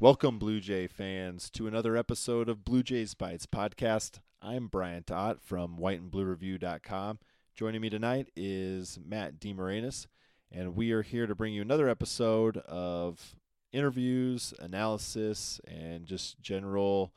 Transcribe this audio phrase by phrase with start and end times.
[0.00, 4.20] Welcome, Blue Jay fans, to another episode of Blue Jays Bytes podcast.
[4.40, 7.18] I'm Brian Tott from whiteandbluereview.com.
[7.56, 10.06] Joining me tonight is Matt DeMarinis,
[10.52, 13.34] and we are here to bring you another episode of
[13.72, 17.12] interviews, analysis, and just general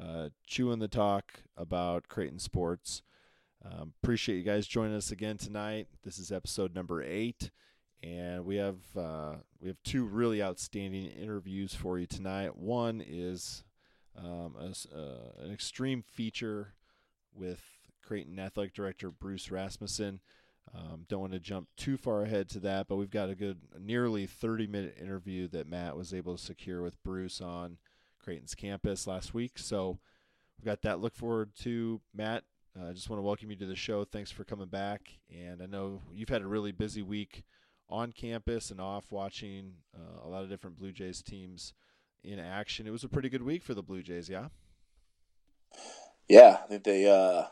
[0.00, 3.02] uh, chewing the talk about Creighton sports.
[3.64, 5.88] Um, appreciate you guys joining us again tonight.
[6.04, 7.50] This is episode number eight
[8.02, 12.56] and we have uh, we have two really outstanding interviews for you tonight.
[12.56, 13.64] One is
[14.18, 16.74] um, a, uh, an extreme feature
[17.34, 17.62] with
[18.04, 20.20] Creighton Athletic Director Bruce Rasmussen.
[20.74, 23.58] Um, don't want to jump too far ahead to that, but we've got a good
[23.80, 27.78] nearly 30 minute interview that Matt was able to secure with Bruce on
[28.18, 29.52] Creighton's campus last week.
[29.56, 29.98] So
[30.58, 31.00] we've got that.
[31.00, 32.44] Look forward to Matt.
[32.76, 34.04] I uh, just want to welcome you to the show.
[34.04, 35.18] Thanks for coming back.
[35.30, 37.44] And I know you've had a really busy week
[37.88, 41.74] on campus and off watching uh, a lot of different Blue Jays teams
[42.24, 42.86] in action.
[42.86, 44.48] It was a pretty good week for the Blue Jays, yeah.
[46.28, 47.46] Yeah, I think they, uh,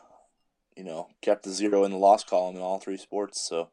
[0.75, 3.69] you know, kept the zero in the loss column in all three sports, so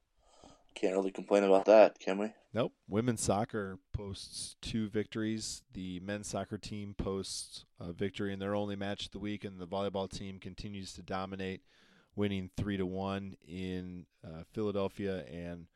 [0.75, 2.33] can't really complain about that, can we?
[2.55, 2.73] Nope.
[2.89, 5.63] Women's soccer posts two victories.
[5.73, 9.59] The men's soccer team posts a victory in their only match of the week, and
[9.59, 11.63] the volleyball team continues to dominate,
[12.15, 15.67] winning three to one in uh, Philadelphia and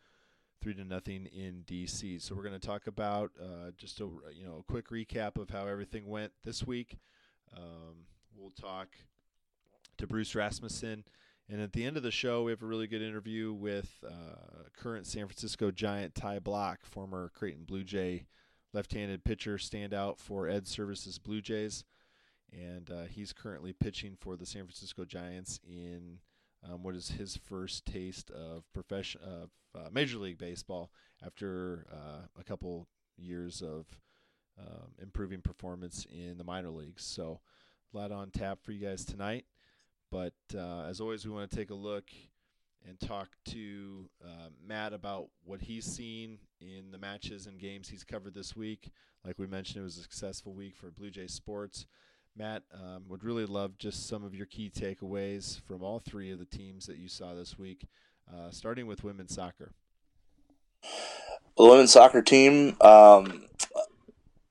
[0.62, 2.22] three to nothing in DC.
[2.22, 5.50] So we're going to talk about uh, just a you know a quick recap of
[5.50, 6.98] how everything went this week.
[7.56, 8.88] Um, we'll talk
[9.98, 11.04] to Bruce Rasmussen,
[11.50, 14.68] and at the end of the show, we have a really good interview with uh,
[14.78, 18.26] current San Francisco Giant Ty Blach, former Creighton Blue Jay
[18.72, 21.84] left-handed pitcher, standout for Ed Servais Blue Jays,
[22.52, 26.18] and uh, he's currently pitching for the San Francisco Giants in
[26.68, 30.90] um, what is his first taste of profession of uh, Major League Baseball
[31.24, 33.86] after uh, a couple years of
[34.58, 37.04] um, improving performance in the minor leagues.
[37.04, 37.40] So
[37.92, 39.46] a lot on tap for you guys tonight.
[40.10, 42.10] But uh, as always, we want to take a look
[42.86, 48.04] and talk to uh, Matt about what he's seen in the matches and games he's
[48.04, 48.90] covered this week.
[49.24, 51.86] Like we mentioned, it was a successful week for Blue Jay Sports.
[52.36, 56.38] Matt, um, would really love just some of your key takeaways from all three of
[56.38, 57.86] the teams that you saw this week,
[58.32, 59.72] uh, starting with women's soccer.
[61.56, 63.44] Well, the women's soccer team um,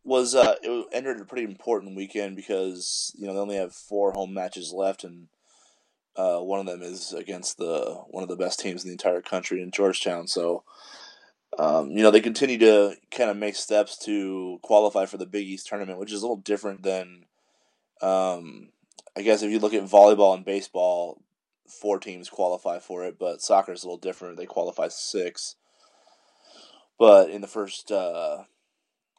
[0.03, 4.11] was uh, it entered a pretty important weekend because you know they only have four
[4.11, 5.27] home matches left, and
[6.15, 9.21] uh, one of them is against the one of the best teams in the entire
[9.21, 10.27] country in Georgetown.
[10.27, 10.63] So.
[11.59, 15.45] Um, you know they continue to kind of make steps to qualify for the Big
[15.45, 17.25] East tournament, which is a little different than
[18.01, 18.69] um,
[19.16, 21.22] I guess if you look at volleyball and baseball,
[21.67, 24.38] four teams qualify for it, but soccer is a little different.
[24.38, 25.56] They qualify six.
[26.97, 28.44] But in the first uh,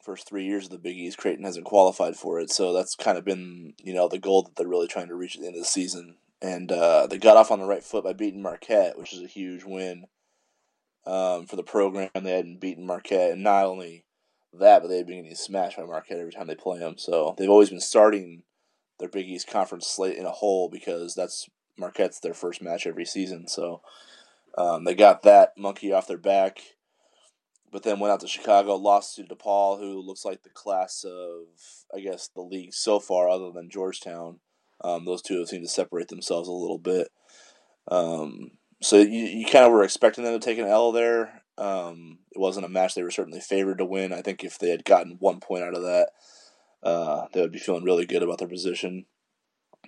[0.02, 3.18] first three years of the Big East, Creighton hasn't qualified for it, so that's kind
[3.18, 5.56] of been you know the goal that they're really trying to reach at the end
[5.56, 6.16] of the season.
[6.40, 9.28] And uh, they got off on the right foot by beating Marquette, which is a
[9.28, 10.06] huge win
[11.06, 12.10] um, for the program.
[12.14, 14.04] They hadn't beaten Marquette, and not only
[14.52, 16.98] that, but they've been getting smashed by Marquette every time they play them.
[16.98, 18.42] So they've always been starting
[19.02, 23.04] their Big East conference slate in a whole because that's Marquette's their first match every
[23.04, 23.48] season.
[23.48, 23.82] So
[24.56, 26.60] um, they got that monkey off their back,
[27.72, 31.46] but then went out to Chicago, lost to DePaul, who looks like the class of
[31.92, 34.38] I guess the league so far, other than Georgetown.
[34.84, 37.08] Um, those two have seemed to separate themselves a little bit.
[37.88, 41.42] Um, so you, you kind of were expecting them to take an L there.
[41.58, 44.12] Um, it wasn't a match they were certainly favored to win.
[44.12, 46.10] I think if they had gotten one point out of that,
[46.82, 49.06] uh, they would be feeling really good about their position.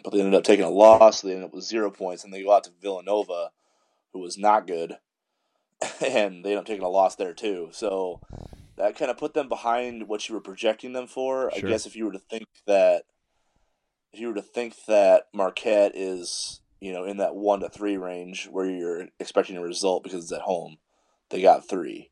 [0.02, 1.20] But they ended up taking a loss.
[1.20, 3.50] So they ended up with zero points, and they go out to Villanova,
[4.12, 4.96] who was not good,
[6.00, 7.70] and they ended up taking a loss there too.
[7.72, 8.20] So
[8.76, 11.50] that kind of put them behind what you were projecting them for.
[11.54, 11.68] Sure.
[11.68, 13.04] I guess if you were to think that,
[14.12, 17.96] if you were to think that Marquette is you know in that one to three
[17.96, 20.76] range where you're expecting a result because it's at home,
[21.30, 22.10] they got three.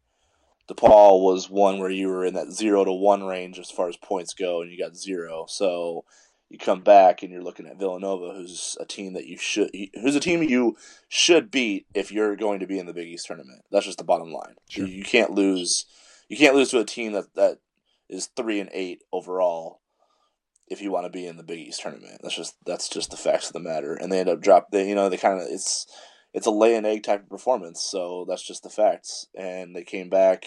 [0.69, 3.97] DePaul was one where you were in that zero to one range as far as
[3.97, 5.47] points go, and you got zero.
[5.49, 6.05] So
[6.49, 10.15] you come back and you're looking at Villanova, who's a team that you should, who's
[10.15, 10.77] a team you
[11.09, 13.63] should beat if you're going to be in the Big East tournament.
[13.71, 14.57] That's just the bottom line.
[14.69, 14.87] Sure.
[14.87, 15.87] You, you can't lose.
[16.29, 17.59] You can't lose to a team that that
[18.09, 19.81] is three and eight overall
[20.69, 22.21] if you want to be in the Big East tournament.
[22.23, 23.95] That's just that's just the facts of the matter.
[23.95, 24.71] And they end up drop.
[24.71, 25.87] They you know they kind of it's
[26.35, 27.83] it's a lay and egg type of performance.
[27.83, 29.27] So that's just the facts.
[29.35, 30.47] And they came back.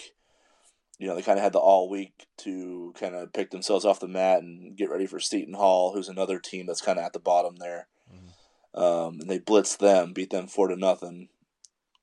[0.98, 4.00] You know, they kind of had the all week to kind of pick themselves off
[4.00, 7.12] the mat and get ready for Seton Hall, who's another team that's kind of at
[7.12, 7.88] the bottom there.
[8.10, 8.80] Mm-hmm.
[8.80, 11.28] Um, and they blitzed them, beat them four to nothing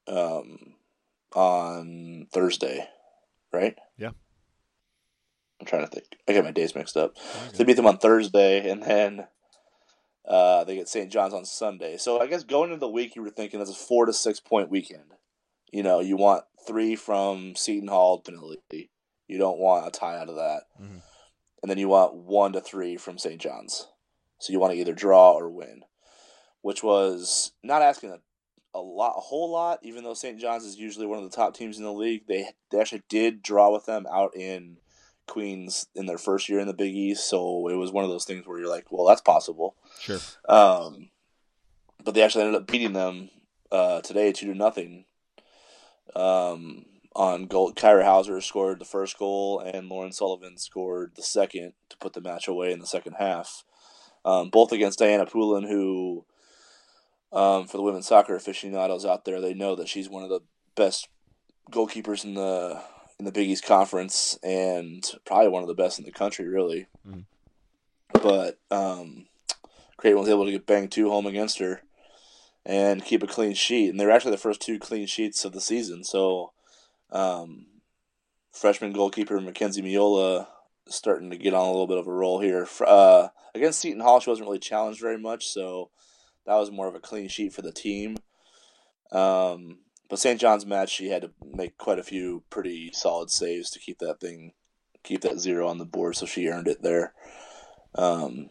[0.08, 0.76] um,
[1.34, 2.88] on Thursday,
[3.52, 3.76] right?
[3.98, 4.12] Yeah.
[5.60, 6.06] I'm trying to think.
[6.28, 7.18] I get my days mixed up.
[7.18, 9.28] So they beat them on Thursday, and then
[10.28, 11.12] uh, they get St.
[11.12, 11.98] John's on Sunday.
[11.98, 14.40] So I guess going into the week, you were thinking that's a four to six
[14.40, 15.14] point weekend.
[15.72, 18.58] You know, you want three from Seton Hall, ultimately.
[19.28, 20.64] You don't want a tie out of that.
[20.80, 21.02] Mhm.
[21.62, 23.40] And then you want one to three from St.
[23.42, 23.88] John's.
[24.40, 25.84] So you want to either draw or win,
[26.62, 28.20] which was not asking a,
[28.78, 29.80] a lot, a whole lot.
[29.82, 30.40] Even though St.
[30.40, 33.42] John's is usually one of the top teams in the league, they they actually did
[33.42, 34.78] draw with them out in
[35.28, 37.30] Queens in their first year in the Big East.
[37.30, 39.76] So it was one of those things where you're like, well, that's possible.
[40.00, 40.20] Sure.
[40.48, 41.10] Um,
[42.04, 43.30] but they actually ended up beating them
[43.72, 45.06] uh, today two to nothing.
[46.16, 46.86] Um,
[47.16, 51.98] on goal, Kyra Hauser scored the first goal, and Lauren Sullivan scored the second to
[51.98, 53.64] put the match away in the second half.
[54.26, 56.26] Um, both against Diana Poulin, who,
[57.32, 60.40] um, for the women's soccer aficionados out there, they know that she's one of the
[60.76, 61.08] best
[61.72, 62.82] goalkeepers in the
[63.24, 66.88] in the Big East Conference, and probably one of the best in the country, really.
[67.08, 67.24] Mhm.
[68.12, 69.28] But um,
[69.96, 71.84] Creighton was able to get banged two home against her
[72.66, 73.90] and keep a clean sheet.
[73.90, 76.04] And they were actually the first two clean sheets of the season.
[76.04, 76.52] So,
[77.12, 77.68] um,
[78.52, 80.48] freshman goalkeeper Mackenzie Miola
[80.88, 82.68] starting to get on a little bit of a roll here.
[82.86, 85.92] Uh, against Seton Hall, she wasn't really challenged very much, so
[86.46, 88.18] that was more of a clean sheet for the team.
[89.14, 89.80] Um,
[90.10, 90.40] but St.
[90.40, 94.20] John's match, she had to make quite a few pretty solid saves to keep that
[94.20, 94.54] thing,
[95.04, 96.16] keep that zero on the board.
[96.16, 97.14] So she earned it there.
[97.96, 98.50] Um,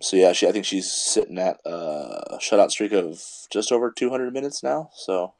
[0.00, 4.32] so yeah, she I think she's sitting at a shutout streak of just over 200
[4.32, 4.90] minutes now.
[4.94, 5.34] So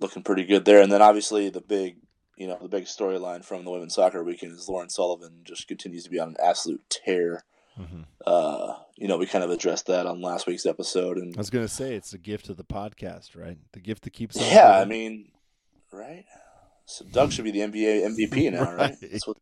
[0.00, 0.80] looking pretty good there.
[0.80, 1.96] And then obviously the big,
[2.36, 6.04] you know, the big storyline from the women's soccer weekend is Lauren Sullivan just continues
[6.04, 7.44] to be on an absolute tear.
[7.84, 11.38] Hmm Uh, you know, we kind of addressed that on last week's episode, and I
[11.38, 13.58] was gonna say it's a gift to the podcast, right?
[13.72, 14.36] The gift that keeps.
[14.36, 15.30] on yeah, I mean,
[15.92, 16.24] right.
[16.84, 18.96] So Doug should be the NBA MVP now, right?
[19.00, 19.20] Right.
[19.24, 19.36] What.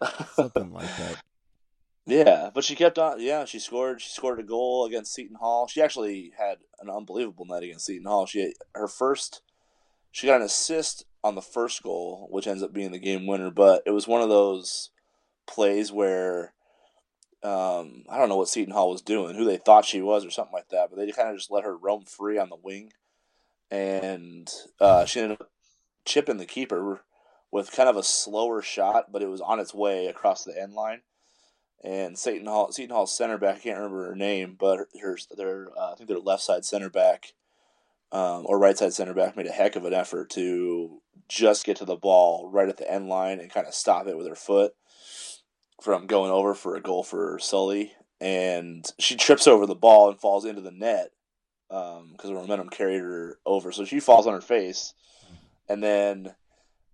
[0.34, 1.22] something like that.
[2.06, 3.20] Yeah, but she kept on.
[3.20, 4.00] Yeah, she scored.
[4.00, 5.68] She scored a goal against Seton Hall.
[5.68, 8.26] She actually had an unbelievable night against Seton Hall.
[8.26, 9.42] She her first,
[10.10, 13.50] she got an assist on the first goal, which ends up being the game winner.
[13.50, 14.90] But it was one of those
[15.46, 16.54] plays where,
[17.42, 20.30] um, I don't know what Seton Hall was doing, who they thought she was, or
[20.30, 20.90] something like that.
[20.90, 22.92] But they kind of just let her roam free on the wing,
[23.70, 24.50] and
[24.80, 25.50] uh, she ended up
[26.04, 27.02] chipping the keeper
[27.50, 30.74] with kind of a slower shot, but it was on its way across the end
[30.74, 31.02] line
[31.82, 33.56] and Seton Hall Seton Hall's center back.
[33.56, 36.90] I can't remember her name, but her, their uh, I think their left side center
[36.90, 37.32] back
[38.12, 41.76] um, or right side center back made a heck of an effort to just get
[41.78, 44.34] to the ball right at the end line and kind of stop it with her
[44.34, 44.74] foot
[45.82, 47.92] from going over for a goal for Sully.
[48.20, 51.10] And she trips over the ball and falls into the net
[51.68, 53.72] because the momentum carried her over.
[53.72, 54.94] So she falls on her face,
[55.68, 56.34] and then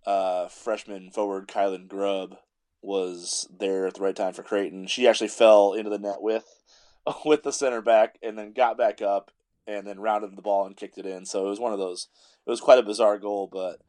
[0.05, 2.37] uh, freshman forward Kylan Grubb
[2.81, 4.87] was there at the right time for Creighton.
[4.87, 6.45] She actually fell into the net with
[7.25, 9.31] with the center back and then got back up
[9.67, 11.25] and then rounded the ball and kicked it in.
[11.25, 12.07] So it was one of those.
[12.47, 13.81] It was quite a bizarre goal, but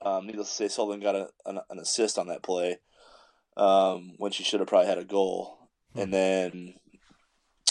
[0.00, 2.78] um, needless to say, Sullivan got a, an, an assist on that play
[3.56, 5.58] um, when she should have probably had a goal.
[5.94, 6.74] And then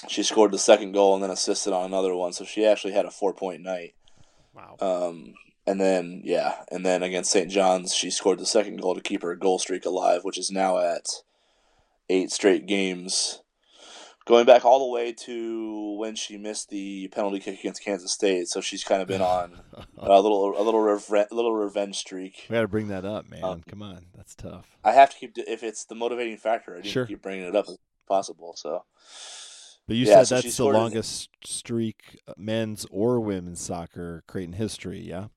[0.08, 2.34] she scored the second goal and then assisted on another one.
[2.34, 3.94] So she actually had a four point night.
[4.54, 4.76] Wow.
[4.80, 5.34] Um,
[5.66, 7.50] and then yeah, and then against St.
[7.50, 10.80] John's, she scored the second goal to keep her goal streak alive, which is now
[10.80, 11.08] at
[12.10, 13.42] eight straight games.
[14.26, 18.48] Going back all the way to when she missed the penalty kick against Kansas State,
[18.48, 19.60] so she's kind of been on
[19.98, 22.46] a little a little reve- little revenge streak.
[22.50, 23.44] we got to bring that up, man.
[23.44, 24.78] Um, Come on, that's tough.
[24.84, 26.76] I have to keep if it's the motivating factor.
[26.76, 27.06] I need Sure.
[27.06, 28.54] to keep bringing it up as possible.
[28.56, 28.84] So
[29.88, 34.54] But you yeah, said so that's the longest streak, uh, men's or women's soccer Creighton
[34.54, 35.00] history.
[35.00, 35.28] Yeah.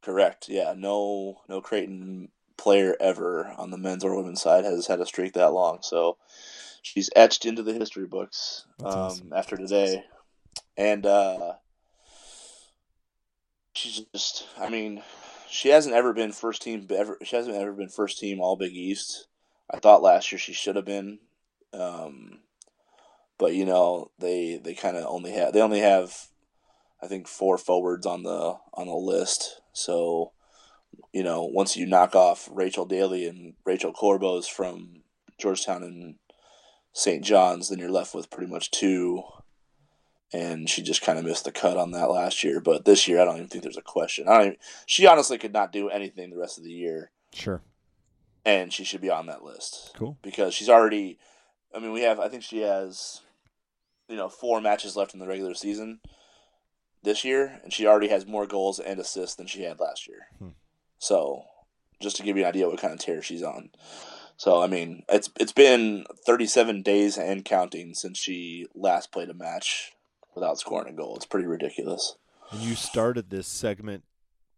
[0.00, 5.00] correct, yeah, no no Creighton player ever on the men's or women's side has had
[5.00, 5.78] a streak that long.
[5.82, 6.16] So
[6.82, 9.32] she's etched into the history books um, awesome.
[9.34, 10.04] after today,
[10.76, 11.54] and uh,
[13.74, 14.46] she's just.
[14.58, 15.02] I mean,
[15.48, 16.86] she hasn't ever been first team.
[16.90, 19.26] Ever she hasn't ever been first team All Big East.
[19.72, 21.18] I thought last year she should have been,
[21.72, 22.40] um,
[23.38, 26.28] but you know they they kind of only have they only have,
[27.02, 29.60] I think four forwards on the on the list.
[29.72, 30.32] So,
[31.12, 35.02] you know, once you knock off Rachel Daly and Rachel Corboz from
[35.38, 36.16] Georgetown and
[36.92, 37.24] St.
[37.24, 39.22] John's, then you're left with pretty much two.
[40.32, 42.60] And she just kind of missed the cut on that last year.
[42.60, 44.28] But this year, I don't even think there's a question.
[44.28, 44.46] I don't.
[44.46, 44.56] Even,
[44.86, 47.62] she honestly could not do anything the rest of the year, Sure.
[48.44, 50.18] and she should be on that list Cool.
[50.22, 51.18] because she's already.
[51.74, 52.20] I mean, we have.
[52.20, 53.22] I think she has,
[54.08, 55.98] you know, four matches left in the regular season
[57.02, 60.26] this year, and she already has more goals and assists than she had last year.
[60.38, 60.48] Hmm.
[60.98, 61.42] So,
[62.00, 63.70] just to give you an idea what kind of tear she's on.
[64.40, 69.34] So I mean, it's it's been 37 days and counting since she last played a
[69.34, 69.92] match
[70.34, 71.14] without scoring a goal.
[71.14, 72.14] It's pretty ridiculous.
[72.50, 74.02] And you started this segment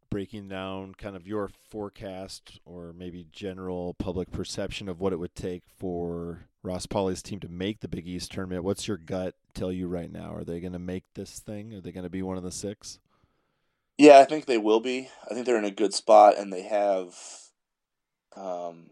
[0.08, 5.34] breaking down kind of your forecast or maybe general public perception of what it would
[5.34, 8.62] take for Ross Pauly's team to make the Big East tournament.
[8.62, 10.32] What's your gut tell you right now?
[10.32, 11.74] Are they going to make this thing?
[11.74, 13.00] Are they going to be one of the six?
[13.98, 15.08] Yeah, I think they will be.
[15.28, 17.16] I think they're in a good spot, and they have,
[18.36, 18.90] um,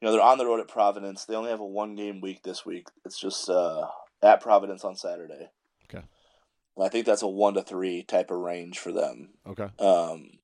[0.00, 1.24] you know, they're on the road at Providence.
[1.24, 2.88] They only have a one game week this week.
[3.04, 3.86] It's just uh,
[4.22, 5.50] at Providence on Saturday.
[5.88, 6.04] Okay.
[6.80, 9.30] I think that's a one to three type of range for them.
[9.46, 9.68] Okay.
[9.78, 10.38] Um,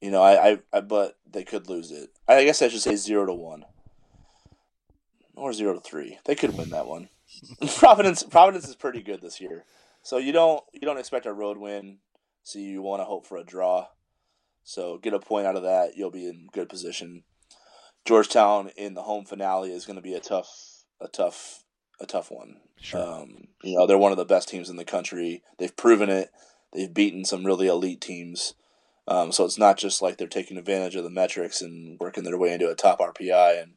[0.00, 2.10] you know, I, I, I, but they could lose it.
[2.28, 3.64] I guess I should say zero to one,
[5.34, 6.18] or zero to three.
[6.24, 7.08] They could win that one.
[7.76, 9.64] Providence, Providence is pretty good this year,
[10.02, 11.98] so you don't you don't expect a road win.
[12.44, 13.88] So you want to hope for a draw.
[14.62, 17.24] So get a point out of that, you'll be in good position.
[18.04, 21.64] Georgetown in the home finale is going to be a tough, a tough,
[22.00, 22.56] a tough one.
[22.80, 23.02] Sure.
[23.02, 25.42] Um, you know, they're one of the best teams in the country.
[25.58, 26.30] They've proven it.
[26.72, 28.54] They've beaten some really elite teams.
[29.06, 32.38] Um, so it's not just like they're taking advantage of the metrics and working their
[32.38, 33.72] way into a top RPI and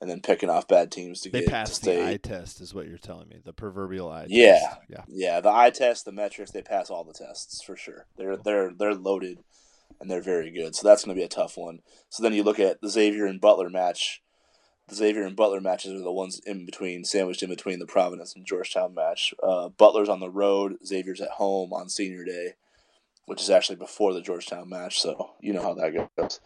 [0.00, 2.74] and then picking off bad teams to they get pass to the eye test, is
[2.74, 3.36] what you're telling me.
[3.44, 4.58] The proverbial eye Yeah.
[4.58, 4.80] test.
[4.88, 5.02] Yeah.
[5.06, 8.06] Yeah, the eye test, the metrics, they pass all the tests for sure.
[8.16, 9.38] They're they're they're loaded
[10.02, 10.74] and they're very good.
[10.74, 11.78] So that's going to be a tough one.
[12.10, 14.20] So then you look at the Xavier and Butler match.
[14.88, 18.34] The Xavier and Butler matches are the ones in between, sandwiched in between the Providence
[18.34, 19.32] and Georgetown match.
[19.40, 22.54] Uh, Butler's on the road, Xavier's at home on Senior Day,
[23.26, 25.00] which is actually before the Georgetown match.
[25.00, 26.40] So you know how that goes.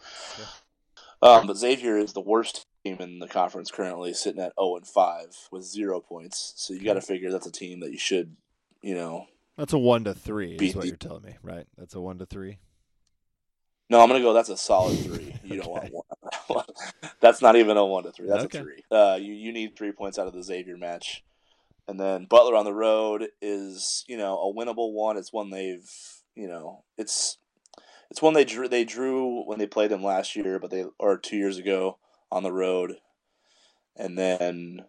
[1.23, 4.87] Um, but Xavier is the worst team in the conference currently, sitting at zero and
[4.87, 6.53] five with zero points.
[6.57, 8.35] So you got to figure that's a team that you should,
[8.83, 9.25] you know.
[9.57, 11.65] That's a one to three, is what the- you're telling me, right?
[11.75, 12.59] That's a one to three.
[13.89, 14.33] No, I'm gonna go.
[14.33, 15.33] That's a solid three.
[15.43, 15.89] You don't Okay.
[15.91, 16.07] want
[16.47, 16.65] one.
[17.21, 18.27] that's not even a one to three.
[18.27, 18.59] That's Okay.
[18.59, 18.83] a three.
[18.91, 21.23] Uh, you you need three points out of the Xavier match,
[21.87, 25.17] and then Butler on the road is you know a winnable one.
[25.17, 25.89] It's one they've
[26.35, 27.37] you know it's
[28.11, 31.17] it's one they drew they drew when they played them last year, but they or
[31.17, 31.97] two years ago
[32.31, 32.95] on the road,
[33.95, 34.85] and then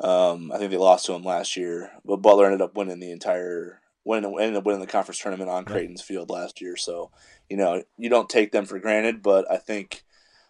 [0.00, 1.90] um, I think they lost to them last year.
[2.04, 5.64] But Butler ended up winning the entire winning ended up winning the conference tournament on.
[5.64, 6.76] Creighton's field last year.
[6.76, 7.10] So
[7.52, 10.04] you know you don't take them for granted, but I think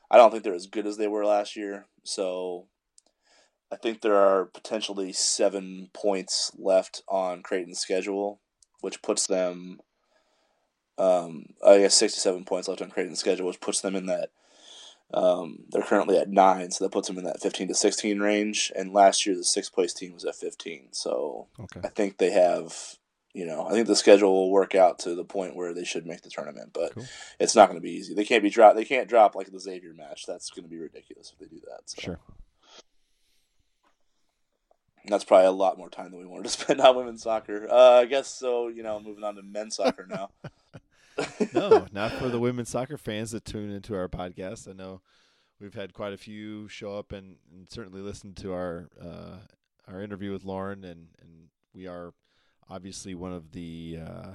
[0.09, 1.87] I don't think they're as good as they were last year.
[2.05, 2.67] So
[3.73, 8.41] I think there are potentially seven points left on Creighton's schedule,
[8.81, 9.81] which puts them.
[10.99, 14.31] Um, I guess sixty-seven points left on Creighton's schedule, which puts them in that.
[15.15, 18.71] Um, they're currently at nine, so that puts them in that fifteen to sixteen range.
[18.77, 20.89] And last year, the sixth place team was at fifteen.
[20.93, 21.81] So Okay.
[21.83, 22.97] I think they have,
[23.35, 26.07] you know, I think the schedule will work out to the point where they should
[26.07, 27.07] make the tournament, but Cool.
[27.41, 28.15] it's not going to be easy.
[28.15, 28.75] They can't be drop.
[28.77, 30.27] They can't drop like the Xavier match.
[30.27, 31.89] That's going to be ridiculous if they do that.
[31.89, 32.01] So.
[32.03, 32.19] Sure.
[35.03, 37.67] And That's probably a lot more time than we wanted to spend on women's soccer.
[37.71, 38.69] Uh, I guess so.
[38.69, 40.31] You know, moving on to men's soccer now.
[41.55, 44.69] no, not for the women's soccer fans that tune into our podcast.
[44.69, 45.01] I know
[45.61, 49.37] we've had quite a few show up and, and certainly listen to our uh,
[49.89, 52.15] our interview with Lauren, and, and we are
[52.69, 54.31] obviously one of the uh,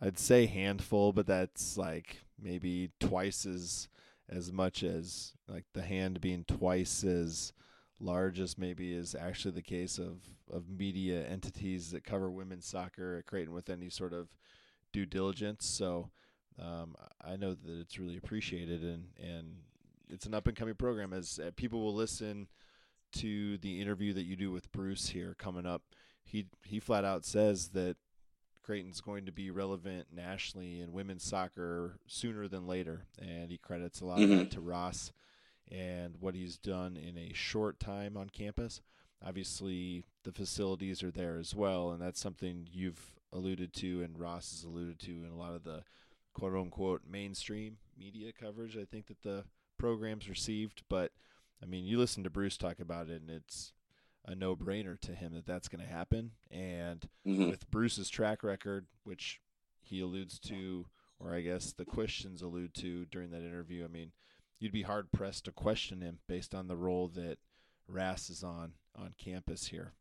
[0.00, 3.88] I'd say handful, but that's like maybe twice as
[4.28, 7.52] as much as like the hand being twice as
[7.98, 13.16] large as maybe is actually the case of of media entities that cover women's soccer
[13.18, 14.28] at Creighton with any sort of
[14.92, 15.66] due diligence.
[15.66, 16.10] So
[16.58, 19.56] um, I know that it's really appreciated, and and
[20.08, 21.12] it's an up and coming program.
[21.12, 22.48] As uh, people will listen
[23.12, 25.82] to the interview that you do with Bruce here coming up,
[26.30, 27.96] he he flat out says that
[28.62, 34.00] Creighton's going to be relevant nationally in women's soccer sooner than later, and he credits
[34.00, 34.48] a lot of that mm-hmm.
[34.48, 35.12] to Ross
[35.70, 38.80] and what he's done in a short time on campus.
[39.24, 44.50] Obviously, the facilities are there as well, and that's something you've alluded to and Ross
[44.50, 45.82] has alluded to in a lot of the
[46.34, 49.44] quote unquote mainstream media coverage I think that the
[49.78, 50.82] program's received.
[50.88, 51.12] But
[51.62, 53.72] I mean, you listen to Bruce talk about it, and it's
[54.24, 56.32] a no brainer to him that that's going to happen.
[56.50, 57.50] And Mhm.
[57.50, 59.40] with Bruce's track record, which
[59.82, 60.86] he alludes to,
[61.18, 64.12] or I guess the questions allude to during that interview, I mean,
[64.58, 67.38] you'd be hard pressed to question him based on the role that
[67.88, 69.94] Ras is on on campus here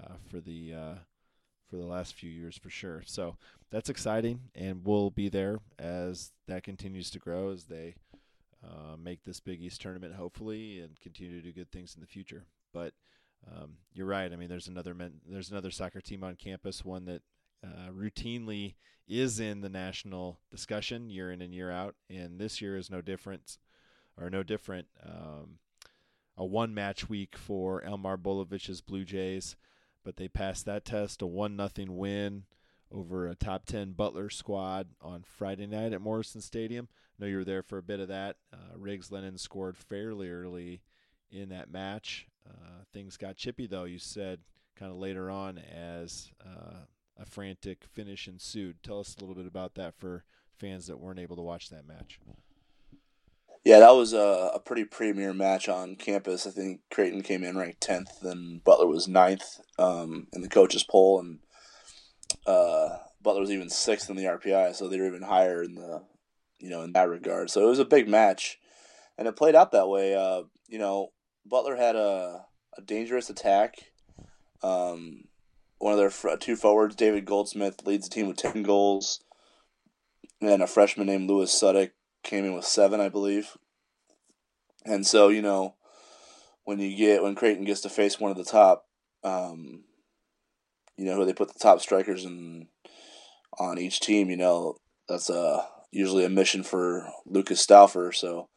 [0.00, 0.94] uh, for the uh,
[1.66, 3.02] for the last few years for sure.
[3.04, 3.36] So
[3.70, 7.96] that's exciting, and we'll be there as that continues to grow as they
[8.62, 12.06] uh, make this Big East tournament hopefully and continue to do good things in the
[12.06, 12.46] future.
[12.72, 12.94] But
[13.50, 14.32] um, you're right.
[14.32, 17.22] I mean, there's another men, there's another soccer team on campus, one that
[17.64, 18.74] uh, routinely
[19.06, 23.00] is in the national discussion year in and year out, and this year is no
[23.00, 23.58] different,
[24.20, 24.88] or no different.
[25.04, 25.58] Um,
[26.36, 29.56] a one match week for Elmar Bolowich's Blue Jays,
[30.04, 32.44] but they passed that test a one nothing win
[32.90, 36.88] over a top 10 Butler squad on Friday night at Morrison Stadium.
[36.92, 38.36] I know you were there for a bit of that.
[38.52, 40.82] Uh, Riggs Lennon scored fairly early
[41.30, 42.28] in that match.
[42.48, 44.40] Uh, things got chippy, though, you said
[44.76, 46.84] kind of later on as uh,
[47.16, 48.82] a frantic finish ensued.
[48.82, 50.24] Tell us a little bit about that for
[50.58, 52.18] fans that weren't able to watch that match.
[53.64, 56.46] Yeah, that was a, a pretty premier match on campus.
[56.46, 60.84] I think Creighton came in ranked 10th and Butler was 9th um, in the coaches'
[60.84, 61.38] poll, and
[62.46, 66.02] uh, Butler was even sixth in the RPI, so they were even higher in the,
[66.58, 67.50] you know, in that regard.
[67.50, 68.58] So it was a big match,
[69.16, 70.14] and it played out that way.
[70.14, 71.08] Uh, you know,
[71.46, 72.46] Butler had a,
[72.76, 73.76] a dangerous attack.
[74.62, 75.24] Um,
[75.78, 79.22] one of their fr- two forwards, David Goldsmith, leads the team with ten goals,
[80.40, 81.90] and a freshman named Lewis Suddick
[82.22, 83.56] came in with seven, I believe.
[84.84, 85.74] And so you know,
[86.64, 88.86] when you get when Creighton gets to face one of the top,
[89.22, 89.84] um,
[90.96, 92.68] you know who they put the top strikers in
[93.58, 94.30] on each team.
[94.30, 94.76] You know
[95.08, 98.12] that's a usually a mission for Lucas Stauffer.
[98.12, 98.48] So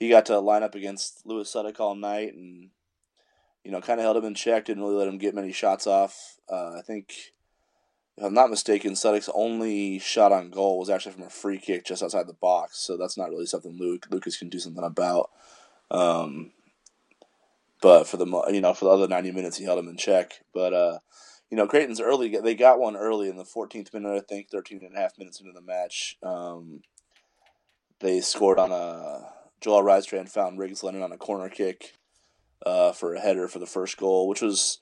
[0.00, 2.70] he got to line up against Lewis Suddick all night and
[3.62, 4.64] you know kind of held him in check.
[4.64, 6.38] Didn't really let him get many shots off.
[6.50, 7.32] Uh, I think
[8.16, 11.84] if I'm not mistaken, Suddick's only shot on goal was actually from a free kick
[11.84, 12.78] just outside the box.
[12.78, 15.30] So that's not really something Luke Lucas can do something about.
[15.90, 16.52] Um,
[17.82, 20.40] but for the you know for the other 90 minutes he held him in check.
[20.54, 20.98] But uh,
[21.50, 22.34] you know, Creighton's early.
[22.42, 25.40] They got one early in the 14th minute, I think, 13 and a half minutes
[25.40, 26.16] into the match.
[26.22, 26.82] Um,
[27.98, 31.94] they scored on a Joel Rydstrand found Riggs Lennon on a corner kick
[32.64, 34.78] uh, for a header for the first goal, which was,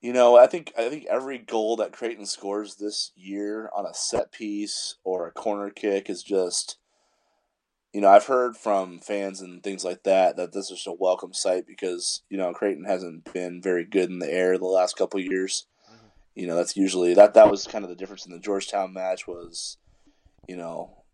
[0.00, 3.94] you know, I think I think every goal that Creighton scores this year on a
[3.94, 6.78] set piece or a corner kick is just
[7.96, 11.32] you know, I've heard from fans and things like that that this is a welcome
[11.32, 15.18] sight because you know Creighton hasn't been very good in the air the last couple
[15.18, 15.66] years.
[15.88, 16.06] Mm-hmm.
[16.34, 19.26] You know, that's usually that that was kind of the difference in the Georgetown match
[19.26, 19.78] was,
[20.46, 21.04] you know,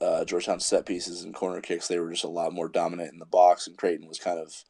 [0.00, 3.18] uh, Georgetown set pieces and corner kicks they were just a lot more dominant in
[3.18, 4.64] the box, and Creighton was kind of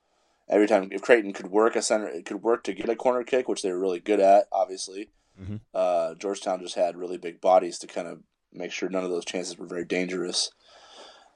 [0.48, 3.22] every time if Creighton could work a center, it could work to get a corner
[3.22, 5.10] kick, which they were really good at, obviously.
[5.40, 5.56] Mm-hmm.
[5.74, 8.20] Uh, Georgetown just had really big bodies to kind of
[8.52, 10.50] make sure none of those chances were very dangerous.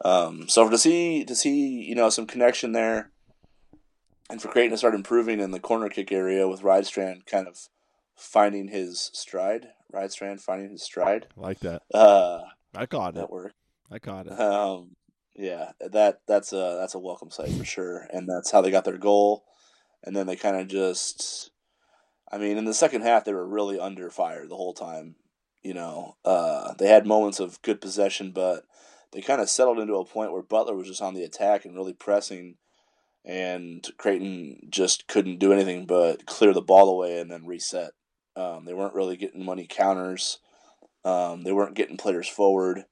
[0.05, 3.11] Um, so to see to see you know some connection there,
[4.29, 7.69] and for Creighton to start improving in the corner kick area with Rydstrand kind of
[8.17, 11.29] finding his stride, Rydstrand finding his stride.
[11.39, 11.83] I like that.
[11.95, 12.41] Uh,
[12.75, 13.55] I caught that work.
[13.95, 14.33] I caught it.
[14.33, 14.97] Um,
[15.37, 18.85] yeah, that that's a that's a welcome sight for sure, and that's how they got
[18.85, 19.45] their goal.
[20.03, 21.51] And then they kind of just,
[22.31, 25.15] I mean, in the second half they were really under fire the whole time.
[25.63, 28.65] You know, uh, they had moments of good possession, but
[29.13, 31.77] they kind of settled into a point where Butler was just on the attack and
[31.77, 32.57] really pressing,
[33.25, 37.93] and Creighton just couldn't do anything but clear the ball away and then reset.
[38.35, 40.41] Um, they weren't really getting money counters.
[41.05, 42.87] Um, they weren't getting players forward.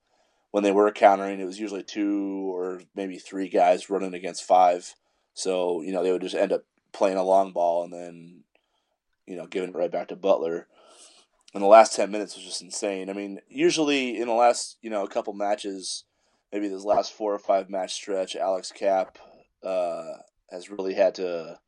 [0.52, 4.94] When they were countering, it was usually two or maybe three guys running against five.
[5.34, 6.62] So, you know, they would just end up
[6.92, 8.44] playing a long ball and then,
[9.26, 10.68] you know, giving it right back to Butler.
[11.54, 13.10] And the last 10 minutes was just insane.
[13.10, 16.04] I mean, usually in the last, you know, a couple matches,
[16.52, 19.18] maybe this last four or five match stretch, Alex Kapp
[19.64, 20.04] uh,
[20.50, 21.58] has really had to.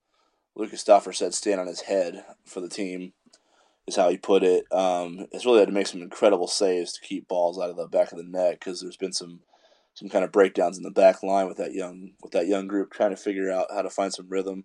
[0.56, 3.12] Lucas Stauffer said stand on his head for the team,
[3.86, 4.64] is how he put it.
[4.72, 7.86] Um, it's really had to make some incredible saves to keep balls out of the
[7.86, 9.40] back of the net because there's been some
[9.94, 12.92] some kind of breakdowns in the back line with that young with that young group
[12.92, 14.64] trying to figure out how to find some rhythm.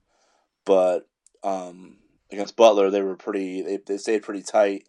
[0.65, 1.07] But
[1.43, 1.97] um,
[2.31, 3.61] against Butler, they were pretty.
[3.61, 4.85] They, they stayed pretty tight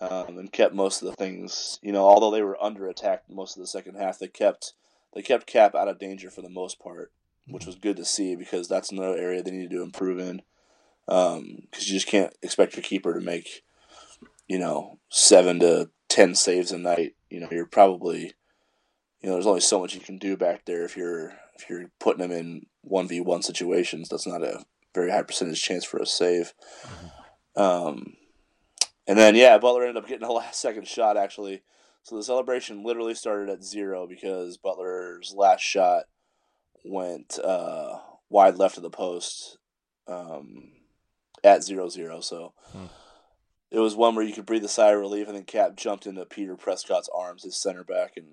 [0.00, 1.78] um, and kept most of the things.
[1.82, 4.72] You know, although they were under attack most of the second half, they kept
[5.14, 7.12] they kept Kapp out of danger for the most part,
[7.46, 10.42] which was good to see because that's another area they needed to improve in.
[11.06, 13.62] Because um, you just can't expect your keeper to make,
[14.48, 17.14] you know, seven to ten saves a night.
[17.30, 18.34] You know, you're probably,
[19.20, 21.90] you know, there's only so much you can do back there if you're if you're
[22.00, 24.08] putting them in one v one situations.
[24.08, 24.64] That's not a
[24.94, 26.54] very high percentage chance for a save.
[26.82, 27.62] Mm-hmm.
[27.62, 28.14] Um,
[29.06, 31.62] and then yeah, Butler ended up getting a last second shot actually.
[32.02, 36.04] So the celebration literally started at zero because Butler's last shot
[36.84, 39.56] went uh, wide left of the post
[40.06, 40.70] um,
[41.44, 42.20] at zero zero.
[42.20, 42.86] So hmm.
[43.70, 46.06] it was one where you could breathe a sigh of relief, and then Kapp jumped
[46.06, 48.26] into Peter Prescott's arms, his center back, and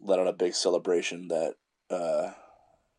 [0.00, 1.54] let out a big celebration that
[1.90, 2.30] uh,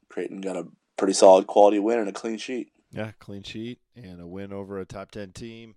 [0.10, 2.72] Creighton got a pretty solid quality win and a clean sheet.
[2.92, 5.76] Yeah, clean sheet and a win over a top ten team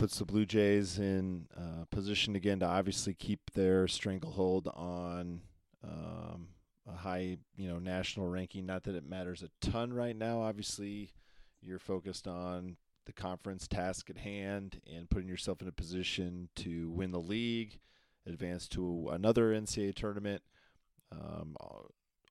[0.00, 5.42] puts the Blue Jays in uh, position again to obviously keep their stranglehold on
[5.84, 6.48] um,
[6.92, 8.66] a high, you know, national ranking.
[8.66, 10.42] Not that it matters a ton right now.
[10.42, 11.12] Obviously,
[11.62, 12.76] you're focused on
[13.06, 17.80] the conference task at hand and putting yourself in a position to win the league,
[18.26, 20.42] advance to another NCAA tournament.
[21.12, 21.56] Um,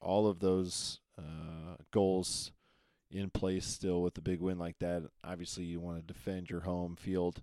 [0.02, 2.52] all of those uh, goals
[3.12, 5.04] in place still with a big win like that.
[5.24, 7.41] Obviously, you want to defend your home field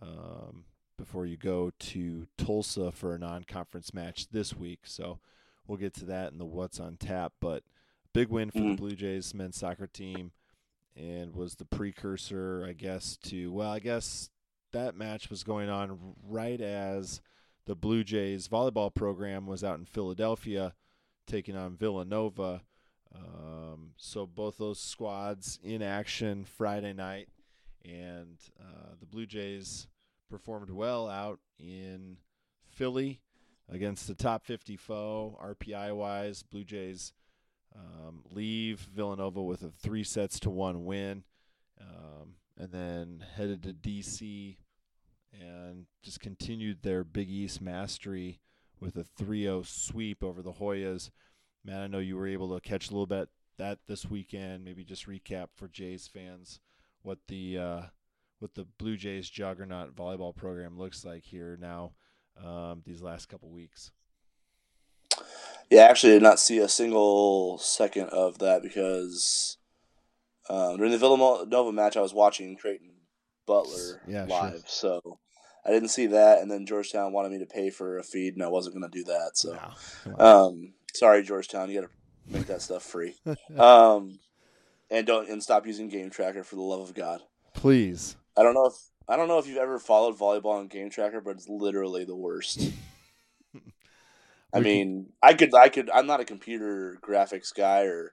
[0.00, 0.64] um,
[0.98, 4.80] before you go to Tulsa for a non-conference match this week.
[4.84, 5.20] So
[5.66, 7.32] we'll get to that in the what's on tap.
[7.40, 7.62] But
[8.12, 8.70] big win for mm-hmm.
[8.70, 10.32] the Blue Jays men's soccer team,
[10.96, 14.30] and was the precursor, I guess, to well, I guess
[14.72, 17.20] that match was going on right as
[17.66, 20.74] the Blue Jays volleyball program was out in Philadelphia
[21.26, 22.62] taking on Villanova.
[23.14, 27.28] Um, so both those squads in action Friday night,
[27.84, 29.86] and uh, the Blue Jays
[30.30, 32.16] performed well out in
[32.70, 33.20] Philly
[33.68, 36.42] against the top 50 foe RPI wise.
[36.42, 37.12] Blue Jays
[37.74, 41.24] um, leave Villanova with a three sets to one win,
[41.80, 44.56] um, and then headed to DC
[45.32, 48.40] and just continued their Big East mastery
[48.78, 51.10] with a 3-0 sweep over the Hoyas.
[51.64, 54.64] Matt, I know you were able to catch a little bit that this weekend.
[54.64, 56.60] Maybe just recap for Jays fans
[57.02, 57.82] what the uh,
[58.38, 61.92] what the Blue Jays juggernaut volleyball program looks like here now
[62.44, 63.90] um, these last couple weeks.
[65.70, 69.56] Yeah, actually, I did not see a single second of that because
[70.50, 72.90] um, during the Villanova match, I was watching Creighton
[73.46, 75.00] Butler yeah, live, sure.
[75.00, 75.18] so
[75.64, 76.40] I didn't see that.
[76.40, 78.98] And then Georgetown wanted me to pay for a feed, and I wasn't going to
[78.98, 79.30] do that.
[79.34, 79.58] So,
[80.18, 83.14] um, sorry, Georgetown, you got to make that stuff free.
[83.58, 84.18] Um,
[84.90, 87.22] and don't and stop using Game Tracker for the love of God,
[87.54, 88.16] please.
[88.36, 88.74] I don't know if
[89.08, 92.16] I don't know if you've ever followed volleyball on Game Tracker, but it's literally the
[92.16, 92.70] worst.
[94.54, 98.12] I mean, I could, I could, I'm not a computer graphics guy or,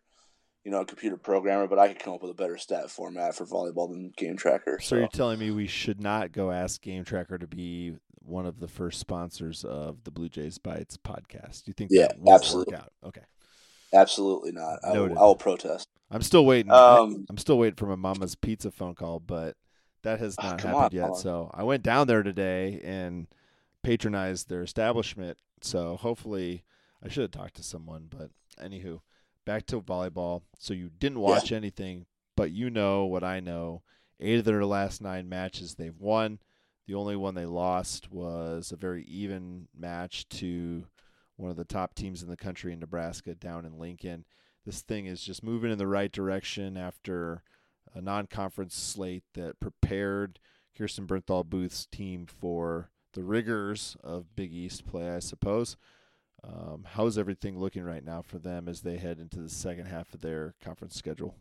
[0.63, 3.35] you know, a computer programmer, but I could come up with a better stat format
[3.35, 4.79] for volleyball than Game Tracker.
[4.79, 7.95] So, so you're telling me we should not go ask Game Tracker to be
[8.29, 11.63] one of the first sponsors of the Blue Jays Bytes podcast?
[11.63, 11.89] Do you think?
[11.91, 12.73] Yeah, absolutely.
[12.73, 12.91] Not.
[13.03, 13.21] Okay.
[13.93, 14.79] Absolutely not.
[14.83, 15.87] I will, I will, protest.
[16.11, 16.71] I'm still waiting.
[16.71, 19.55] Um, I'm still waiting for my mama's pizza phone call, but
[20.03, 21.17] that has ah, not happened on, yet.
[21.17, 23.27] So I went down there today and
[23.83, 25.37] patronized their establishment.
[25.61, 26.63] So hopefully,
[27.03, 28.07] I should have talked to someone.
[28.09, 28.29] But
[28.61, 29.01] anywho,
[29.45, 30.43] back to volleyball.
[30.57, 31.57] So you didn't watch yeah.
[31.57, 33.81] anything, but you know what I know.
[34.19, 36.39] Eight of their last nine matches they've won.
[36.87, 40.85] The only one they lost was a very even match to
[41.37, 44.25] one of the top teams in the country in Nebraska down in Lincoln.
[44.65, 47.43] This thing is just moving in the right direction after
[47.93, 50.39] a non-conference slate that prepared
[50.77, 55.75] Kirsten Bernthal Booth's team for the rigors of Big East play, I suppose.
[56.43, 60.13] Um, how's everything looking right now for them as they head into the second half
[60.13, 61.35] of their conference schedule?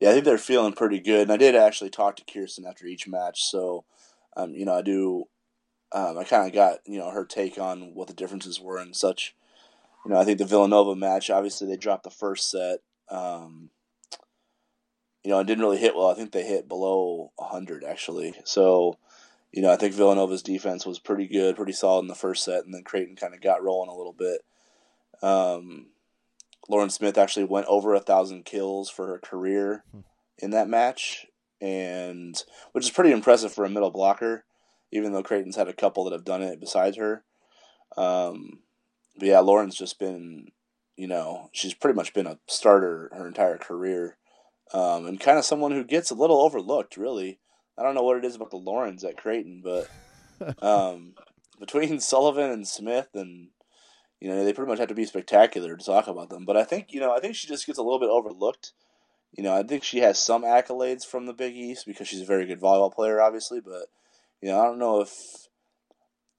[0.00, 1.22] Yeah, I think they're feeling pretty good.
[1.22, 3.84] And I did actually talk to Kirsten after each match, so
[4.36, 5.24] um, you know I do.
[5.92, 8.96] Um, I kind of got you know her take on what the differences were and
[8.96, 9.34] such.
[10.04, 11.30] You know, I think the Villanova match.
[11.30, 12.80] Obviously, they dropped the first set.
[13.08, 13.70] Um,
[15.24, 16.08] you know, it didn't really hit well.
[16.08, 18.34] I think they hit below 100 actually.
[18.44, 18.98] So,
[19.52, 22.64] you know, I think Villanova's defense was pretty good, pretty solid in the first set,
[22.64, 24.42] and then Creighton kind of got rolling a little bit.
[25.22, 25.86] Um,
[26.68, 30.00] Lauren Smith actually went over a thousand kills for her career hmm.
[30.38, 31.26] in that match,
[31.60, 34.44] and which is pretty impressive for a middle blocker,
[34.92, 37.24] even though Creighton's had a couple that have done it besides her.
[37.96, 38.60] Um,
[39.16, 40.48] but yeah, Lauren's just been,
[40.96, 44.16] you know, she's pretty much been a starter her entire career
[44.74, 46.96] um, and kind of someone who gets a little overlooked.
[46.96, 47.38] Really,
[47.78, 49.88] I don't know what it is about the Laurens at Creighton, but
[50.62, 51.14] um,
[51.58, 53.48] between Sullivan and Smith, and
[54.20, 56.44] you know, they pretty much have to be spectacular to talk about them.
[56.44, 58.72] But I think you know, I think she just gets a little bit overlooked.
[59.32, 62.26] You know, I think she has some accolades from the Big East because she's a
[62.26, 63.60] very good volleyball player, obviously.
[63.60, 63.86] But
[64.42, 65.12] you know, I don't know if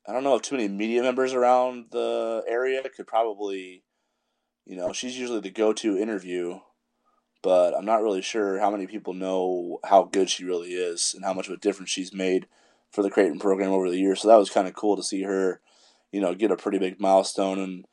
[0.08, 3.84] I don't know if too many media members around the area could probably,
[4.66, 6.60] you know, she's usually the go-to interview
[7.46, 11.24] but I'm not really sure how many people know how good she really is and
[11.24, 12.48] how much of a difference she's made
[12.90, 14.22] for the Creighton program over the years.
[14.22, 15.62] So that was kind of cool to see her,
[16.12, 17.60] you know, get a pretty big milestone.
[17.60, 17.86] And,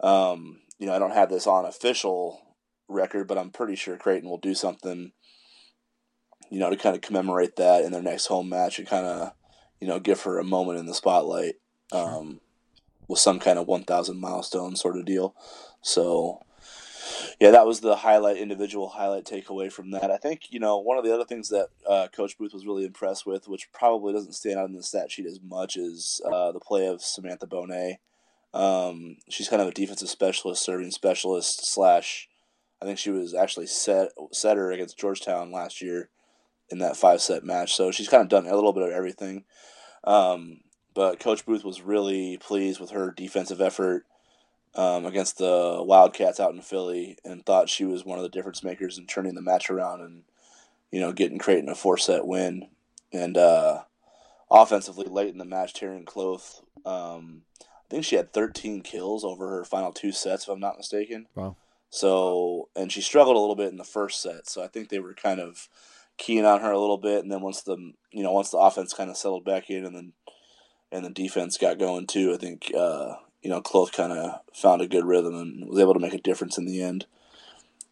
[0.00, 2.42] um, you know, I don't have this on official
[2.88, 5.12] record, but I'm pretty sure Creighton will do something,
[6.50, 9.30] you know, to kind of commemorate that in their next home match and kind of,
[9.80, 11.54] you know, give her a moment in the spotlight
[11.92, 12.40] um,
[13.06, 15.36] with some kind of 1,000 milestone sort of deal.
[15.82, 16.42] So,
[17.40, 20.10] yeah, that was the highlight, individual highlight takeaway from that.
[20.10, 22.84] I think you know one of the other things that uh, Coach Booth was really
[22.84, 26.52] impressed with, which probably doesn't stand out in the stat sheet as much, is uh,
[26.52, 27.96] the play of Samantha Bonet.
[28.54, 32.28] Um, she's kind of a defensive specialist, serving specialist slash.
[32.80, 36.10] I think she was actually set setter against Georgetown last year
[36.70, 37.74] in that five set match.
[37.74, 39.44] So she's kind of done a little bit of everything.
[40.04, 40.60] Um,
[40.94, 44.04] but Coach Booth was really pleased with her defensive effort
[44.78, 48.62] um, against the Wildcats out in Philly and thought she was one of the difference
[48.62, 50.22] makers in turning the match around and
[50.92, 52.68] you know getting Creighton a four set win.
[53.12, 53.82] And uh,
[54.50, 59.48] offensively, late in the match, Taryn Kloth, um, I think she had 13 kills over
[59.48, 61.26] her final two sets, if I'm not mistaken.
[61.34, 61.56] Wow.
[61.90, 64.46] So, and she struggled a little bit in the first set.
[64.46, 65.68] So I think they were kind of
[66.18, 68.94] keying on her a little bit, and then once the you know once the offense
[68.94, 70.12] kind of settled back in, and then
[70.92, 74.82] and the defense got going too, I think uh, you know, Kloth kind of found
[74.82, 77.06] a good rhythm and was able to make a difference in the end.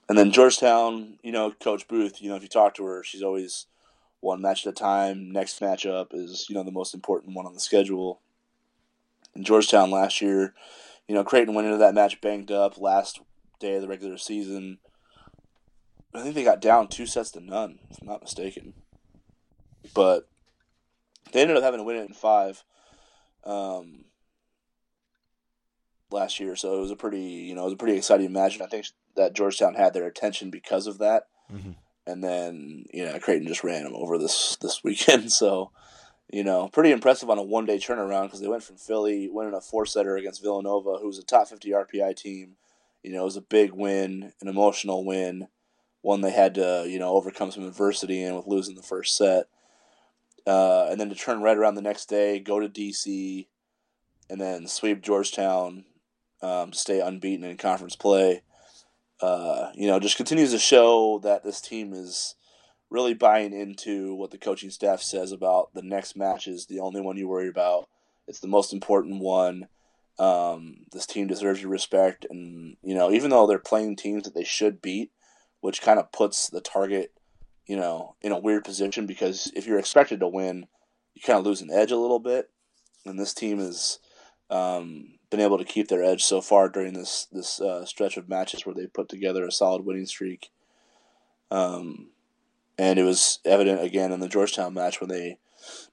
[0.08, 3.22] And then Georgetown, you know, Coach Booth, you know, if you talk to her, she's
[3.22, 3.66] always
[4.20, 5.30] one match at a time.
[5.30, 8.20] Next matchup is, you know, the most important one on the schedule.
[9.34, 10.54] In Georgetown last year,
[11.08, 13.20] you know, Creighton went into that match banged up last
[13.60, 14.78] day of the regular season.
[16.14, 18.72] I think they got down two sets to none, if I'm not mistaken.
[19.94, 20.28] But
[21.32, 22.64] they ended up having to win it in five.
[23.44, 24.06] Um,
[26.10, 28.54] last year, so it was a pretty you know it was a pretty exciting match,
[28.54, 31.24] and I think that Georgetown had their attention because of that.
[31.52, 31.72] Mm-hmm.
[32.06, 35.70] And then you know Creighton just ran them over this this weekend, so
[36.32, 39.54] you know pretty impressive on a one day turnaround because they went from Philly winning
[39.54, 42.56] a four setter against Villanova, who's a top fifty RPI team.
[43.02, 45.48] You know it was a big win, an emotional win,
[46.02, 49.46] one they had to you know overcome some adversity in with losing the first set.
[50.46, 53.48] Uh, and then to turn right around the next day, go to DC,
[54.30, 55.84] and then sweep Georgetown
[56.46, 58.42] um, stay unbeaten in conference play.
[59.20, 62.34] Uh, you know, just continues to show that this team is
[62.88, 67.00] really buying into what the coaching staff says about the next match is the only
[67.00, 67.88] one you worry about.
[68.28, 69.66] It's the most important one.
[70.18, 74.34] Um, this team deserves your respect, and you know, even though they're playing teams that
[74.34, 75.10] they should beat,
[75.60, 77.12] which kind of puts the target,
[77.66, 80.66] you know, in a weird position because if you're expected to win,
[81.14, 82.50] you kind of lose an edge a little bit.
[83.04, 83.98] And this team is
[84.48, 88.28] um, been able to keep their edge so far during this this uh, stretch of
[88.28, 90.50] matches where they put together a solid winning streak.
[91.50, 92.10] Um,
[92.78, 95.38] and it was evident again in the Georgetown match when they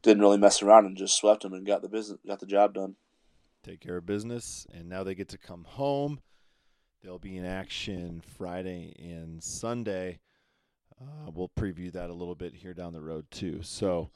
[0.02, 2.74] didn't really mess around and just swept them and got the business got the job
[2.74, 2.96] done.
[3.64, 6.20] Take care of business, and now they get to come home.
[7.02, 10.20] They'll be in action Friday and Sunday.
[11.02, 13.62] Uh, we'll preview that a little bit here down the road too.
[13.64, 14.12] So.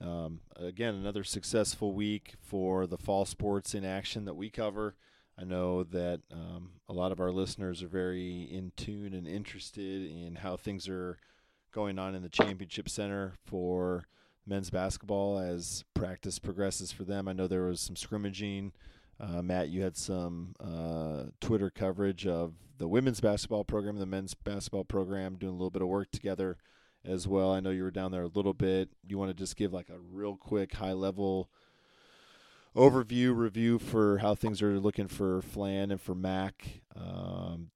[0.00, 4.94] Um, again, another successful week for the fall sports in action that we cover.
[5.40, 10.10] I know that um, a lot of our listeners are very in tune and interested
[10.10, 11.18] in how things are
[11.72, 14.04] going on in the championship center for
[14.46, 17.28] men's basketball as practice progresses for them.
[17.28, 18.72] I know there was some scrimmaging.
[19.20, 24.34] Uh, Matt, you had some uh, Twitter coverage of the women's basketball program, the men's
[24.34, 26.56] basketball program, doing a little bit of work together
[27.04, 27.52] as well.
[27.52, 28.90] I know you were down there a little bit.
[29.06, 31.50] You want to just give like a real quick high level
[32.76, 37.70] overview review for how things are looking for Flan and for Mac um,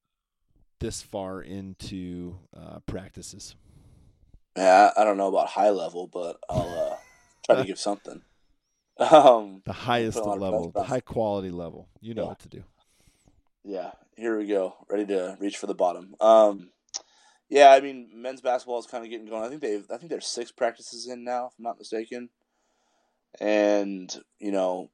[0.80, 3.56] this far into uh, practices.
[4.56, 6.96] Yeah, I don't know about high level, but I'll uh,
[7.46, 8.22] try to give something.
[8.98, 11.88] Um, the highest level, the high quality level.
[12.00, 12.28] You know yeah.
[12.28, 12.64] what to do.
[13.64, 14.76] Yeah, here we go.
[14.90, 16.14] Ready to reach for the bottom.
[16.20, 16.70] Um,
[17.52, 19.44] yeah, I mean, men's basketball is kind of getting going.
[19.44, 22.30] I think they've, I think there's six practices in now, if I'm not mistaken.
[23.38, 24.10] And
[24.40, 24.88] you know,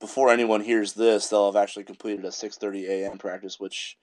[0.00, 3.18] before anyone hears this, they'll have actually completed a 6:30 a.m.
[3.18, 3.98] practice, which,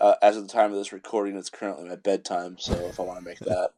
[0.00, 2.56] uh, as of the time of this recording, it's currently my bedtime.
[2.58, 3.70] So if I want to make that,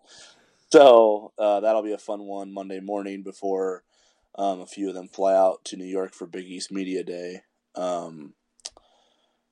[0.73, 3.85] so uh, that'll be a fun one Monday morning before
[4.35, 7.43] um, a few of them fly out to New York for Big East Media Day.
[7.75, 8.33] Um,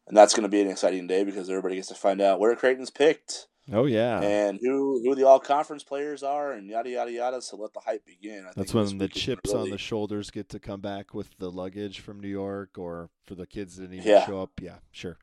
[0.09, 2.57] and that's going to be an exciting day because everybody gets to find out where
[2.57, 3.49] Creighton's picked.
[3.73, 7.41] Oh yeah, and who who the all conference players are, and yada yada yada.
[7.41, 8.47] So let the hype begin.
[8.47, 9.65] I That's when the chips really...
[9.65, 13.35] on the shoulders get to come back with the luggage from New York, or for
[13.35, 14.21] the kids that need yeah.
[14.21, 14.51] to show up.
[14.61, 15.19] Yeah, sure.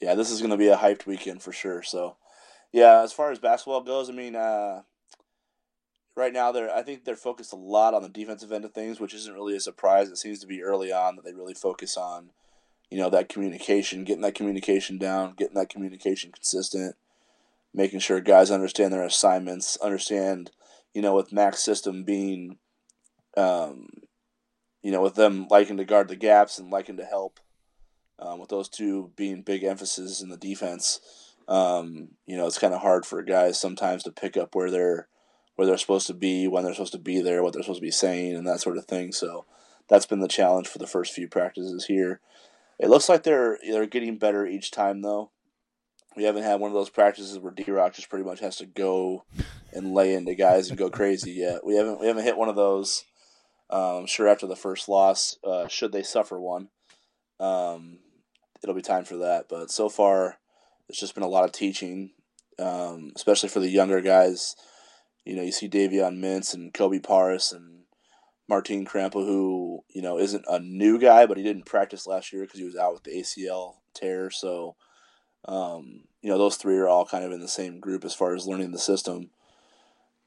[0.00, 1.82] Yeah, this is going to be a hyped weekend for sure.
[1.82, 2.16] So,
[2.72, 4.82] yeah, as far as basketball goes, I mean, uh,
[6.14, 9.00] right now they're I think they're focused a lot on the defensive end of things,
[9.00, 10.10] which isn't really a surprise.
[10.10, 12.30] It seems to be early on that they really focus on
[12.90, 16.96] you know that communication, getting that communication down, getting that communication consistent,
[17.74, 20.50] making sure guys understand their assignments, understand,
[20.94, 22.58] you know, with Mac's system being,
[23.36, 23.88] um,
[24.82, 27.40] you know, with them liking to guard the gaps and liking to help,
[28.18, 31.00] um, with those two being big emphasis in the defense.
[31.46, 35.08] Um, you know, it's kind of hard for guys sometimes to pick up where they're
[35.56, 37.86] where they're supposed to be, when they're supposed to be there, what they're supposed to
[37.86, 39.10] be saying, and that sort of thing.
[39.10, 39.44] So
[39.88, 42.20] that's been the challenge for the first few practices here.
[42.78, 45.30] It looks like they're they're getting better each time though.
[46.16, 48.66] We haven't had one of those practices where D Rock just pretty much has to
[48.66, 49.24] go
[49.72, 51.64] and lay into guys and go crazy yet.
[51.64, 53.04] We haven't we haven't hit one of those.
[53.70, 56.70] Um, sure, after the first loss, uh, should they suffer one,
[57.38, 57.98] um,
[58.62, 59.46] it'll be time for that.
[59.48, 60.38] But so far,
[60.88, 62.12] it's just been a lot of teaching,
[62.58, 64.56] um, especially for the younger guys.
[65.26, 67.77] You know, you see Davion Mintz and Kobe Paras and
[68.48, 72.42] Martin Krampelj, who you know isn't a new guy, but he didn't practice last year
[72.42, 74.30] because he was out with the ACL tear.
[74.30, 74.76] So,
[75.44, 78.34] um, you know, those three are all kind of in the same group as far
[78.34, 79.30] as learning the system.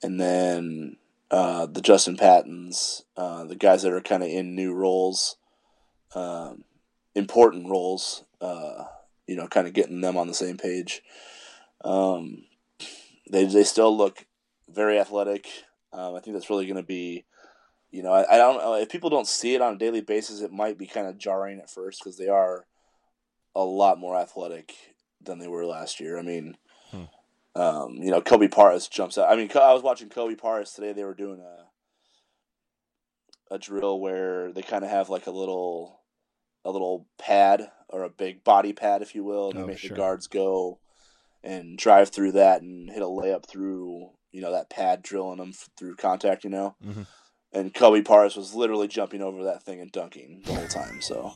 [0.03, 0.97] And then
[1.29, 5.37] uh, the Justin Pattons, uh, the guys that are kind of in new roles,
[6.13, 6.63] um,
[7.15, 8.85] important roles, uh,
[9.27, 11.01] you know, kind of getting them on the same page.
[11.83, 12.45] Um,
[13.31, 14.25] they they still look
[14.69, 15.47] very athletic.
[15.93, 17.25] Um, I think that's really going to be,
[17.91, 20.41] you know, I, I don't know if people don't see it on a daily basis,
[20.41, 22.65] it might be kind of jarring at first because they are
[23.55, 24.73] a lot more athletic
[25.21, 26.17] than they were last year.
[26.17, 26.57] I mean,
[26.89, 27.03] hmm.
[27.55, 29.29] um, you know, Kobe Paras jumps out.
[29.29, 30.93] I mean, I was watching Kobe Paras today.
[30.93, 31.65] They were doing a
[33.53, 35.99] a drill where they kind of have like a little
[36.63, 39.89] a little pad or a big body pad, if you will, and oh, make sure.
[39.89, 40.79] the guards go
[41.43, 45.53] and drive through that and hit a layup through you know that pad drilling them
[45.77, 46.75] through contact, you know.
[46.85, 47.03] Mm-hmm.
[47.53, 51.01] And Kobe Paras was literally jumping over that thing and dunking the whole time.
[51.01, 51.33] So,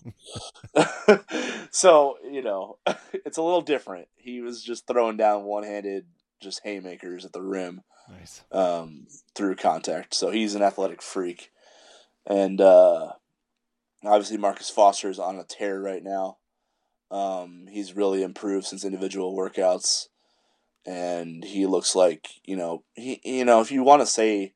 [1.72, 2.78] so you know,
[3.14, 4.08] it's a little different.
[4.16, 6.06] He was just throwing down one-handed,
[6.42, 10.14] just haymakers at the rim, nice um, through contact.
[10.14, 11.52] So he's an athletic freak,
[12.26, 13.12] and uh,
[14.06, 16.38] obviously Marcus Foster is on a tear right now.
[17.12, 20.08] Um, he's really improved since individual workouts
[20.86, 24.54] and he looks like you know he you know if you want to say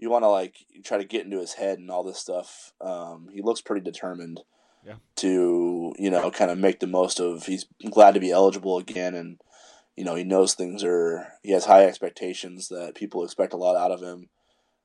[0.00, 3.28] you want to like try to get into his head and all this stuff um,
[3.32, 4.40] he looks pretty determined
[4.86, 4.94] yeah.
[5.16, 9.14] to you know kind of make the most of he's glad to be eligible again
[9.14, 9.40] and
[9.96, 13.76] you know he knows things are he has high expectations that people expect a lot
[13.76, 14.28] out of him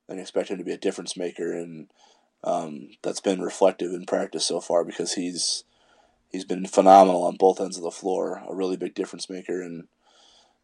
[0.08, 1.88] and expect him to be a difference maker and
[2.44, 5.64] um, that's been reflective in practice so far because he's
[6.32, 9.88] he's been phenomenal on both ends of the floor a really big difference maker and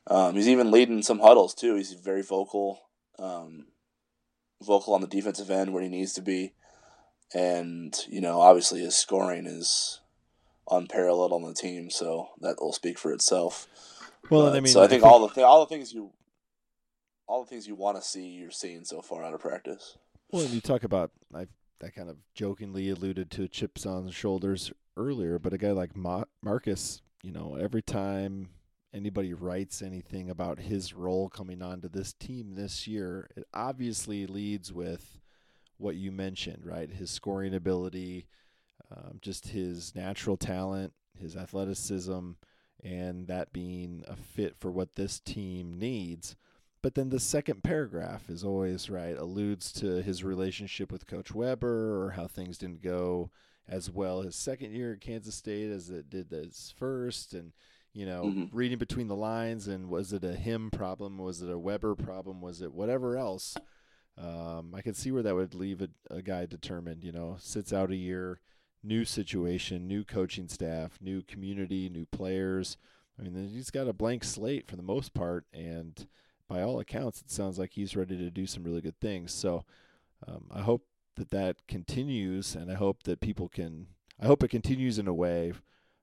[0.07, 1.75] um, he's even leading some huddles too.
[1.75, 2.81] He's very vocal,
[3.19, 3.67] um,
[4.61, 6.53] vocal on the defensive end where he needs to be,
[7.33, 9.99] and you know obviously his scoring is
[10.69, 13.67] unparalleled on the team, so that will speak for itself.
[14.29, 15.93] Well, but, I mean, so I think, I think all the th- all the things
[15.93, 16.11] you
[17.27, 19.97] all the things you want to see, you're seeing so far out of practice.
[20.31, 21.47] Well, and you talk about I
[21.83, 25.95] I kind of jokingly alluded to chips on the shoulders earlier, but a guy like
[25.95, 28.49] Ma- Marcus, you know, every time
[28.93, 34.71] anybody writes anything about his role coming onto this team this year, it obviously leads
[34.71, 35.19] with
[35.77, 36.91] what you mentioned, right?
[36.91, 38.27] His scoring ability,
[38.91, 42.31] um, just his natural talent, his athleticism,
[42.83, 46.35] and that being a fit for what this team needs.
[46.81, 52.03] But then the second paragraph is always right, alludes to his relationship with Coach Weber
[52.03, 53.29] or how things didn't go
[53.67, 57.33] as well his second year at Kansas State as it did his first.
[57.33, 57.53] And
[57.93, 58.55] you know, mm-hmm.
[58.55, 61.17] reading between the lines and was it a him problem?
[61.17, 62.41] Was it a Weber problem?
[62.41, 63.57] Was it whatever else?
[64.17, 67.73] Um, I could see where that would leave a, a guy determined, you know, sits
[67.73, 68.39] out a year,
[68.83, 72.77] new situation, new coaching staff, new community, new players.
[73.19, 76.07] I mean, he's got a blank slate for the most part, and
[76.47, 79.33] by all accounts, it sounds like he's ready to do some really good things.
[79.33, 79.63] So
[80.27, 83.87] um, I hope that that continues, and I hope that people can.
[84.19, 85.53] I hope it continues in a way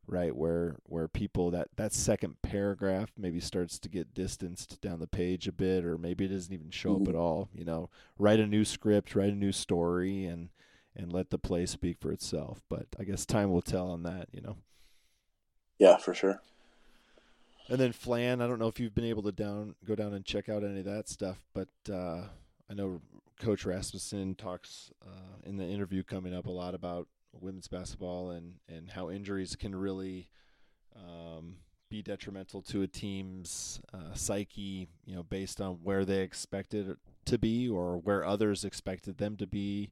[0.08, 5.06] right where where people that that second paragraph maybe starts to get distanced down the
[5.06, 7.02] page a bit or maybe it doesn't even show mm-hmm.
[7.02, 7.90] up at all you know?
[8.18, 10.48] Write a new script write a new story and
[10.96, 12.60] and let the play speak for itself.
[12.68, 14.56] But i guess time will tell on that you know?
[15.78, 16.40] Yeah for sure.
[17.68, 20.24] And then flan i don't know if you've been able to down go down and
[20.24, 22.22] check out any of that stuff but uh,
[22.70, 23.00] i know
[23.38, 28.55] coach rasmussen talks uh, in the interview coming up a lot about women's basketball and
[28.68, 30.29] and how injuries can really
[30.97, 31.57] um,
[31.91, 37.39] be detrimental to a team's uh, psyche, you know, based on where they expected to
[37.39, 39.91] be or where others expected them to be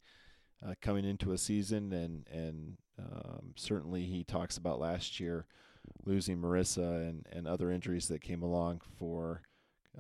[0.67, 5.47] uh, coming into a season, and and um, certainly he talks about last year
[6.05, 9.43] losing Marissa and and other injuries that came along for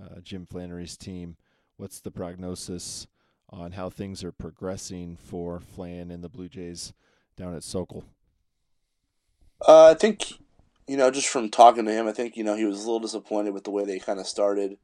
[0.00, 1.36] uh, Jim Flannery's team.
[1.76, 3.06] What's the prognosis
[3.50, 6.92] on how things are progressing for Flan and the Blue Jays?
[7.36, 8.04] Down at Sokol?
[9.66, 10.32] Uh, I think,
[10.86, 13.00] you know, just from talking to him, I think you know he was a little
[13.00, 14.76] disappointed with the way they kind of started.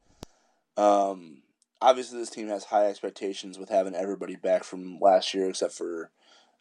[0.77, 1.43] Um,
[1.81, 6.11] obviously, this team has high expectations with having everybody back from last year, except for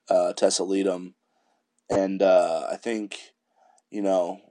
[0.09, 1.15] uh, Tessa Leadham,
[1.89, 3.17] and uh, I think,
[3.89, 4.41] you know,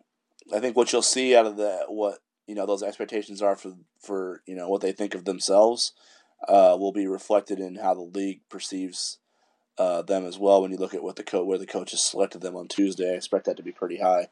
[0.54, 3.74] I think what you'll see out of the what you know those expectations are for
[4.00, 5.92] for you know what they think of themselves
[6.48, 9.18] uh, will be reflected in how the league perceives
[9.80, 10.60] uh, them as well.
[10.60, 13.16] When you look at what the co- where the coaches selected them on Tuesday, I
[13.16, 14.28] expect that to be pretty high.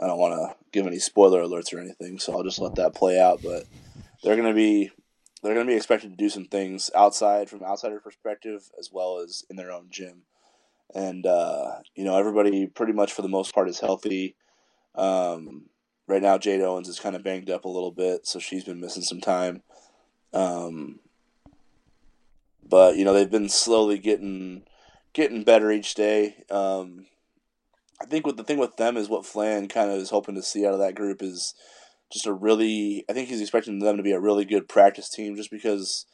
[0.00, 2.94] I don't want to give any spoiler alerts or anything, so I'll just let that
[2.94, 3.42] play out.
[3.42, 3.64] But
[4.22, 4.90] they're going to be
[5.42, 9.18] they're going to be expected to do some things outside from outsider perspective as well
[9.18, 10.22] as in their own gym.
[10.94, 14.36] And uh, you know, everybody pretty much for the most part is healthy.
[14.94, 15.66] Um,
[16.06, 18.80] right now, Jade Owens is kind of banged up a little bit, so she's been
[18.80, 19.62] missing some time.
[20.32, 21.00] Um,
[22.66, 24.62] but you know, they've been slowly getting
[25.12, 26.44] getting better each day.
[26.50, 27.06] Um,
[28.00, 30.42] I think what the thing with them is what Flan kind of is hoping to
[30.42, 31.54] see out of that group is
[32.12, 33.04] just a really.
[33.08, 36.06] I think he's expecting them to be a really good practice team, just because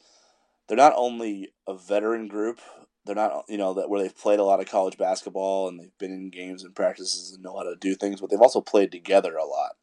[0.67, 2.59] they're not only a veteran group.
[3.05, 5.97] They're not, you know, that where they've played a lot of college basketball and they've
[5.99, 8.91] been in games and practices and know how to do things, but they've also played
[8.91, 9.73] together a lot.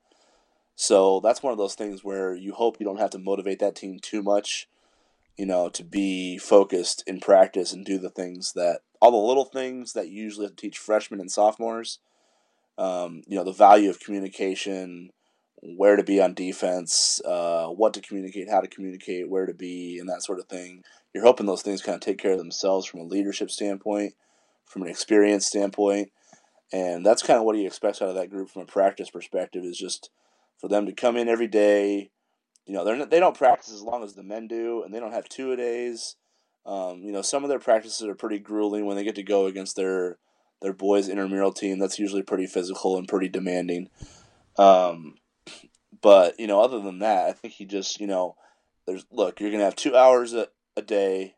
[0.74, 3.76] So that's one of those things where you hope you don't have to motivate that
[3.76, 4.68] team too much,
[5.42, 9.44] you know, to be focused in practice and do the things that all the little
[9.44, 11.98] things that you usually have to teach freshmen and sophomores.
[12.78, 15.10] Um, you know, the value of communication,
[15.60, 19.98] where to be on defense, uh, what to communicate, how to communicate, where to be,
[19.98, 20.84] and that sort of thing.
[21.12, 24.14] You're hoping those things kind of take care of themselves from a leadership standpoint,
[24.64, 26.12] from an experience standpoint,
[26.72, 29.64] and that's kind of what he expects out of that group from a practice perspective.
[29.64, 30.08] Is just
[30.60, 32.10] for them to come in every day.
[32.66, 35.12] You know, they're they don't practice as long as the men do, and they don't
[35.12, 36.16] have two a days.
[36.64, 39.46] Um, you know, some of their practices are pretty grueling when they get to go
[39.46, 40.18] against their
[40.60, 41.78] their boys intramural team.
[41.78, 43.88] That's usually pretty physical and pretty demanding.
[44.56, 45.16] Um,
[46.00, 48.36] but you know, other than that, I think he just you know,
[48.86, 51.34] there's look, you're gonna have two hours a, a day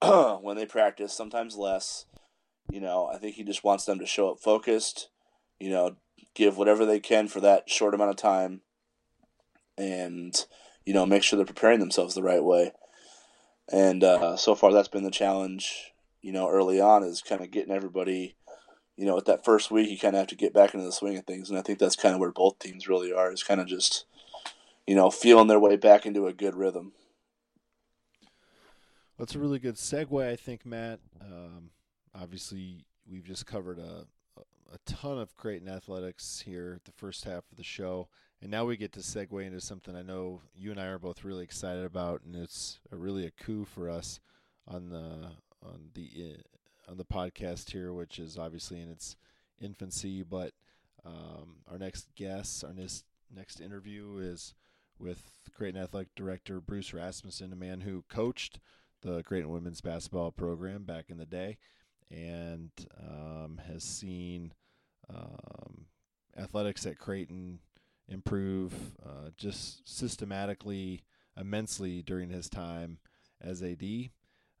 [0.40, 2.06] when they practice, sometimes less.
[2.70, 5.10] You know, I think he just wants them to show up focused.
[5.60, 5.96] You know,
[6.34, 8.62] give whatever they can for that short amount of time,
[9.76, 10.34] and
[10.84, 12.72] you know, make sure they're preparing themselves the right way.
[13.72, 15.92] And uh, so far, that's been the challenge.
[16.20, 18.36] You know, early on is kind of getting everybody
[18.96, 20.92] you know, at that first week, you kind of have to get back into the
[20.92, 23.32] swing of things, and I think that's kind of where both teams really are.
[23.32, 24.04] Is kind of just,
[24.86, 26.92] you know, feeling their way back into a good rhythm.
[29.18, 31.00] That's a really good segue, I think, Matt.
[31.20, 31.70] Um,
[32.14, 34.06] obviously, we've just covered a,
[34.74, 38.08] a ton of Creighton athletics here the first half of the show,
[38.42, 41.24] and now we get to segue into something I know you and I are both
[41.24, 44.18] really excited about, and it's a, really a coup for us
[44.66, 45.28] on the
[45.62, 46.36] on the
[46.88, 49.16] on the podcast here, which is obviously in its
[49.60, 50.22] infancy.
[50.22, 50.52] But
[51.04, 53.04] um, our next guest, our next
[53.34, 54.54] next interview is
[54.98, 55.22] with
[55.56, 58.58] Creighton Athletic Director Bruce Rasmussen, a man who coached
[59.02, 61.58] the Creighton women's basketball program back in the day,
[62.10, 62.70] and
[63.00, 64.52] um, has seen
[65.12, 65.86] um,
[66.36, 67.60] athletics at Creighton
[68.08, 68.72] improve
[69.04, 71.04] uh, just systematically,
[71.38, 72.98] immensely during his time
[73.40, 74.10] as AD.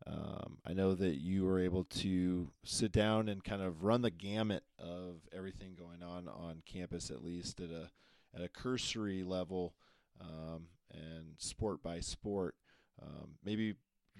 [0.06, 4.10] Um, I know that you were able to sit down and kind of run the
[4.10, 7.90] gamut of everything going on on campus, at least at a
[8.34, 9.74] at a cursory level
[10.20, 12.54] um, and sport by sport.
[13.00, 13.76] Um, maybe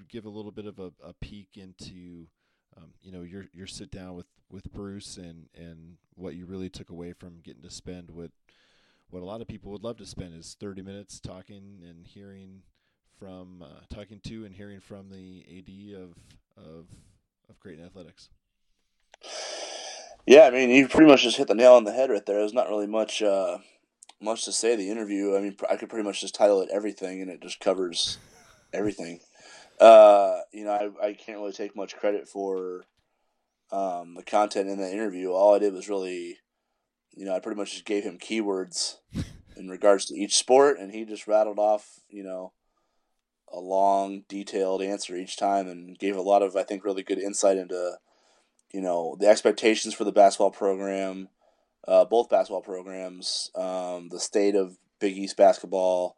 [0.08, 2.28] give a little bit of a, a peek into
[2.76, 6.70] um, you know your your sit down with, with Bruce and, and what you really
[6.70, 8.30] took away from getting to spend what
[9.10, 12.62] what a lot of people would love to spend is 30 minutes talking and hearing
[13.18, 16.14] from uh, talking to and hearing from the AD of
[16.56, 16.86] of
[17.48, 18.30] of Creighton Athletics.
[20.26, 22.38] Yeah, I mean, you pretty much just hit the nail on the head right there.
[22.38, 23.58] There's not really much uh,
[24.20, 24.74] much to say.
[24.74, 27.60] The interview, I mean, I could pretty much just title it everything, and it just
[27.60, 28.18] covers
[28.72, 29.20] everything.
[29.80, 32.84] Uh, you know, I, I can't really take much credit for
[33.70, 35.30] um, the content in the interview.
[35.30, 36.38] All I did was really,
[37.14, 38.96] you know, I pretty much just gave him keywords
[39.56, 42.52] in regards to each sport, and he just rattled off, you know,
[43.52, 47.18] a long, detailed answer each time and gave a lot of, I think, really good
[47.18, 47.98] insight into,
[48.72, 51.28] you know, the expectations for the basketball program,
[51.86, 56.16] uh, both basketball programs, um, the state of Big East basketball,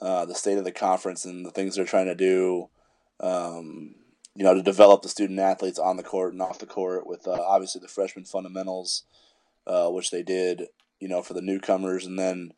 [0.00, 2.68] uh, the state of the conference, and the things they're trying to do,
[3.20, 3.94] um,
[4.34, 7.26] you know, to develop the student athletes on the court and off the court with
[7.26, 9.04] uh, obviously the freshman fundamentals,
[9.66, 10.68] uh, which they did,
[11.00, 12.52] you know, for the newcomers, and then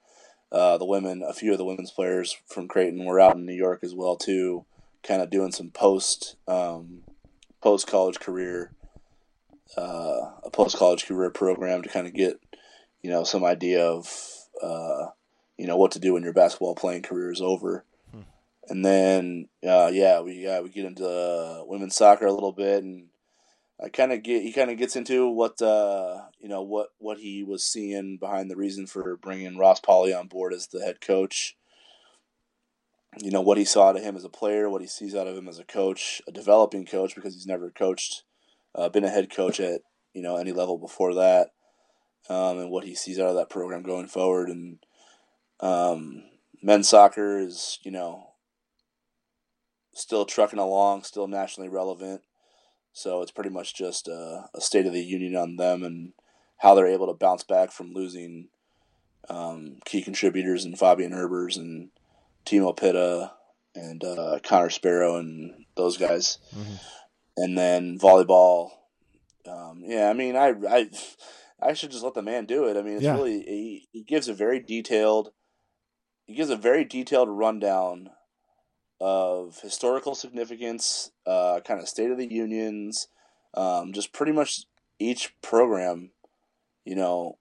[0.52, 3.54] uh, the women, a few of the women's players from Creighton were out in New
[3.54, 4.64] York as well too,
[5.02, 7.02] kind of doing some post um,
[7.60, 8.70] post college career
[9.76, 12.38] uh, a post college career program to kind of get
[13.02, 14.06] you know some idea of
[14.62, 15.06] uh,
[15.56, 17.84] you know what to do when your basketball playing career is over.
[18.68, 23.08] And then uh, yeah, we yeah we get into women's soccer a little bit, and
[23.82, 27.18] I kind of get he kind of gets into what uh, you know what what
[27.18, 31.00] he was seeing behind the reason for bringing Ross Pauly on board as the head
[31.00, 31.56] coach.
[33.20, 35.36] You know what he saw to him as a player, what he sees out of
[35.36, 38.22] him as a coach, a developing coach because he's never coached,
[38.74, 39.82] uh, been a head coach at
[40.14, 41.48] you know any level before that,
[42.28, 44.48] um, and what he sees out of that program going forward.
[44.48, 44.78] And
[45.60, 46.22] um,
[46.62, 48.34] men's soccer is you know
[49.95, 52.22] still trucking along, still nationally relevant.
[52.92, 56.12] So it's pretty much just a, a, state of the union on them and
[56.59, 58.49] how they're able to bounce back from losing
[59.28, 61.88] um, key contributors and Fabian Herbers and
[62.47, 63.30] Timo Pitter
[63.74, 66.38] and uh, Connor Sparrow and those guys.
[66.55, 66.74] Mm-hmm.
[67.36, 68.70] And then volleyball.
[69.49, 70.90] Um, yeah, I mean, I, I,
[71.61, 72.76] I should just let the man do it.
[72.76, 73.14] I mean, it's yeah.
[73.14, 75.32] really he, he gives a very detailed,
[76.26, 78.11] he gives a very detailed rundown
[79.05, 83.09] of historical significance, uh, kind of state of the unions,
[83.52, 84.64] um, just pretty much
[84.98, 86.09] each program,
[86.86, 87.36] you know,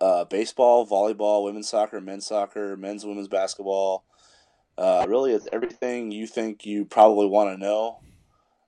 [0.00, 4.04] uh, baseball, volleyball, women's soccer, men's soccer, men's women's basketball.
[4.78, 7.98] Uh, really, it's everything you think you probably want to know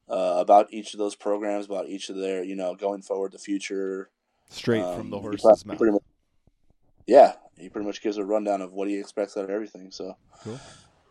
[0.09, 3.39] uh, about each of those programs, about each of their, you know, going forward, the
[3.39, 4.11] future.
[4.51, 5.81] Straight um, from the horse's mouth.
[5.81, 6.03] Much,
[7.07, 9.93] yeah, he pretty much gives a rundown of what he expects out of everything.
[9.93, 10.59] So, cool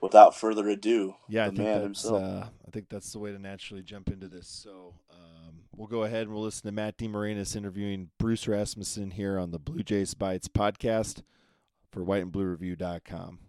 [0.02, 3.84] without further ado, yeah, I think that's uh, I think that's the way to naturally
[3.84, 4.48] jump into this.
[4.48, 9.38] So um, we'll go ahead and we'll listen to Matt DeMarinis interviewing Bruce Rasmussen here
[9.38, 11.22] on the Blue Jays Bytes podcast
[11.92, 13.40] for whiteandbluereview.com.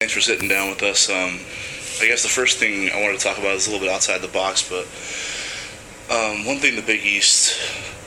[0.00, 1.08] Thanks for sitting down with us.
[1.08, 1.40] Um,
[2.02, 4.20] I guess the first thing I wanted to talk about is a little bit outside
[4.20, 4.84] the box, but
[6.14, 7.56] um, one thing the Big East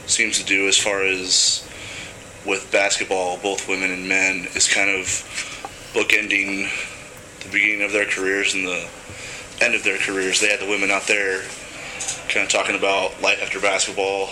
[0.08, 1.68] seems to do as far as
[2.46, 5.06] with basketball, both women and men, is kind of
[5.94, 6.70] bookending
[7.52, 8.88] beginning of their careers and the
[9.62, 10.40] end of their careers.
[10.40, 11.42] They had the women out there
[12.30, 14.30] kind of talking about life after basketball,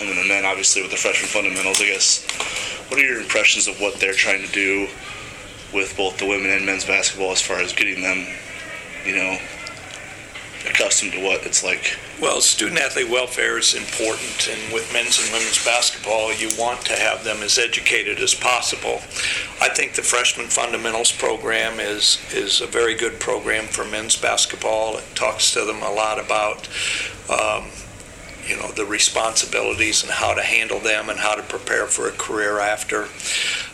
[0.00, 1.80] and then the men obviously with the freshman fundamentals.
[1.80, 2.24] I guess.
[2.88, 4.88] What are your impressions of what they're trying to do
[5.74, 8.26] with both the women and men's basketball as far as getting them,
[9.04, 9.38] you know,
[10.68, 11.98] accustomed to what it's like?
[12.20, 16.94] Well, student athlete welfare is important, and with men's and women's basketball, you want to
[16.94, 19.00] have them as educated as possible.
[19.60, 24.98] I think the freshman fundamentals program is is a very good program for men's basketball.
[24.98, 26.68] It talks to them a lot about.
[27.28, 27.70] Um,
[28.46, 32.12] you know the responsibilities and how to handle them and how to prepare for a
[32.12, 33.08] career after.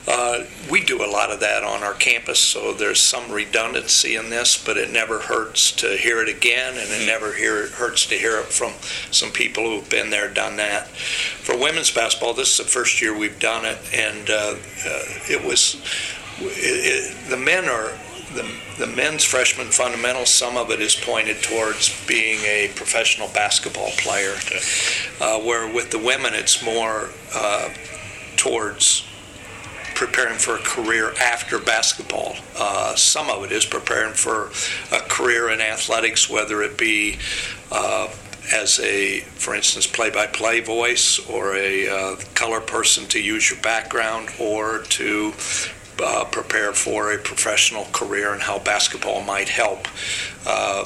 [0.06, 4.30] Uh, we do a lot of that on our campus, so there's some redundancy in
[4.30, 7.06] this, but it never hurts to hear it again, and it mm-hmm.
[7.06, 8.72] never hear, hurts to hear it from
[9.12, 10.88] some people who've been there, done that.
[10.88, 15.46] For women's basketball, this is the first year we've done it, and uh, uh, it
[15.46, 15.80] was
[16.40, 17.92] it, it, the men are
[18.34, 23.90] the, the men's freshman fundamentals, some of it is pointed towards being a professional basketball
[23.98, 24.34] player,
[25.20, 27.68] uh, where with the women it's more uh,
[28.36, 29.04] towards
[29.94, 32.34] preparing for a career after basketball.
[32.58, 34.50] Uh, some of it is preparing for
[34.90, 37.18] a career in athletics, whether it be
[37.70, 38.08] uh,
[38.52, 44.28] as a, for instance, play-by-play voice or a uh, color person to use your background
[44.40, 45.32] or to
[46.02, 49.88] uh, prepare for a professional career and how basketball might help.
[50.46, 50.84] Uh,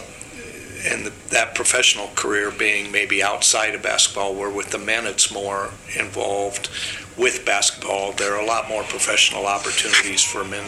[0.88, 5.32] and the, that professional career being maybe outside of basketball, where with the men it's
[5.32, 6.68] more involved
[7.16, 8.12] with basketball.
[8.12, 10.64] There are a lot more professional opportunities for men.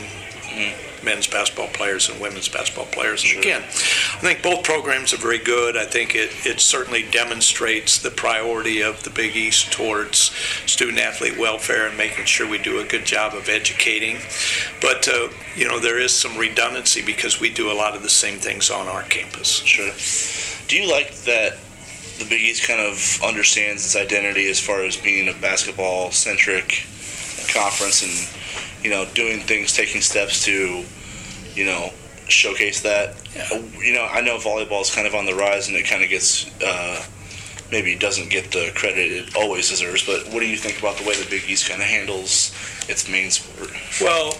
[0.59, 3.25] Mm men's basketball players and women's basketball players.
[3.25, 5.77] And again, I think both programs are very good.
[5.77, 10.19] I think it, it certainly demonstrates the priority of the Big East towards
[10.67, 14.19] student athlete welfare and making sure we do a good job of educating.
[14.81, 18.11] But, uh, you know, there is some redundancy because we do a lot of the
[18.11, 19.49] same things on our campus.
[19.49, 19.93] Sure.
[20.69, 21.59] Do you like that
[22.19, 26.85] the Big East kind of understands its identity as far as being a basketball centric
[27.55, 28.39] conference and
[28.83, 30.85] you know, doing things, taking steps to,
[31.55, 31.91] you know,
[32.29, 33.17] showcase that.
[33.35, 33.63] Yeah.
[33.81, 36.11] You know, I know volleyball is kind of on the rise, and it kind of
[36.11, 37.05] gets uh,
[37.71, 40.07] maybe doesn't get the credit it always deserves.
[40.07, 42.53] But what do you think about the way the Big East kind of handles
[42.89, 43.71] its main sport?
[44.01, 44.35] Well,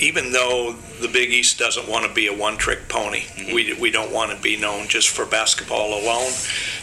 [0.00, 3.54] even though the Big East doesn't want to be a one-trick pony, mm-hmm.
[3.54, 6.32] we we don't want to be known just for basketball alone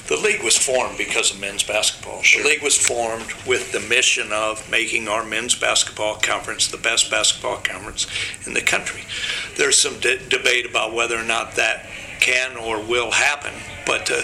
[0.08, 2.22] the league was formed because of men's basketball.
[2.22, 2.42] Sure.
[2.42, 7.12] The league was formed with the mission of making our men's basketball conference the best
[7.12, 8.08] basketball conference
[8.46, 9.02] in the country.
[9.58, 11.86] There's some de- debate about whether or not that
[12.22, 13.54] can or will happen,
[13.86, 14.22] but uh,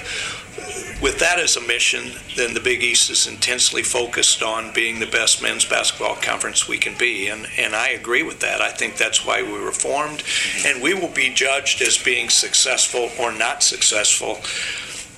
[1.02, 5.08] with that as a mission, then the Big East is intensely focused on being the
[5.08, 7.28] best men's basketball conference we can be.
[7.28, 8.62] And, and I agree with that.
[8.62, 10.20] I think that's why we were formed.
[10.20, 10.68] Mm-hmm.
[10.68, 14.40] And we will be judged as being successful or not successful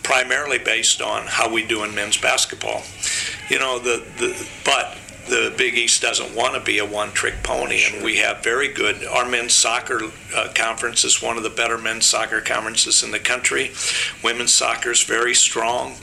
[0.03, 2.83] primarily based on how we do in men's basketball.
[3.49, 4.97] You know, the, the but
[5.27, 9.03] the Big East doesn't want to be a one-trick pony, and we have very good.
[9.05, 10.01] Our men's soccer
[10.35, 13.71] uh, conference is one of the better men's soccer conferences in the country.
[14.23, 15.95] Women's soccer is very strong.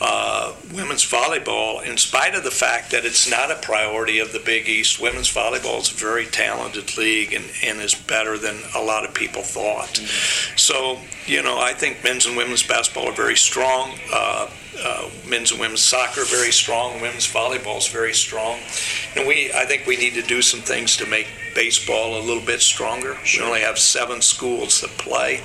[0.00, 4.40] Uh, women's volleyball, in spite of the fact that it's not a priority of the
[4.40, 8.82] Big East, women's volleyball is a very talented league and, and is better than a
[8.82, 9.88] lot of people thought.
[9.88, 10.56] Mm-hmm.
[10.56, 13.98] So, you know, I think men's and women's basketball are very strong.
[14.12, 14.48] Uh,
[14.84, 17.00] uh, men's and women's soccer very strong.
[17.00, 18.58] Women's volleyball is very strong,
[19.16, 22.42] and we I think we need to do some things to make baseball a little
[22.42, 23.16] bit stronger.
[23.24, 23.42] Sure.
[23.42, 25.42] We only have seven schools that play,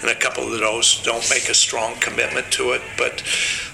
[0.00, 2.82] and a couple of those don't make a strong commitment to it.
[2.96, 3.22] But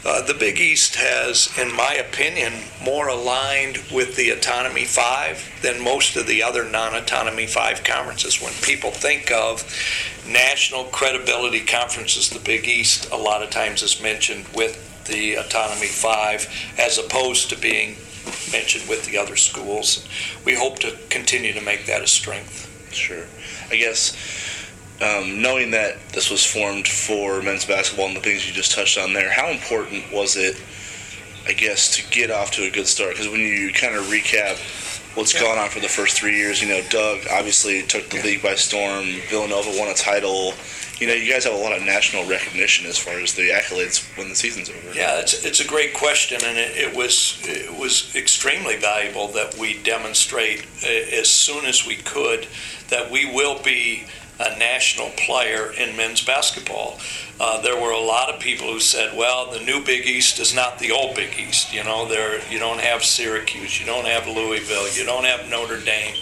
[0.05, 2.53] uh, the Big East has, in my opinion,
[2.83, 8.41] more aligned with the Autonomy Five than most of the other non-Autonomy Five conferences.
[8.41, 9.63] When people think of
[10.27, 15.87] national credibility conferences, the Big East a lot of times is mentioned with the Autonomy
[15.87, 16.49] Five,
[16.79, 17.97] as opposed to being
[18.51, 20.07] mentioned with the other schools.
[20.45, 22.71] We hope to continue to make that a strength.
[22.93, 23.25] Sure.
[23.71, 24.17] I guess
[25.03, 28.99] um, knowing that this was formed for men's basketball and the things you just touched
[28.99, 30.61] on there, how important was it,
[31.47, 33.11] I guess, to get off to a good start?
[33.11, 34.57] Because when you kind of recap
[35.17, 35.41] what's yeah.
[35.41, 38.25] gone on for the first three years, you know, Doug obviously took the yeah.
[38.25, 40.53] league by storm, Villanova won a title
[41.01, 44.05] you know, you guys have a lot of national recognition as far as the accolades
[44.17, 44.95] when the season's over.
[44.95, 49.57] Yeah, it's, it's a great question, and it, it was it was extremely valuable that
[49.59, 52.47] we demonstrate uh, as soon as we could
[52.91, 54.05] that we will be
[54.41, 56.99] a national player in men's basketball.
[57.39, 60.55] Uh, there were a lot of people who said, "Well, the new Big East is
[60.55, 61.73] not the old Big East.
[61.73, 65.81] You know, there you don't have Syracuse, you don't have Louisville, you don't have Notre
[65.81, 66.17] Dame."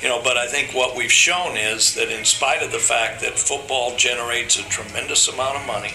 [0.00, 3.20] You know, but I think what we've shown is that in spite of the fact
[3.22, 5.94] that football generates a tremendous amount of money,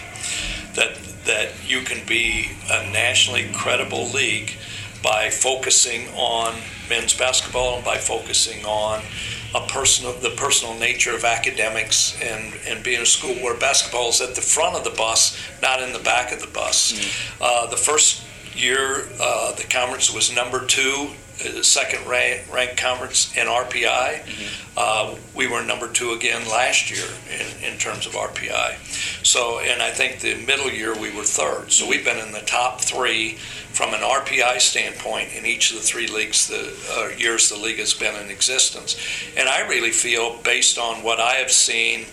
[0.74, 4.52] that that you can be a nationally credible league
[5.02, 6.54] by focusing on
[6.88, 9.02] men's basketball and by focusing on
[9.54, 14.08] a person of the personal nature of academics and, and being a school where basketball
[14.08, 16.92] is at the front of the bus, not in the back of the bus.
[16.92, 17.36] Mm.
[17.40, 18.24] Uh, the first
[18.54, 21.10] year, uh, the conference was number two
[21.62, 24.22] second rank, ranked conference in RPI.
[24.22, 24.72] Mm-hmm.
[24.76, 29.24] Uh, we were number two again last year in, in terms of RPI.
[29.24, 31.72] So, and I think the middle year we were third.
[31.72, 33.38] So we've been in the top three
[33.72, 37.78] from an RPI standpoint in each of the three leagues, the uh, years the league
[37.78, 38.96] has been in existence.
[39.36, 42.06] And I really feel, based on what I have seen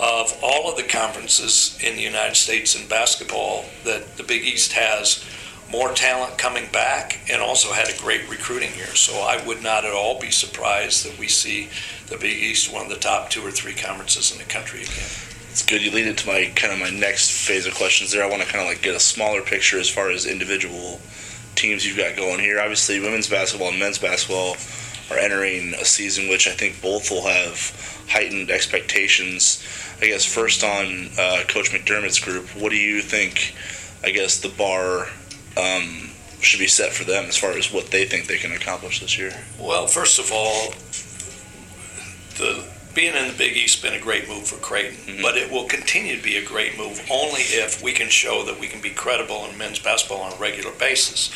[0.00, 4.72] of all of the conferences in the United States in basketball, that the Big East
[4.72, 5.24] has
[5.70, 8.94] more talent coming back and also had a great recruiting year.
[8.94, 11.68] So I would not at all be surprised that we see
[12.08, 15.10] the Big East one of the top two or three conferences in the country again.
[15.50, 15.82] It's good.
[15.82, 18.24] You lead into my kind of my next phase of questions there.
[18.24, 21.00] I want to kind of like get a smaller picture as far as individual
[21.54, 22.60] teams you've got going here.
[22.60, 24.56] Obviously, women's basketball and men's basketball
[25.10, 29.62] are entering a season which I think both will have heightened expectations.
[30.00, 33.54] I guess first on uh, Coach McDermott's group, what do you think?
[34.04, 35.08] I guess the bar
[35.58, 39.00] um, should be set for them as far as what they think they can accomplish
[39.00, 39.32] this year?
[39.58, 40.70] Well, first of all,
[42.38, 45.22] the being in the Big East has been a great move for Creighton, mm-hmm.
[45.22, 48.58] but it will continue to be a great move only if we can show that
[48.58, 51.30] we can be credible in men's basketball on a regular basis.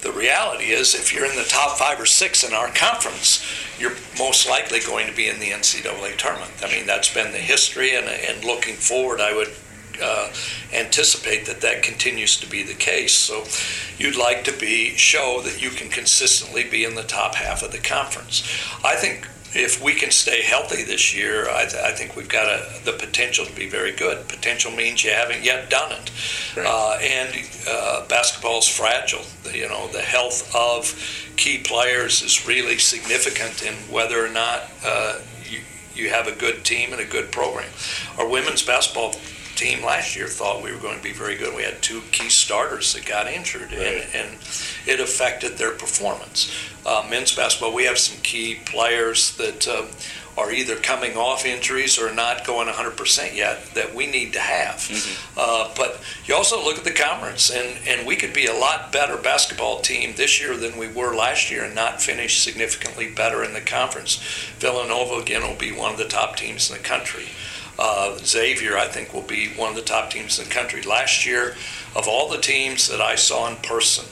[0.00, 3.44] The reality is, if you're in the top five or six in our conference,
[3.78, 6.52] you're most likely going to be in the NCAA tournament.
[6.62, 9.52] I mean, that's been the history, and, and looking forward, I would
[10.02, 10.32] uh,
[10.72, 13.14] anticipate that that continues to be the case.
[13.14, 13.44] So
[13.98, 17.72] you'd like to be show that you can consistently be in the top half of
[17.72, 18.42] the conference.
[18.84, 22.46] I think if we can stay healthy this year, I, th- I think we've got
[22.46, 24.26] a, the potential to be very good.
[24.28, 26.10] Potential means you haven't yet done it,
[26.56, 26.66] right.
[26.66, 29.24] uh, and uh, basketball is fragile.
[29.42, 30.94] The, you know, the health of
[31.36, 35.60] key players is really significant in whether or not uh, you
[35.94, 37.68] you have a good team and a good program.
[38.18, 39.14] Our women's basketball
[39.62, 41.54] team last year thought we were going to be very good.
[41.54, 44.04] We had two key starters that got injured, right.
[44.12, 44.38] and, and
[44.86, 46.52] it affected their performance.
[46.84, 49.86] Uh, men's basketball, we have some key players that uh,
[50.36, 54.76] are either coming off injuries or not going 100% yet that we need to have.
[54.76, 55.38] Mm-hmm.
[55.38, 58.90] Uh, but you also look at the conference, and, and we could be a lot
[58.90, 63.44] better basketball team this year than we were last year and not finish significantly better
[63.44, 64.16] in the conference.
[64.58, 67.26] Villanova, again, will be one of the top teams in the country.
[67.84, 70.82] Uh, Xavier, I think, will be one of the top teams in the country.
[70.82, 71.56] Last year,
[71.96, 74.04] of all the teams that I saw in person,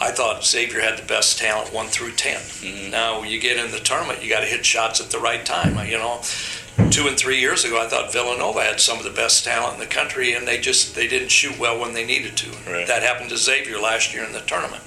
[0.00, 2.90] I thought Xavier had the best talent one through 10 Mhm.
[2.90, 5.78] Now you get in the tournament, you got to hit shots at the right time.
[5.86, 6.20] You know,
[6.90, 9.80] two and three years ago, I thought Villanova had some of the best talent in
[9.80, 12.50] the country, and they just they didn't shoot well when they needed to.
[12.68, 12.88] Right.
[12.88, 14.82] That happened to Xavier last year in the tournament.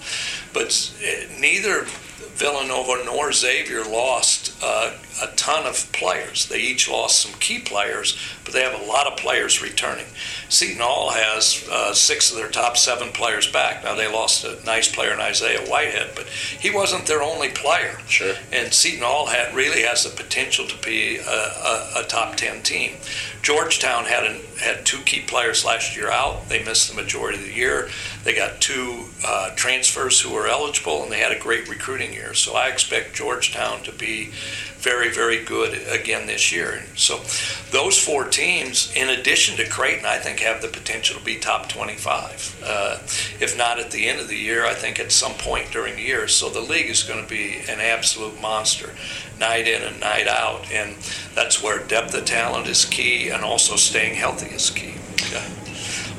[0.52, 1.88] But eh, neither
[2.36, 4.92] Villanova nor Xavier lost uh,
[5.24, 6.48] a ton of players.
[6.48, 10.06] They each lost some key players, but they have a lot of players returning.
[10.50, 13.84] Seton Hall has uh, six of their top seven players back.
[13.84, 18.00] Now they lost a nice player in Isaiah Whitehead, but he wasn't their only player.
[18.08, 18.36] Sure.
[18.52, 22.62] And Seton Hall had, really has the potential to be a, a, a top ten
[22.62, 22.98] team.
[23.44, 26.48] Georgetown had an, had two key players last year out.
[26.48, 27.90] They missed the majority of the year.
[28.24, 32.34] They got two uh, transfers who were eligible, and they had a great recruiting year.
[32.34, 34.32] So I expect Georgetown to be
[34.78, 36.84] very, very good again this year.
[36.96, 37.20] So
[37.72, 41.70] those four teams, in addition to Creighton, I think have the potential to be top
[41.70, 42.62] 25.
[42.66, 43.00] Uh,
[43.40, 46.02] if not at the end of the year, I think at some point during the
[46.02, 46.28] year.
[46.28, 48.94] So the league is going to be an absolute monster,
[49.44, 50.72] night in and night out.
[50.72, 50.96] And
[51.36, 54.96] that's where depth of talent is key and also staying healthy is key.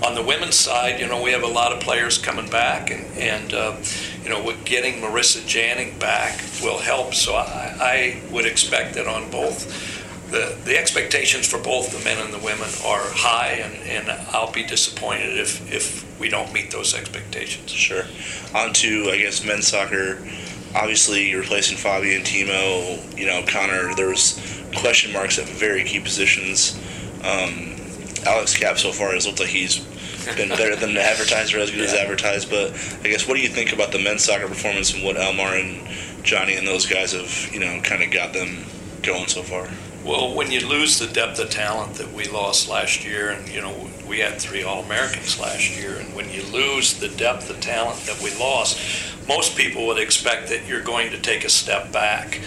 [0.05, 3.07] On the women's side, you know, we have a lot of players coming back, and,
[3.17, 3.77] and uh,
[4.23, 7.15] you know, with getting Marissa Janning back will help.
[7.15, 9.93] So I, I would expect that on both.
[10.31, 14.53] The, the expectations for both the men and the women are high, and, and I'll
[14.53, 17.71] be disappointed if, if we don't meet those expectations.
[17.71, 18.05] Sure.
[18.53, 20.19] On to, I guess, men's soccer.
[20.75, 23.19] Obviously, you're replacing Fabi and Timo.
[23.19, 24.41] You know, Connor, there was
[24.77, 26.79] question marks at very key positions.
[27.23, 27.77] Um,
[28.27, 29.79] Alex Kapp so far has looked like he's
[30.37, 32.51] been better than advertised or as good as advertised.
[32.51, 32.73] But
[33.05, 36.25] I guess, what do you think about the men's soccer performance and what Elmar and
[36.25, 38.65] Johnny and those guys have, you know, kind of got them
[39.03, 39.69] going so far?
[40.05, 43.63] Well, when you lose the depth of talent that we lost last year, and you
[43.63, 47.59] know we had three All Americans last year, and when you lose the depth of
[47.61, 48.79] talent that we lost,
[49.27, 52.43] most people would expect that you're going to take a step back.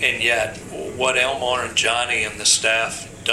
[0.00, 0.56] And yet,
[0.96, 3.32] what Elmar and Johnny and the staff do,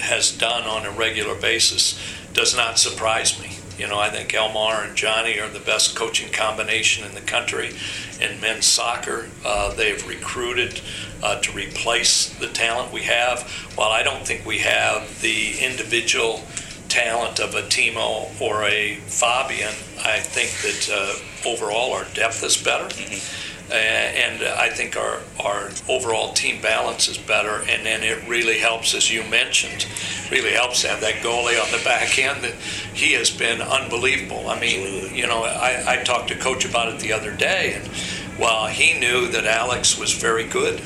[0.00, 2.00] has done on a regular basis
[2.32, 3.57] does not surprise me.
[3.78, 7.76] You know, I think Elmar and Johnny are the best coaching combination in the country
[8.20, 9.28] in men's soccer.
[9.44, 10.80] Uh, they've recruited
[11.22, 13.42] uh, to replace the talent we have.
[13.76, 16.42] While I don't think we have the individual
[16.88, 19.74] talent of a Timo or a Fabian,
[20.04, 22.86] I think that uh, overall our depth is better.
[22.86, 23.20] Uh,
[23.70, 27.62] Uh, and I think our, our overall team balance is better.
[27.68, 29.86] And then it really helps, as you mentioned,
[30.30, 32.44] really helps to have that goalie on the back end.
[32.44, 32.54] That
[32.94, 34.48] he has been unbelievable.
[34.48, 37.86] I mean, you know, I, I talked to coach about it the other day, and
[38.38, 40.80] while he knew that Alex was very good,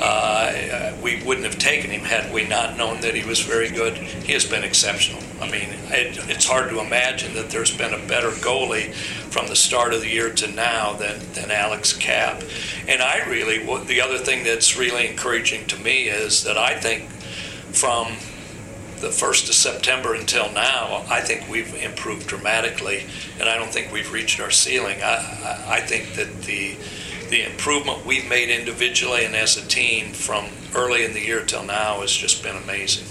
[0.00, 3.96] uh, we wouldn't have taken him had we not known that he was very good.
[3.96, 5.22] He has been exceptional.
[5.40, 9.56] I mean, it, it's hard to imagine that there's been a better goalie from the
[9.56, 12.42] start of the year to now than, than Alex Kapp.
[12.86, 17.08] And I really, the other thing that's really encouraging to me is that I think
[17.72, 18.16] from
[19.00, 23.06] the 1st of September until now, I think we've improved dramatically,
[23.38, 25.00] and I don't think we've reached our ceiling.
[25.02, 26.76] I, I, I think that the
[27.30, 31.64] the improvement we've made individually and as a team from early in the year till
[31.64, 33.06] now has just been amazing.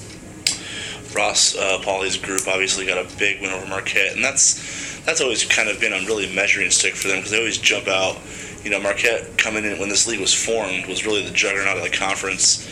[1.16, 5.46] Ross uh, Pauly's group obviously got a big win over Marquette, and that's that's always
[5.46, 8.18] kind of been a really measuring stick for them because they always jump out.
[8.64, 11.84] You know, Marquette coming in when this league was formed was really the juggernaut of
[11.84, 12.68] the conference,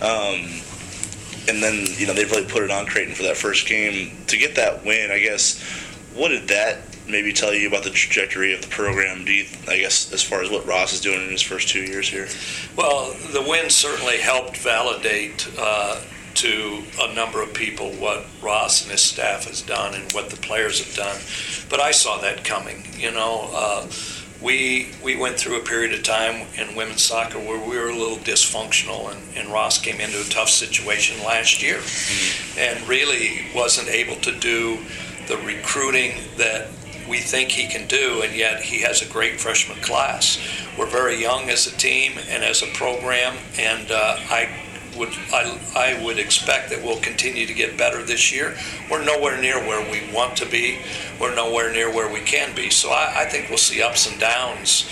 [0.00, 0.48] um,
[1.48, 4.36] and then you know they really put it on Creighton for that first game to
[4.36, 5.10] get that win.
[5.10, 5.60] I guess
[6.14, 9.24] what did that maybe tell you about the trajectory of the program?
[9.24, 11.82] Do you, I guess, as far as what Ross is doing in his first two
[11.82, 12.28] years here?
[12.76, 16.00] Well, the win certainly helped validate uh,
[16.34, 20.36] to a number of people what Ross and his staff has done and what the
[20.36, 21.18] players have done.
[21.68, 22.86] But I saw that coming.
[22.96, 23.86] You know, uh,
[24.40, 27.96] we we went through a period of time in women's soccer where we were a
[27.96, 31.80] little dysfunctional, and, and Ross came into a tough situation last year,
[32.56, 34.78] and really wasn't able to do
[35.28, 36.68] the recruiting that
[37.10, 40.38] we think he can do, and yet he has a great freshman class.
[40.78, 44.48] We're very young as a team and as a program, and uh, I
[44.96, 48.56] would I, I would expect that we'll continue to get better this year.
[48.90, 50.78] We're nowhere near where we want to be.
[51.20, 52.70] We're nowhere near where we can be.
[52.70, 54.88] So I, I think we'll see ups and downs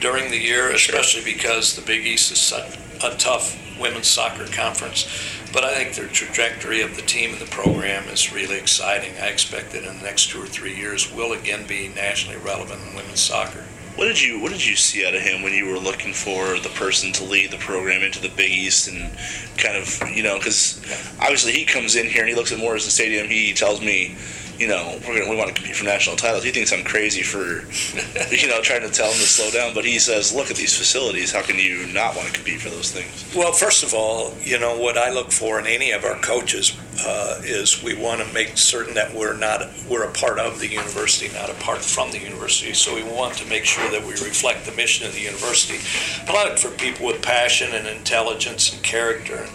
[0.00, 5.08] during the year, especially because the Big East is such a tough women's soccer conference.
[5.54, 9.14] But I think the trajectory of the team and the program is really exciting.
[9.22, 12.82] I expect that in the next two or three years, we'll again be nationally relevant
[12.82, 13.62] in women's soccer.
[13.94, 16.58] What did you What did you see out of him when you were looking for
[16.58, 19.16] the person to lead the program into the Big East and
[19.56, 20.82] kind of you know because
[21.20, 23.28] obviously he comes in here and he looks at Morrison Stadium.
[23.28, 24.16] He tells me
[24.58, 26.44] you know, we're gonna, we want to compete for national titles.
[26.44, 27.38] He thinks I'm crazy for,
[28.34, 29.74] you know, trying to tell him to slow down.
[29.74, 31.32] But he says, look at these facilities.
[31.32, 33.34] How can you not want to compete for those things?
[33.34, 36.76] Well, first of all, you know, what I look for in any of our coaches
[37.00, 40.68] uh, is we want to make certain that we're not, we're a part of the
[40.68, 42.72] university, not apart from the university.
[42.74, 45.78] So we want to make sure that we reflect the mission of the university.
[46.26, 49.46] But for people with passion and intelligence and character.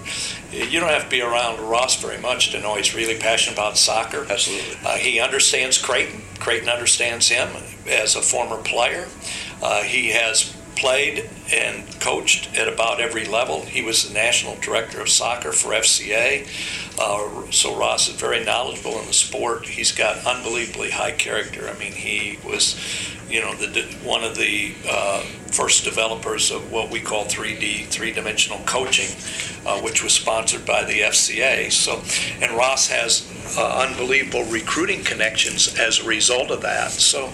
[0.52, 3.78] You don't have to be around Ross very much to know he's really passionate about
[3.78, 4.26] soccer.
[4.30, 4.78] Absolutely.
[4.86, 6.22] Uh, he understands Creighton.
[6.40, 7.50] Creighton understands him
[7.88, 9.08] as a former player.
[9.62, 13.62] Uh, he has played and coached at about every level.
[13.62, 16.48] He was the national director of soccer for FCA.
[16.98, 19.68] Uh, so Ross is very knowledgeable in the sport.
[19.68, 21.70] He's got unbelievably high character.
[21.70, 22.80] I mean, he was,
[23.30, 25.22] you know, the one of the uh,
[25.52, 29.10] first developers of what we call 3D, three-dimensional coaching,
[29.66, 31.72] uh, which was sponsored by the FCA.
[31.72, 32.02] So,
[32.42, 36.91] and Ross has uh, unbelievable recruiting connections as a result of that.
[36.91, 37.30] So,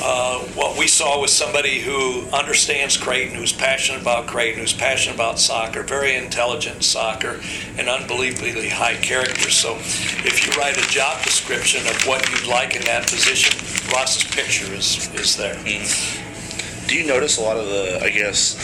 [0.00, 5.14] uh, what we saw was somebody who understands Creighton, who's passionate about Creighton, who's passionate
[5.14, 7.40] about soccer, very intelligent in soccer,
[7.76, 9.50] and unbelievably high character.
[9.50, 13.56] So, if you write a job description of what you'd like in that position,
[13.92, 15.54] Ross's picture is is there.
[15.54, 16.86] Mm-hmm.
[16.86, 18.56] Do you notice a lot of the, I guess,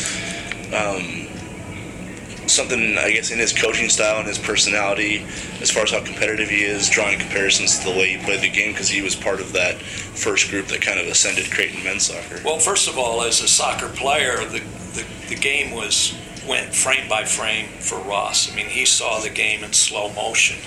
[0.72, 1.28] um,
[2.48, 5.24] something I guess in his coaching style and his personality,
[5.60, 8.50] as far as how competitive he is, drawing comparisons to the way he played the
[8.50, 12.06] game because he was part of that first group that kind of ascended Creighton men's
[12.06, 12.40] soccer.
[12.44, 14.60] Well, first of all, as a soccer player, the
[14.94, 16.16] the, the game was
[16.46, 18.52] went frame by frame for Ross.
[18.52, 20.58] I mean, he saw the game in slow motion.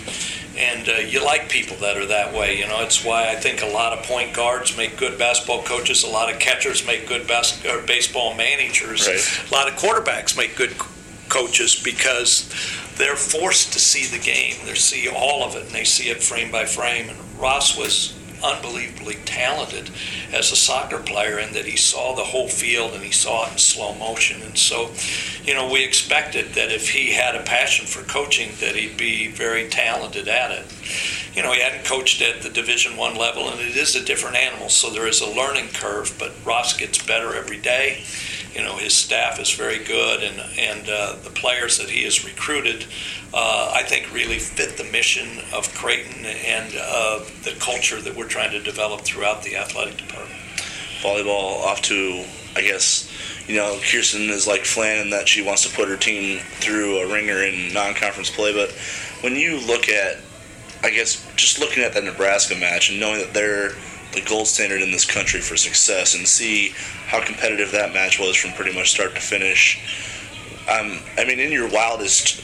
[0.58, 2.82] And uh, you like people that are that way, you know.
[2.82, 6.04] It's why I think a lot of point guards make good basketball coaches.
[6.04, 9.08] A lot of catchers make good bas- or baseball managers.
[9.08, 9.52] Right.
[9.52, 10.76] A lot of quarterbacks make good
[11.30, 12.50] coaches because
[12.98, 14.56] they're forced to see the game.
[14.66, 17.10] They see all of it and they see it frame by frame.
[17.10, 18.14] And Ross was
[18.44, 19.90] unbelievably talented
[20.34, 23.54] as a soccer player in that he saw the whole field and he saw it
[23.54, 24.42] in slow motion.
[24.42, 24.92] And so,
[25.44, 29.28] you know, we expected that if he had a passion for coaching, that he'd be
[29.28, 30.66] very talented at it.
[31.34, 34.38] You know, he hadn't coached at the Division One level, and it is a different
[34.38, 36.16] animal, so there is a learning curve.
[36.18, 38.04] But Ross gets better every day.
[38.56, 42.26] You know, his staff is very good, and and uh, the players that he has
[42.26, 42.86] recruited,
[43.34, 48.28] uh, I think, really fit the mission of Creighton and uh, the culture that we're
[48.28, 50.40] trying to develop throughout the athletic department.
[51.02, 52.26] Volleyball off to,
[52.56, 53.12] I guess,
[53.48, 57.00] you know, Kirsten is like Flan in that she wants to put her team through
[57.00, 58.54] a ringer in non-conference play.
[58.54, 58.72] But
[59.22, 60.18] when you look at,
[60.84, 63.72] I guess, just looking at the Nebraska match and knowing that they're
[64.14, 66.74] the gold standard in this country for success and see
[67.08, 69.80] how competitive that match was from pretty much start to finish.
[70.70, 72.44] Um, I mean, in your wildest,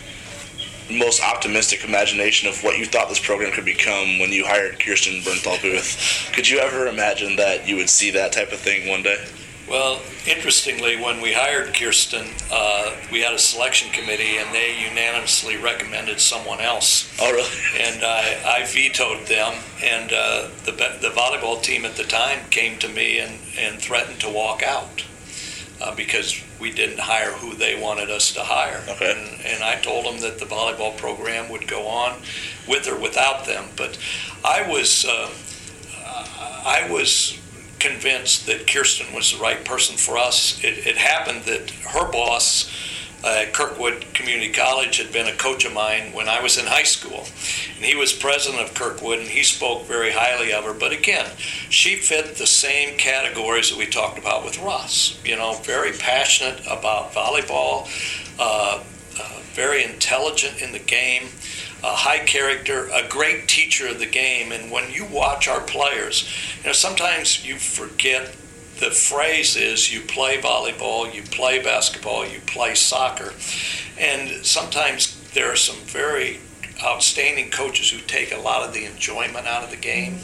[0.91, 5.21] most optimistic imagination of what you thought this program could become when you hired Kirsten
[5.21, 9.03] Bernthal Booth, could you ever imagine that you would see that type of thing one
[9.03, 9.25] day?
[9.69, 15.55] Well, interestingly, when we hired Kirsten, uh, we had a selection committee, and they unanimously
[15.55, 17.09] recommended someone else.
[17.21, 17.49] Oh, really?
[17.79, 19.53] And I, I vetoed them.
[19.81, 24.19] And uh, the the volleyball team at the time came to me and, and threatened
[24.21, 25.05] to walk out
[25.81, 28.81] uh, because we didn't hire who they wanted us to hire.
[28.87, 29.11] Okay.
[29.11, 32.21] And, and I told them that the volleyball program would go on
[32.69, 33.65] with or without them.
[33.75, 33.99] But
[34.45, 35.29] I was uh,
[36.65, 37.37] I was
[37.79, 40.63] convinced that Kirsten was the right person for us.
[40.63, 42.71] It, it happened that her boss
[43.23, 46.83] uh, Kirkwood Community College had been a coach of mine when I was in high
[46.83, 47.25] school.
[47.75, 50.73] And he was president of Kirkwood, and he spoke very highly of her.
[50.73, 51.29] But again,
[51.69, 55.19] she fit the same categories that we talked about with Ross.
[55.23, 57.87] You know, very passionate about volleyball,
[58.39, 58.83] uh,
[59.19, 61.29] uh, very intelligent in the game
[61.83, 64.53] a high character, a great teacher of the game.
[64.53, 66.29] And when you watch our players,
[66.61, 68.33] you know, sometimes you forget
[68.79, 73.33] the phrase is you play volleyball, you play basketball, you play soccer.
[73.99, 76.39] And sometimes there are some very
[76.83, 80.19] outstanding coaches who take a lot of the enjoyment out of the game.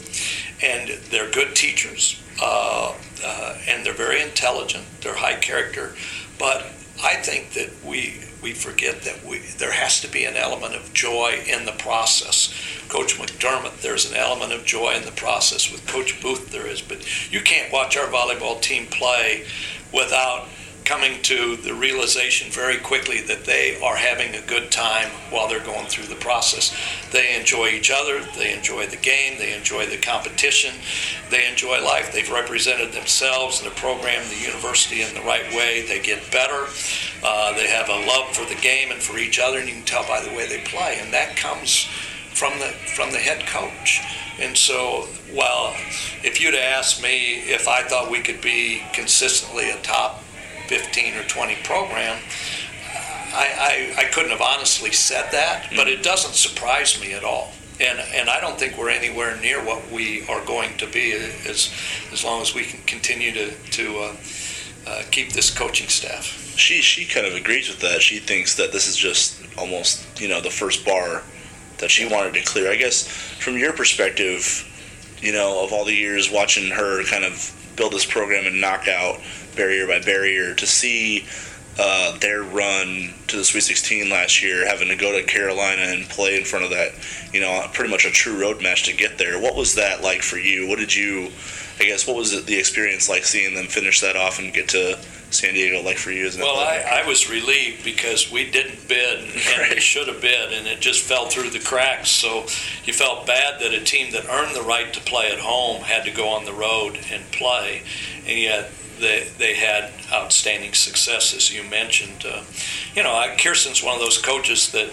[0.62, 2.22] And they're good teachers.
[2.42, 2.94] Uh,
[3.24, 4.84] uh, and they're very intelligent.
[5.02, 5.94] They're high character.
[6.38, 6.66] But
[7.02, 10.92] I think that we we forget that we there has to be an element of
[10.92, 12.54] joy in the process.
[12.90, 15.70] Coach McDermott, there's an element of joy in the process.
[15.70, 19.46] With Coach Booth, there is, but you can't watch our volleyball team play
[19.92, 20.48] without
[20.84, 25.64] coming to the realization very quickly that they are having a good time while they're
[25.64, 26.74] going through the process.
[27.12, 30.74] They enjoy each other, they enjoy the game, they enjoy the competition,
[31.30, 32.12] they enjoy life.
[32.12, 35.86] They've represented themselves and the program, the university in the right way.
[35.86, 36.66] They get better.
[37.22, 39.84] Uh, they have a love for the game and for each other, and you can
[39.84, 40.98] tell by the way they play.
[41.00, 41.88] And that comes
[42.40, 44.00] from the from the head coach.
[44.40, 45.74] And so, while
[46.24, 50.22] if you'd asked me if I thought we could be consistently a top
[50.68, 52.18] 15 or 20 program,
[53.34, 57.52] I, I, I couldn't have honestly said that, but it doesn't surprise me at all.
[57.78, 61.70] And, and I don't think we're anywhere near what we are going to be as,
[62.12, 64.16] as long as we can continue to, to uh,
[64.86, 66.24] uh, keep this coaching staff.
[66.56, 68.00] She she kind of agrees with that.
[68.00, 71.22] She thinks that this is just almost you know the first bar
[71.80, 72.70] that she wanted to clear.
[72.70, 74.66] I guess from your perspective,
[75.20, 78.88] you know, of all the years watching her kind of build this program and knock
[78.88, 79.20] out
[79.56, 81.26] barrier by barrier, to see
[81.78, 86.08] uh, their run to the Sweet 16 last year, having to go to Carolina and
[86.08, 86.92] play in front of that,
[87.32, 89.40] you know, pretty much a true road match to get there.
[89.40, 90.68] What was that like for you?
[90.68, 91.30] What did you,
[91.78, 94.98] I guess, what was the experience like seeing them finish that off and get to
[95.30, 96.26] San Diego like for you?
[96.26, 99.74] Isn't well, I, I was relieved because we didn't bid and right.
[99.74, 102.10] we should have bid, and it just fell through the cracks.
[102.10, 102.46] So
[102.84, 106.04] you felt bad that a team that earned the right to play at home had
[106.04, 107.82] to go on the road and play,
[108.26, 108.70] and yet
[109.00, 112.24] they, they had outstanding success, as you mentioned.
[112.24, 112.42] Uh,
[112.94, 114.90] you know, Kirsten's one of those coaches that,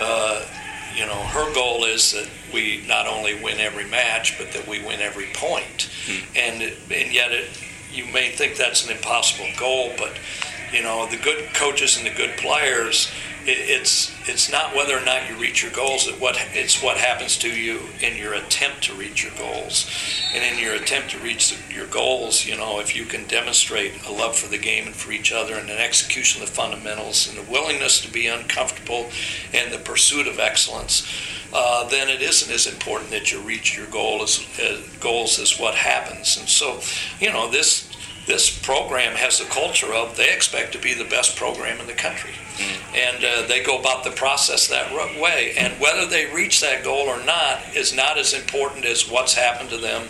[0.00, 0.44] uh,
[0.96, 4.82] you know, her goal is that we not only win every match, but that we
[4.84, 5.90] win every point.
[6.06, 6.36] Hmm.
[6.36, 7.48] And, and yet, it,
[7.92, 10.12] you may think that's an impossible goal, but,
[10.72, 13.10] you know, the good coaches and the good players–
[13.46, 16.06] it, it's it's not whether or not you reach your goals.
[16.06, 19.90] It what it's what happens to you in your attempt to reach your goals,
[20.32, 24.12] and in your attempt to reach your goals, you know, if you can demonstrate a
[24.12, 27.36] love for the game and for each other, and an execution of the fundamentals, and
[27.36, 29.10] the willingness to be uncomfortable,
[29.52, 31.06] and the pursuit of excellence.
[31.52, 35.58] Uh, then it isn't as important that you reach your goal as, as goals as
[35.58, 36.38] what happens.
[36.38, 36.80] And so,
[37.20, 37.88] you know, this
[38.24, 41.92] this program has a culture of they expect to be the best program in the
[41.92, 42.30] country.
[42.56, 42.94] Mm.
[42.94, 45.54] And uh, they go about the process that way.
[45.58, 49.70] And whether they reach that goal or not is not as important as what's happened
[49.70, 50.06] to them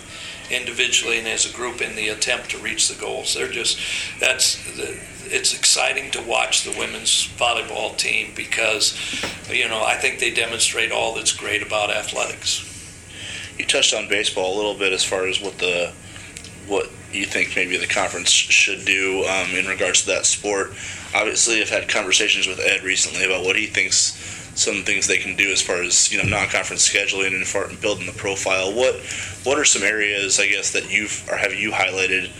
[0.52, 3.34] individually and as a group in the attempt to reach the goals.
[3.34, 3.78] They're just,
[4.20, 8.96] that's, the, it's exciting to watch the women's volleyball team because,
[9.50, 12.68] you know, I think they demonstrate all that's great about athletics.
[13.58, 15.92] You touched on baseball a little bit as far as what the,
[16.66, 20.72] what you think maybe the conference should do um, in regards to that sport.
[21.14, 25.36] Obviously, I've had conversations with Ed recently about what he thinks some things they can
[25.36, 28.72] do as far as you know non-conference scheduling and for building the profile.
[28.72, 28.96] What
[29.44, 32.30] what are some areas I guess that you've or have you highlighted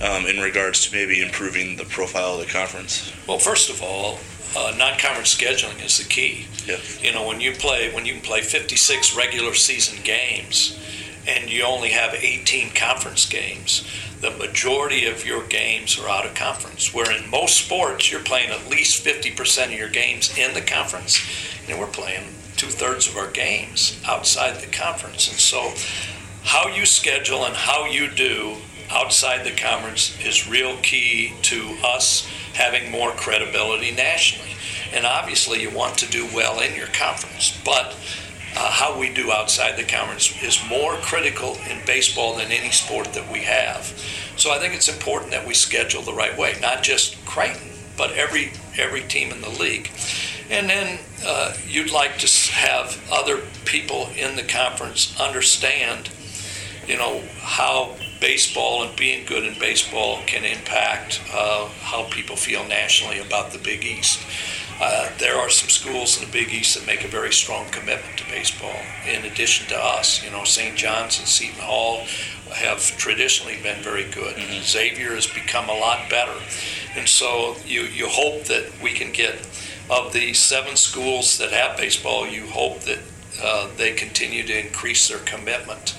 [0.00, 3.12] um, in regards to maybe improving the profile of the conference?
[3.28, 4.18] Well, first of all,
[4.56, 6.46] uh, non-conference scheduling is the key.
[6.66, 6.78] Yeah.
[7.00, 10.78] You know, when you play when you can play 56 regular season games
[11.26, 13.86] and you only have 18 conference games,
[14.20, 16.94] the majority of your games are out of conference.
[16.94, 21.20] Where in most sports, you're playing at least 50% of your games in the conference,
[21.68, 25.28] and we're playing two thirds of our games outside the conference.
[25.28, 25.72] And so,
[26.44, 28.56] how you schedule and how you do
[28.90, 34.50] outside the conference is real key to us having more credibility nationally.
[34.92, 37.96] And obviously, you want to do well in your conference, but
[38.56, 43.12] uh, how we do outside the conference is more critical in baseball than any sport
[43.14, 43.86] that we have.
[44.36, 48.12] So I think it's important that we schedule the right way, not just Creighton, but
[48.12, 49.90] every every team in the league.
[50.50, 56.10] And then uh, you'd like to have other people in the conference understand,
[56.86, 62.64] you know, how baseball and being good in baseball can impact uh, how people feel
[62.68, 64.20] nationally about the Big East.
[64.82, 68.18] Uh, there are some schools in the Big East that make a very strong commitment
[68.18, 68.74] to baseball.
[69.08, 70.76] In addition to us, you know, St.
[70.76, 72.04] John's and Seton Hall
[72.52, 74.34] have traditionally been very good.
[74.34, 74.62] Mm-hmm.
[74.62, 76.34] Xavier has become a lot better,
[76.96, 79.46] and so you you hope that we can get
[79.88, 82.26] of the seven schools that have baseball.
[82.26, 82.98] You hope that
[83.40, 85.96] uh, they continue to increase their commitment.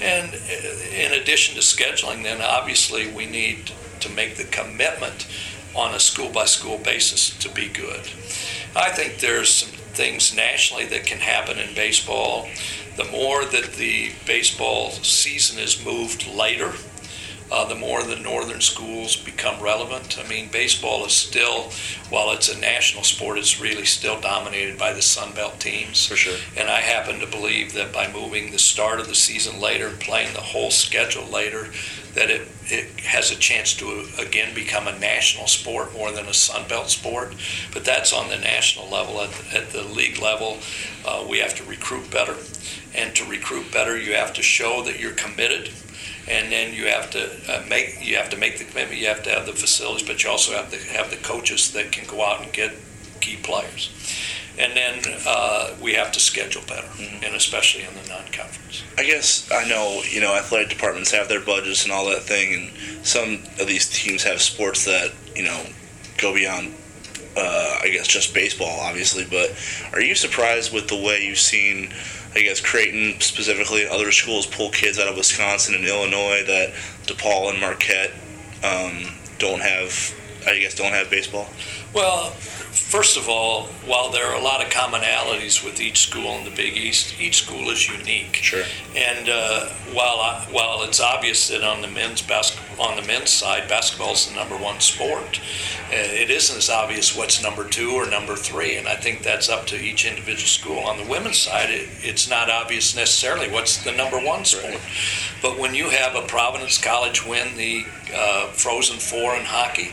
[0.00, 5.26] And uh, in addition to scheduling, then obviously we need to make the commitment
[5.74, 8.00] on a school by school basis to be good.
[8.74, 12.48] I think there's some things nationally that can happen in baseball.
[12.96, 16.72] The more that the baseball season is moved later,
[17.50, 20.18] uh, the more the northern schools become relevant.
[20.18, 21.70] I mean, baseball is still,
[22.08, 26.06] while it's a national sport, it's really still dominated by the Sun Belt teams.
[26.06, 26.38] For sure.
[26.56, 30.00] And I happen to believe that by moving the start of the season later and
[30.00, 31.68] playing the whole schedule later,
[32.14, 36.34] that it, it has a chance to again become a national sport more than a
[36.34, 37.34] Sun Belt sport.
[37.72, 39.20] But that's on the national level.
[39.20, 40.58] At, at the league level,
[41.06, 42.36] uh, we have to recruit better.
[42.94, 45.70] And to recruit better, you have to show that you're committed.
[46.28, 49.00] And then you have to uh, make you have to make the commitment.
[49.00, 51.90] You have to have the facilities, but you also have to have the coaches that
[51.90, 52.72] can go out and get
[53.20, 53.90] key players.
[54.58, 57.24] And then uh, we have to schedule better, mm-hmm.
[57.24, 58.84] and especially in the non-conference.
[58.98, 62.54] I guess I know you know athletic departments have their budgets and all that thing,
[62.54, 65.66] and some of these teams have sports that you know
[66.18, 66.74] go beyond.
[67.34, 69.56] Uh, I guess just baseball, obviously, but
[69.94, 71.90] are you surprised with the way you've seen
[72.34, 76.72] I guess Creighton specifically, other schools pull kids out of Wisconsin and Illinois that
[77.04, 78.12] DePaul and Marquette
[78.64, 80.14] um, don't have.
[80.46, 81.48] I guess don't have baseball.
[81.94, 82.34] Well,
[82.92, 86.50] first of all, while there are a lot of commonalities with each school in the
[86.50, 88.36] Big East, each school is unique.
[88.36, 88.64] Sure.
[88.94, 93.30] And uh, while I, while it's obvious that on the men's basketball on the men's
[93.30, 95.40] side, basketball is the number one sport,
[95.88, 98.76] uh, it isn't as obvious what's number two or number three.
[98.76, 100.80] And I think that's up to each individual school.
[100.80, 104.64] On the women's side, it, it's not obvious necessarily what's the number one sport.
[104.64, 104.80] Right.
[105.40, 109.92] But when you have a Providence College win the uh, Frozen Four in hockey,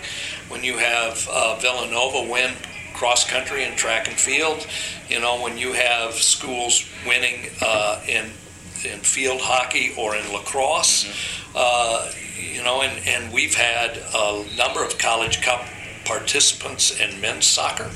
[0.49, 2.51] when you have uh, Villanova win
[2.93, 4.65] cross country and track and field.
[5.07, 8.31] You know, when you have schools winning uh, in
[8.85, 11.55] in field hockey or in lacrosse, mm-hmm.
[11.55, 12.11] uh,
[12.53, 15.65] you know, and, and we've had a number of college cup
[16.05, 17.89] participants in men's soccer.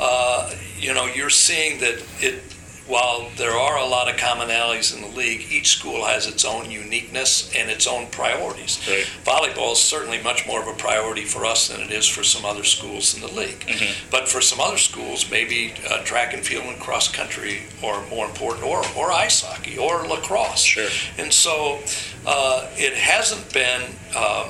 [0.00, 2.42] Uh, you know, you're seeing that it
[2.88, 6.70] while there are a lot of commonalities in the league, each school has its own
[6.70, 8.80] uniqueness and its own priorities.
[8.88, 9.06] Right.
[9.24, 12.46] Volleyball is certainly much more of a priority for us than it is for some
[12.46, 13.60] other schools in the league.
[13.60, 14.08] Mm-hmm.
[14.10, 18.24] But for some other schools, maybe uh, track and field and cross country are more
[18.24, 20.62] important, or, or ice hockey, or lacrosse.
[20.62, 20.88] Sure.
[21.18, 21.80] And so
[22.26, 23.82] uh, it hasn't been,
[24.16, 24.48] um,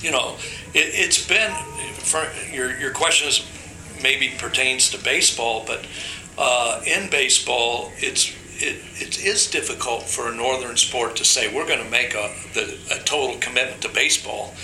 [0.00, 0.36] you know,
[0.74, 1.52] it, has been,
[1.94, 3.46] for, your, your question is
[4.02, 5.86] maybe pertains to baseball, but
[6.38, 11.66] uh, in baseball, it's it, it is difficult for a northern sport to say we're
[11.66, 14.54] going to make a, the, a total commitment to baseball.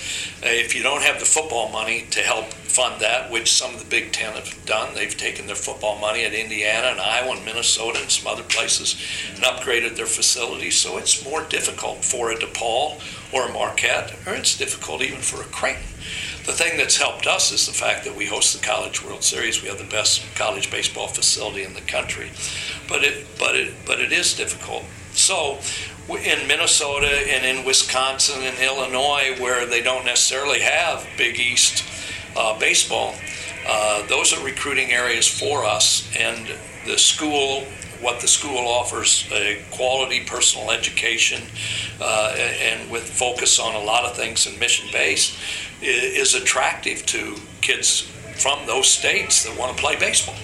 [0.43, 3.79] Uh, if you don't have the football money to help fund that, which some of
[3.79, 7.45] the Big Ten have done, they've taken their football money at Indiana and Iowa and
[7.45, 9.01] Minnesota and some other places
[9.33, 10.77] and upgraded their facilities.
[10.77, 13.01] So it's more difficult for a DePaul
[13.33, 15.85] or a Marquette, or it's difficult even for a Creighton
[16.45, 19.63] the thing that's helped us is the fact that we host the College World Series.
[19.63, 22.31] We have the best college baseball facility in the country,
[22.89, 24.85] but it but it but it is difficult.
[25.13, 25.59] So
[26.09, 31.83] in Minnesota and in Wisconsin and Illinois, where they don't necessarily have Big East
[32.37, 33.15] uh, baseball,
[33.67, 36.11] uh, those are recruiting areas for us.
[36.19, 36.47] And
[36.85, 37.65] the school,
[38.05, 41.43] what the school offers, a quality personal education,
[42.01, 45.39] uh, and with focus on a lot of things and mission based
[45.81, 48.03] is attractive to kids
[48.37, 50.37] from those states that want to play baseball.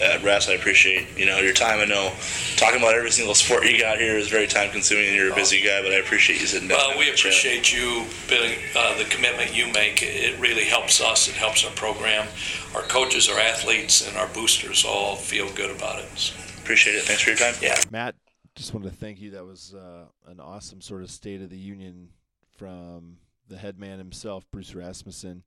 [0.00, 1.80] Uh, Ras, I appreciate you know your time.
[1.80, 2.12] I know
[2.56, 5.34] talking about every single sport you got here is very time consuming, and you're a
[5.34, 5.80] busy guy.
[5.82, 6.78] But I appreciate you sitting down.
[6.78, 7.78] Well, we appreciate chat.
[7.78, 10.02] you building uh, the commitment you make.
[10.02, 11.28] It really helps us.
[11.28, 12.28] It helps our program.
[12.74, 16.08] Our coaches, our athletes, and our boosters all feel good about it.
[16.18, 16.34] So.
[16.62, 17.04] Appreciate it.
[17.04, 17.54] Thanks for your time.
[17.62, 18.16] Yeah, Matt.
[18.54, 19.30] Just wanted to thank you.
[19.32, 22.08] That was uh, an awesome sort of state of the union
[22.56, 23.18] from
[23.48, 25.42] the head man himself, Bruce Rasmussen.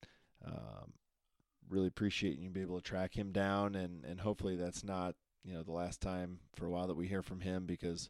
[0.46, 0.94] Um,
[1.70, 5.54] really appreciate you being able to track him down, and and hopefully that's not you
[5.54, 8.10] know the last time for a while that we hear from him because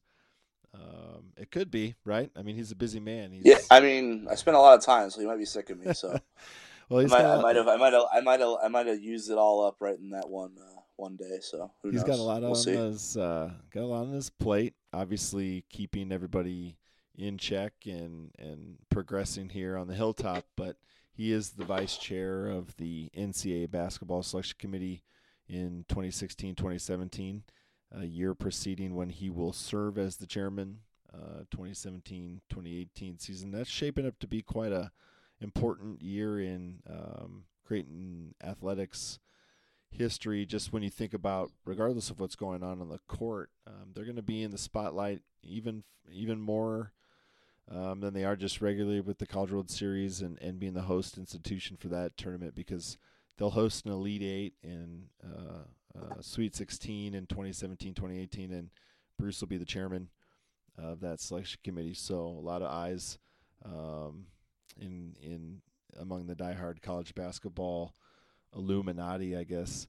[0.74, 2.30] um, it could be right.
[2.36, 3.32] I mean, he's a busy man.
[3.32, 5.70] He's, yeah, I mean, I spent a lot of time, so he might be sick
[5.70, 5.94] of me.
[5.94, 6.20] So,
[6.90, 9.02] well, I might, I might, have, I might have, I might have, I might have
[9.02, 10.52] used it all up right in that one.
[10.60, 12.02] Uh, one day, so he's knows?
[12.02, 12.74] He's got a lot we'll on see.
[12.74, 14.74] his uh, got a lot on his plate.
[14.94, 16.78] Obviously, keeping everybody
[17.18, 20.44] in check and and progressing here on the hilltop.
[20.56, 20.76] But
[21.20, 25.04] he is the vice chair of the NCAA basketball selection committee
[25.50, 27.42] in 2016-2017,
[27.92, 30.80] a year preceding when he will serve as the chairman.
[31.14, 33.52] Uh, 2017-2018 season.
[33.52, 34.92] That's shaping up to be quite a
[35.42, 39.20] important year in um, Creighton athletics
[39.92, 40.46] history.
[40.46, 44.06] Just when you think about, regardless of what's going on on the court, um, they're
[44.06, 46.94] going to be in the spotlight even even more
[47.72, 50.82] um, than they are just regularly with the College World Series and, and being the
[50.82, 52.98] host institution for that tournament because
[53.38, 58.70] they'll host an Elite Eight and uh, uh, Sweet 16 in 2017, 2018, and
[59.18, 60.10] Bruce will be the chairman
[60.78, 61.94] of that selection committee.
[61.94, 63.20] So a lot of eyes
[63.66, 64.26] um,
[64.80, 65.62] in in
[66.00, 67.94] among the diehard college basketball
[68.56, 69.88] Illuminati, I guess.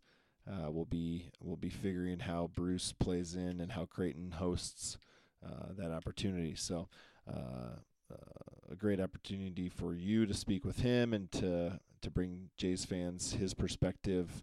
[0.50, 4.98] Uh, will be will be figuring how Bruce plays in and how Creighton hosts
[5.44, 6.54] uh, that opportunity.
[6.54, 6.88] So
[7.28, 13.34] a great opportunity for you to speak with him and to to bring Jays fans
[13.34, 14.42] his perspective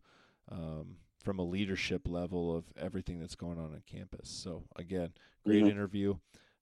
[0.52, 4.30] um, from a leadership level of everything that's going on on campus.
[4.30, 5.10] So again,
[5.44, 5.72] great mm-hmm.
[5.72, 6.18] interview.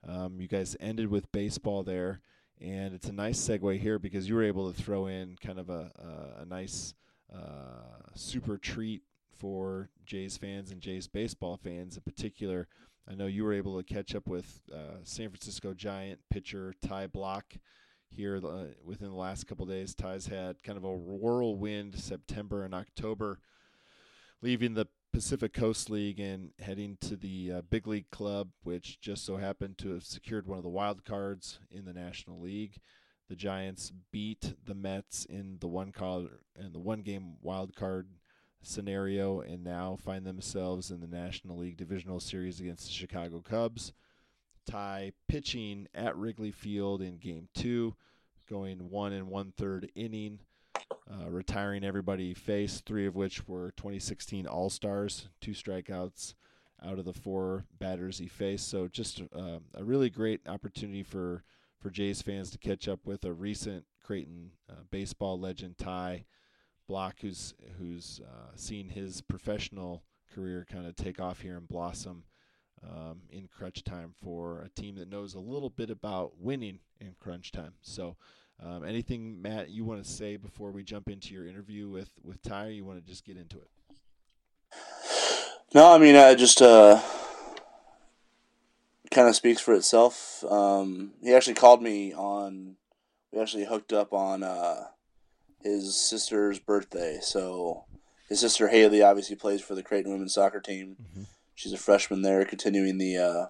[0.07, 2.21] Um, you guys ended with baseball there,
[2.61, 5.69] and it's a nice segue here because you were able to throw in kind of
[5.69, 5.91] a
[6.39, 6.93] a, a nice
[7.33, 9.01] uh, super treat
[9.37, 12.67] for Jays fans and Jays baseball fans in particular.
[13.07, 17.07] I know you were able to catch up with uh, San Francisco Giant pitcher Ty
[17.07, 17.57] Blach
[18.09, 19.93] here uh, within the last couple days.
[19.93, 23.39] Ty's had kind of a whirlwind September and October,
[24.41, 29.23] leaving the Pacific Coast League and heading to the uh, Big League Club, which just
[29.23, 32.79] so happened to have secured one of the wild cards in the National League.
[33.29, 35.93] The Giants beat the Mets in the one
[36.59, 38.07] in the one game wild card
[38.67, 43.93] scenario and now find themselves in the National League Divisional Series against the Chicago Cubs.
[44.65, 47.95] Ty pitching at Wrigley Field in Game Two,
[48.49, 50.39] going one and one third inning,
[51.09, 56.33] uh, retiring everybody faced, three of which were 2016 All Stars, two strikeouts
[56.83, 58.67] out of the four batters he faced.
[58.67, 61.43] So just uh, a really great opportunity for
[61.79, 66.25] for Jays fans to catch up with a recent Creighton uh, baseball legend Ty
[66.89, 70.03] Blach, who's who's uh, seen his professional
[70.33, 72.23] career kind of take off here and blossom
[72.83, 77.15] um, in crunch time for a team that knows a little bit about winning in
[77.19, 77.73] crunch time.
[77.81, 78.17] So,
[78.63, 82.41] um, anything, Matt, you want to say before we jump into your interview with with
[82.41, 82.69] Ty?
[82.69, 83.69] you want to just get into it?
[85.73, 87.01] No, I mean, I just uh,
[89.11, 90.43] kind of speaks for itself.
[90.49, 92.77] Um, he actually called me on.
[93.33, 94.85] We actually hooked up on uh,
[95.65, 97.17] his sister's birthday.
[97.21, 97.85] So
[98.29, 100.95] his sister Haley obviously plays for the Creighton women's soccer team.
[101.01, 101.23] Mm-hmm.
[101.55, 103.45] She's a freshman there, continuing the uh,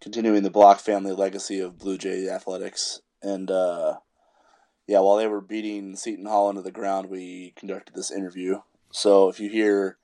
[0.00, 3.00] continuing the Blach family legacy of Blue Jay athletics.
[3.22, 3.98] And uh,
[4.86, 8.60] yeah, while they were beating Seton Hall into the ground, we conducted this interview.
[8.90, 9.98] So if you hear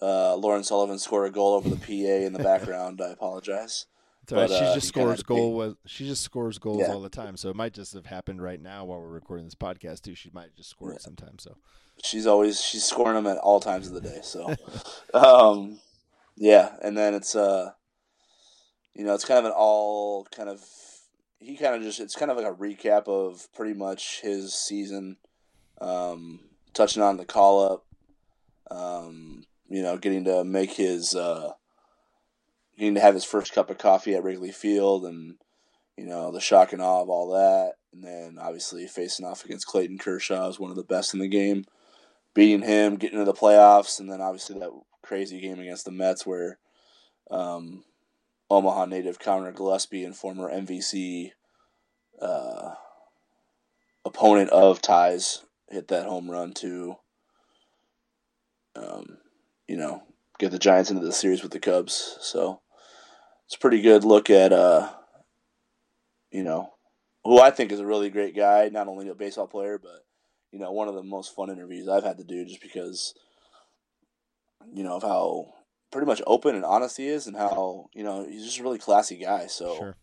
[0.00, 3.86] uh, Lauren Sullivan score a goal over the PA in the background, I apologize.
[4.36, 6.92] But, she uh, just scores goal was she just scores goals yeah.
[6.92, 7.36] all the time.
[7.36, 10.14] So it might just have happened right now while we're recording this podcast too.
[10.14, 10.96] She might just score yeah.
[10.96, 11.38] it sometime.
[11.38, 11.56] So
[12.02, 14.20] she's always she's scoring them at all times of the day.
[14.22, 14.54] So
[15.14, 15.80] um,
[16.36, 17.70] yeah, and then it's uh
[18.94, 20.60] you know, it's kind of an all kind of
[21.38, 25.16] he kind of just it's kind of like a recap of pretty much his season.
[25.80, 26.40] Um,
[26.74, 27.86] touching on the call up,
[28.70, 31.52] um, you know, getting to make his uh,
[32.80, 35.34] getting to have his first cup of coffee at Wrigley Field and,
[35.96, 37.74] you know, the shock and awe of all that.
[37.92, 41.28] And then obviously facing off against Clayton Kershaw is one of the best in the
[41.28, 41.66] game.
[42.32, 44.70] Beating him, getting into the playoffs, and then obviously that
[45.02, 46.58] crazy game against the Mets where
[47.30, 47.84] um,
[48.48, 51.32] Omaha native Conor Gillaspie and former MVC
[52.22, 52.74] uh,
[54.04, 56.96] opponent of Ty's hit that home run to,
[58.76, 59.18] um,
[59.68, 60.02] you know,
[60.38, 62.16] get the Giants into the series with the Cubs.
[62.20, 62.60] So
[63.50, 64.88] it's a pretty good look at uh,
[66.30, 66.70] you know,
[67.24, 70.04] who I think is a really great guy, not only a baseball player, but
[70.52, 73.12] you know, one of the most fun interviews I've had to do just because
[74.72, 75.52] you know of how
[75.90, 78.78] pretty much open and honest he is and how, you know, he's just a really
[78.78, 79.48] classy guy.
[79.48, 79.96] So sure.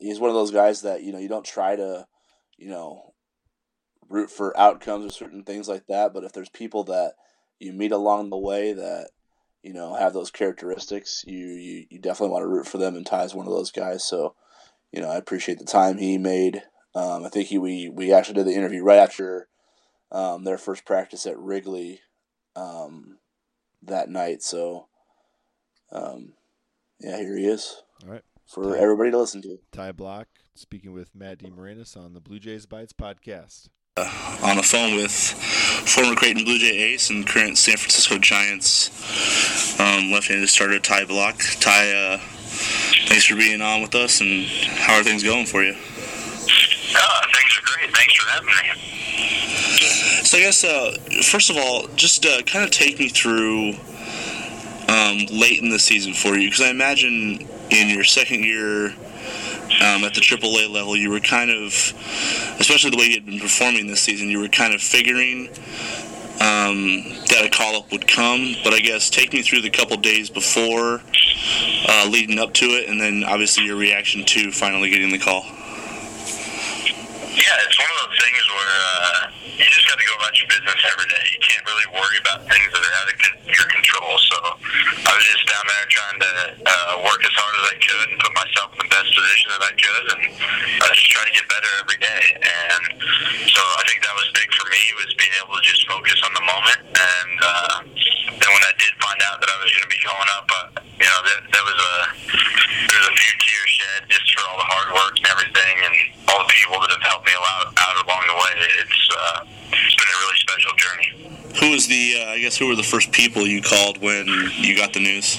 [0.00, 2.06] he's one of those guys that, you know, you don't try to,
[2.56, 3.14] you know,
[4.08, 7.14] root for outcomes or certain things like that, but if there's people that
[7.58, 9.10] you meet along the way that
[9.66, 12.94] you know have those characteristics, you you, you definitely want to root for them.
[12.94, 14.04] And Ty's one of those guys.
[14.04, 14.36] So
[14.92, 16.62] you know I appreciate the time he made.
[16.94, 19.48] Um, I think he we we actually did the interview right after
[20.12, 22.00] um, their first practice at Wrigley
[22.54, 23.18] um,
[23.82, 24.42] that night.
[24.42, 24.86] So
[25.90, 26.34] um,
[27.00, 27.82] yeah, here he is.
[28.04, 28.22] All right.
[28.46, 29.58] For Ty, everybody to listen to.
[29.72, 33.68] Ty Blach speaking with Matt DeMarinis on the Blue Jays Bytes podcast.
[33.98, 34.04] Uh,
[34.42, 38.90] on the phone with former Creighton Blue Jay ace and current San Francisco Giants
[39.80, 41.58] um, left-handed starter Ty Blach.
[41.60, 42.18] Ty, uh,
[43.08, 45.72] thanks for being on with us, and how are things going for you?
[45.72, 45.74] Uh,
[47.32, 47.96] things are great.
[47.96, 50.26] Thanks for having me.
[50.26, 53.76] So I guess uh, first of all, just uh, kind of take me through
[54.88, 58.94] um, late in the season for you, because I imagine in your second year
[59.80, 61.72] um, at the AAA level, you were kind of,
[62.58, 65.48] especially the way you had been performing this season, you were kind of figuring
[66.40, 68.54] um, that a call up would come.
[68.64, 71.00] But I guess take me through the couple days before,
[71.88, 75.42] uh, leading up to it, and then obviously your reaction to finally getting the call.
[77.36, 80.48] Yeah, it's one of those things where uh, you just got to go about your
[80.52, 81.24] business every day.
[81.32, 83.16] You can't really worry about things that are out of
[83.48, 84.12] your control.
[84.20, 88.06] So I was just down there trying to uh, work as hard as I could
[88.12, 90.22] and put myself in the best position that I could, and
[90.84, 92.22] uh, just try to get better every day.
[92.36, 92.84] And
[93.48, 96.32] so I think that was big for me was being able to just focus on
[96.36, 96.80] the moment.
[96.92, 97.74] And uh,
[98.28, 100.66] then when I did find out that I was going to be going up, uh,
[101.00, 101.94] you know, that, that was a
[102.92, 105.96] there was a few tears shed just for all the hard work and everything, and
[106.28, 108.52] all the people that have helped me out, out along the way.
[108.82, 109.38] It's uh,
[109.72, 111.08] it's been a really special journey.
[111.60, 114.26] Who was the uh, I guess who were the first people you called when
[114.56, 115.38] you got the news?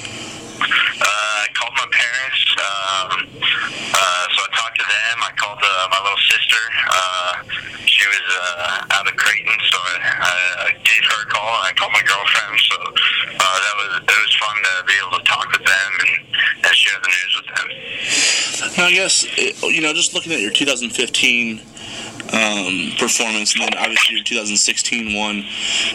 [0.60, 2.42] Uh, I called my parents.
[2.58, 3.12] Um,
[3.94, 5.16] uh, so I talked to them.
[5.22, 6.62] I called uh, my little sister.
[6.90, 7.34] Uh,
[7.86, 10.02] she was uh, out of Creighton, so I,
[10.66, 11.54] I gave her a call.
[11.62, 12.58] And I called my girlfriend.
[12.66, 16.17] So uh, that was it was fun to be able to talk with them and
[16.94, 18.78] with.
[18.78, 21.62] Now, I guess you know, just looking at your 2015
[22.34, 25.44] um, performance, and then obviously your 2016 one.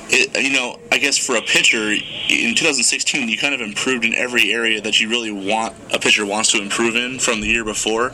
[0.08, 4.14] It, you know, I guess for a pitcher in 2016, you kind of improved in
[4.14, 7.64] every area that you really want a pitcher wants to improve in from the year
[7.64, 8.10] before.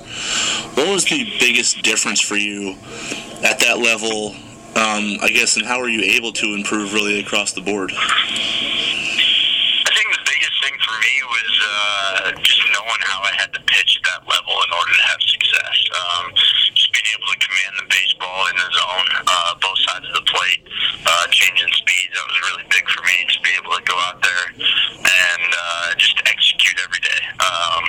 [0.74, 2.76] What was the biggest difference for you
[3.42, 4.34] at that level?
[4.78, 7.90] Um, I guess, and how were you able to improve really across the board?
[7.90, 7.96] I
[9.90, 13.96] think the biggest thing for me was uh, just knowing how I had to pitch
[13.96, 15.76] at that level in order to have success.
[15.88, 16.24] Um,
[16.76, 20.26] just being able to command the baseball in the zone, uh, both sides of the
[20.28, 20.60] plate,
[21.08, 22.12] uh, changing speeds.
[22.12, 25.96] That was really big for me to be able to go out there and uh,
[25.96, 27.22] just execute every day.
[27.40, 27.84] Um,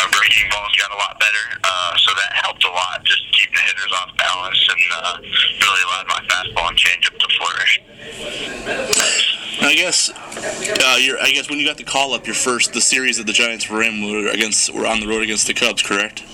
[0.00, 3.04] my breaking balls got a lot better, uh, so that helped a lot.
[3.04, 7.28] Just keeping the hitters off balance and uh, really allowed my fastball and changeup to
[7.36, 9.31] flourish.
[9.60, 12.80] I guess, uh, your, I guess when you got the call up, your first the
[12.80, 15.82] series that the Giants were in were against were on the road against the Cubs,
[15.82, 16.22] correct?
[16.22, 16.28] Yeah,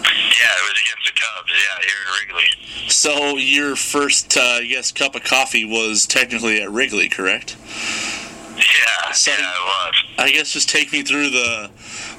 [0.00, 1.52] it was against the Cubs.
[1.52, 2.90] Yeah, here in Wrigley.
[2.90, 7.56] So your first, uh, I guess, cup of coffee was technically at Wrigley, correct?
[8.56, 9.94] Yeah, So- yeah, it was.
[10.18, 11.70] I guess just take me through the,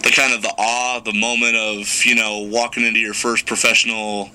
[0.04, 4.30] the kind of the awe, the moment of you know walking into your first professional,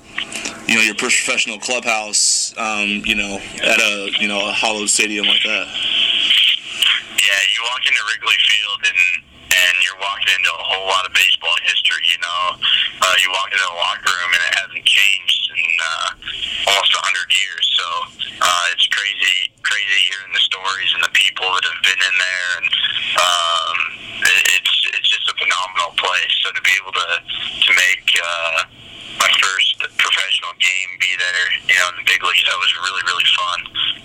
[0.67, 4.87] you know, your first professional clubhouse, um, you know, at a you know a hollow
[4.87, 5.67] stadium like that.
[7.21, 9.25] Yeah, you walk into Wrigley Field and
[9.61, 12.05] and you're walking into a whole lot of baseball history.
[12.09, 12.43] You know,
[13.05, 16.09] uh, you walk into the locker room and it hasn't changed in uh,
[16.73, 17.65] almost hundred years.
[17.77, 17.87] So
[18.41, 22.49] uh, it's crazy, crazy hearing the stories and the people that have been in there,
[22.61, 22.69] and
[23.21, 23.77] um,
[24.25, 26.33] it, it's it's just a phenomenal place.
[26.45, 28.59] So to be able to to make uh,
[29.21, 33.05] my first professional game be there, you know, in the big leagues, that was really
[33.05, 33.59] really fun.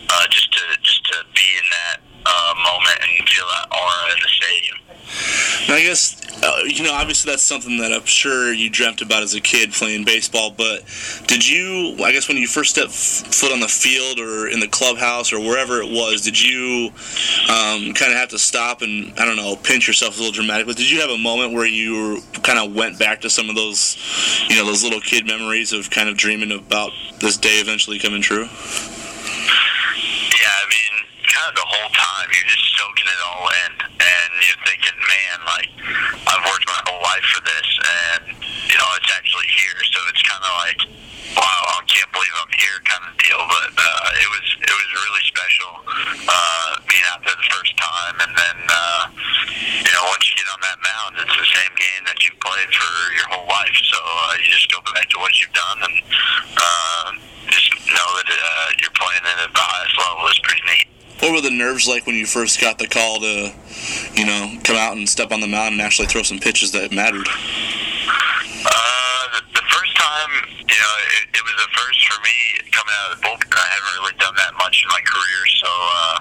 [0.09, 4.19] Uh, just to just to be in that uh, moment and feel that aura in
[4.21, 4.77] the stadium.
[5.67, 9.23] Now, I guess, uh, you know, obviously that's something that I'm sure you dreamt about
[9.23, 10.83] as a kid playing baseball, but
[11.27, 14.67] did you, I guess when you first stepped foot on the field or in the
[14.67, 16.89] clubhouse or wherever it was, did you
[17.49, 20.67] um, kind of have to stop and, I don't know, pinch yourself a little dramatic,
[20.67, 23.55] but did you have a moment where you kind of went back to some of
[23.55, 23.97] those,
[24.49, 28.21] you know, those little kid memories of kind of dreaming about this day eventually coming
[28.21, 28.47] true?
[31.35, 35.37] Kind of the whole time you're just soaking it all in, and you're thinking, man,
[35.43, 35.67] like
[36.31, 39.75] I've worked my whole life for this, and you know it's actually here.
[39.91, 40.79] So it's kind of like,
[41.35, 43.43] wow, I can't believe I'm here, kind of deal.
[43.51, 45.71] But uh, it was it was really special
[46.23, 49.03] uh, being out there the first time, and then uh,
[49.59, 52.71] you know once you get on that mound, it's the same game that you've played
[52.71, 53.75] for your whole life.
[53.91, 55.95] So uh, you just go back to what you've done, and
[56.55, 57.07] uh,
[57.51, 60.31] just know that uh, you're playing it at the highest level.
[60.31, 60.94] It's pretty neat.
[61.19, 63.51] What were the nerves like when you first got the call to,
[64.13, 66.91] you know, come out and step on the mound and actually throw some pitches that
[66.91, 67.25] mattered?
[67.25, 70.93] Uh, the, the first time, you know,
[71.23, 72.35] it, it was the first for me
[72.69, 73.47] coming out of the bullpen.
[73.55, 76.17] I haven't really done that much in my career, so uh,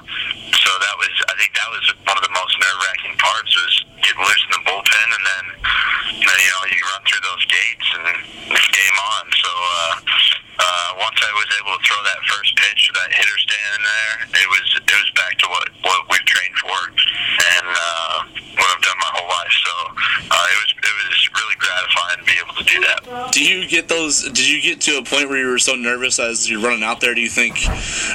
[0.63, 3.75] so that was, I think that was one of the most nerve wracking parts was
[4.01, 5.45] getting loose in the bullpen, and then
[6.23, 8.07] you know, you run through those gates and
[8.57, 9.25] it's game on.
[9.37, 9.93] So uh,
[10.59, 14.49] uh, once I was able to throw that first pitch that hitter standing there, it
[14.49, 18.17] was it was back to what what we've trained for and uh,
[18.55, 19.55] what I've done my whole life.
[19.65, 19.73] So
[20.31, 23.33] uh, it was it was really gratifying to be able to do that.
[23.33, 24.23] Do you get those?
[24.23, 27.01] Did you get to a point where you were so nervous as you're running out
[27.01, 27.15] there?
[27.15, 27.59] Do you think,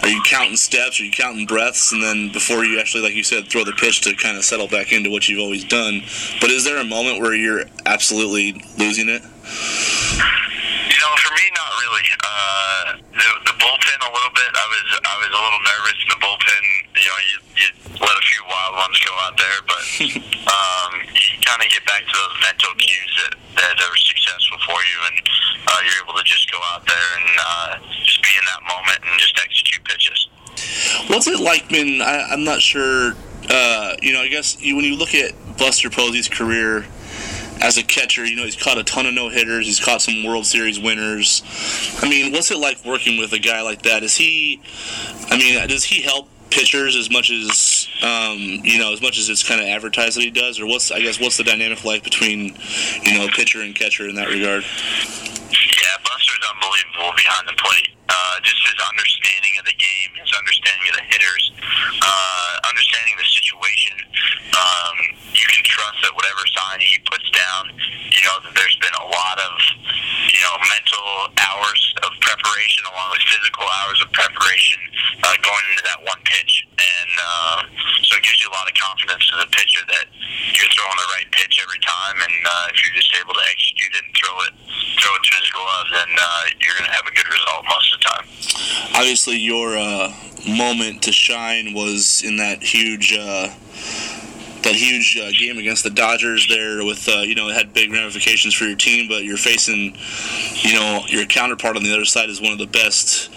[0.03, 0.99] are you counting steps?
[0.99, 1.91] Are you counting breaths?
[1.91, 4.67] And then before you actually, like you said, throw the pitch to kind of settle
[4.67, 6.01] back into what you've always done.
[6.39, 9.21] But is there a moment where you're absolutely losing it?
[9.23, 11.68] You know, for me, not.
[12.19, 14.51] Uh, the, the bullpen a little bit.
[14.51, 16.63] I was I was a little nervous in the bullpen.
[16.99, 17.67] You know, you, you
[18.03, 19.83] let a few wild ones go out there, but
[20.55, 24.79] um, you kind of get back to those mental cues that, that are successful for
[24.83, 25.17] you, and
[25.67, 27.69] uh, you're able to just go out there and uh,
[28.03, 30.19] just be in that moment and just execute pitches.
[31.07, 32.01] What's it like been?
[32.01, 33.13] I, I'm not sure.
[33.49, 36.85] Uh, you know, I guess you, when you look at Buster Posey's career
[37.61, 39.65] as a catcher, you know, he's caught a ton of no hitters.
[39.65, 41.43] He's caught some World Series winners.
[42.01, 44.03] I mean, what's it like working with a guy like that?
[44.03, 44.61] Is he?
[45.29, 49.29] I mean, does he help pitchers as much as um, you know, as much as
[49.29, 50.91] it's kind of advertised that he does, or what's?
[50.91, 52.55] I guess what's the dynamic like between
[53.03, 54.63] you know pitcher and catcher in that regard?
[54.63, 57.89] Yeah, Buster's unbelievable behind the plate.
[58.09, 61.53] uh, just his understanding of the game, his understanding of the hitters,
[62.01, 63.95] uh, understanding the situation.
[64.57, 64.97] Um,
[65.37, 69.07] you can trust that whatever sign he puts down, you know that there's been a
[69.07, 69.53] lot of,
[70.33, 71.07] you know, mental
[71.37, 74.81] hours of preparation along with physical hours of preparation
[75.21, 77.57] uh, going into that one pitch, and uh,
[78.03, 80.05] so it gives you a lot of confidence in the pitcher that
[80.55, 83.93] you're throwing the right pitch every time, and uh, if you're just able to execute
[83.95, 84.53] it and throw it,
[84.99, 87.87] throw it to his glove, then uh, you're going to have a good result most
[87.93, 88.25] of the time.
[88.95, 90.11] Obviously, your uh,
[90.47, 93.13] moment to shine was in that huge.
[94.63, 97.91] That huge uh, game against the Dodgers there with uh, you know it had big
[97.91, 99.95] ramifications for your team but you're facing
[100.55, 103.31] you know your counterpart on the other side is one of the best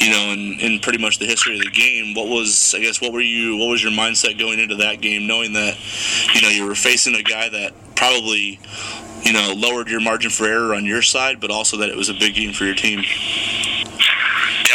[0.00, 2.14] you know in, in pretty much the history of the game.
[2.14, 5.26] What was I guess what were you what was your mindset going into that game
[5.26, 5.76] knowing that
[6.34, 8.58] you know you were facing a guy that probably
[9.26, 12.08] you know lowered your margin for error on your side but also that it was
[12.08, 13.02] a big game for your team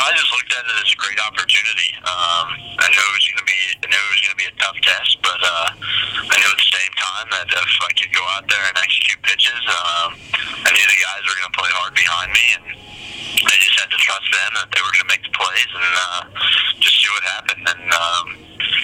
[0.01, 1.89] know, I just looked at it as a great opportunity.
[2.01, 2.45] Um,
[2.81, 4.57] I knew it was going to be, I knew it was going to be a
[4.57, 5.67] tough test, but uh,
[6.25, 9.21] I knew at the same time that if I could go out there and execute
[9.21, 10.17] pitches, um,
[10.65, 12.65] I knew the guys were going to play hard behind me, and
[13.45, 15.93] I just had to trust them that they were going to make the plays and
[15.93, 16.21] uh,
[16.81, 17.61] just see what happened.
[17.61, 18.25] And um,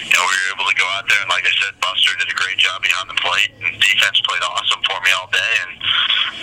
[0.06, 2.30] you know, we were able to go out there, and like I said, Buster did
[2.30, 5.72] a great job behind the plate, and defense played awesome for me all day, and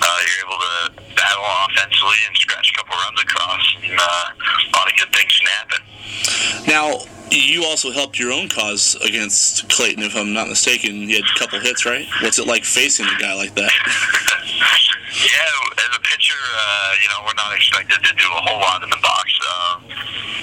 [0.04, 4.72] uh, you're able to battle offensively and scratch a couple runs across, and uh, a
[4.76, 5.80] lot of good things can happen.
[6.68, 7.00] now
[7.32, 11.10] you also helped your own cause against Clayton if I'm not mistaken.
[11.10, 12.06] You had a couple hits right?
[12.22, 13.72] What's it like facing a guy like that?
[15.16, 18.84] Yeah, as a pitcher, uh, you know, we're not expected to do a whole lot
[18.84, 19.88] in the box, um,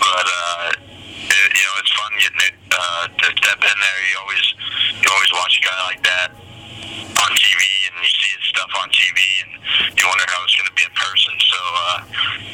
[0.01, 3.99] but uh, it, you know, it's fun getting it uh, to step in there.
[4.09, 4.47] You always,
[5.01, 6.29] you always watch a guy like that
[7.23, 9.51] on TV, and you see his stuff on TV, and
[9.95, 11.35] you wonder how it's going to be in person.
[11.39, 11.99] So uh,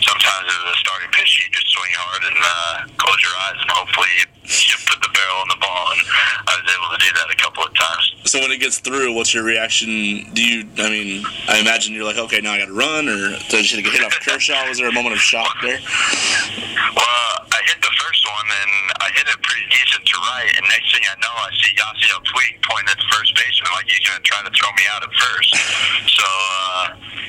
[0.02, 3.70] sometimes as a starting pitch, you just swing hard and uh, close your eyes, and
[3.70, 5.86] hopefully you, you put the barrel on the ball.
[5.92, 6.00] And
[6.48, 8.04] I was able to do that a couple of times.
[8.24, 9.88] so when it gets through what's your reaction
[10.34, 13.70] do you I mean I imagine you're like okay now I gotta run or did
[13.70, 15.78] you get hit off Kershaw was there a moment of shock there
[16.96, 20.62] Well, I hit the first one and I hit it pretty decent to right, and
[20.68, 24.00] next thing I know, I see Yasiel Puig pointing at the first baseman like he's
[24.04, 25.50] gonna try to throw me out at first.
[26.16, 26.84] So, uh,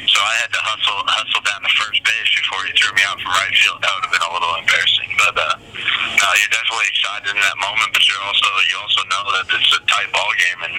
[0.07, 3.17] so I had to hustle hustle down to first base before he threw me out
[3.19, 3.79] from right field.
[3.83, 7.57] That would have been a little embarrassing, but uh, no, you're definitely excited in that
[7.57, 10.75] moment, but you're also you also know that it's a tight ball game, and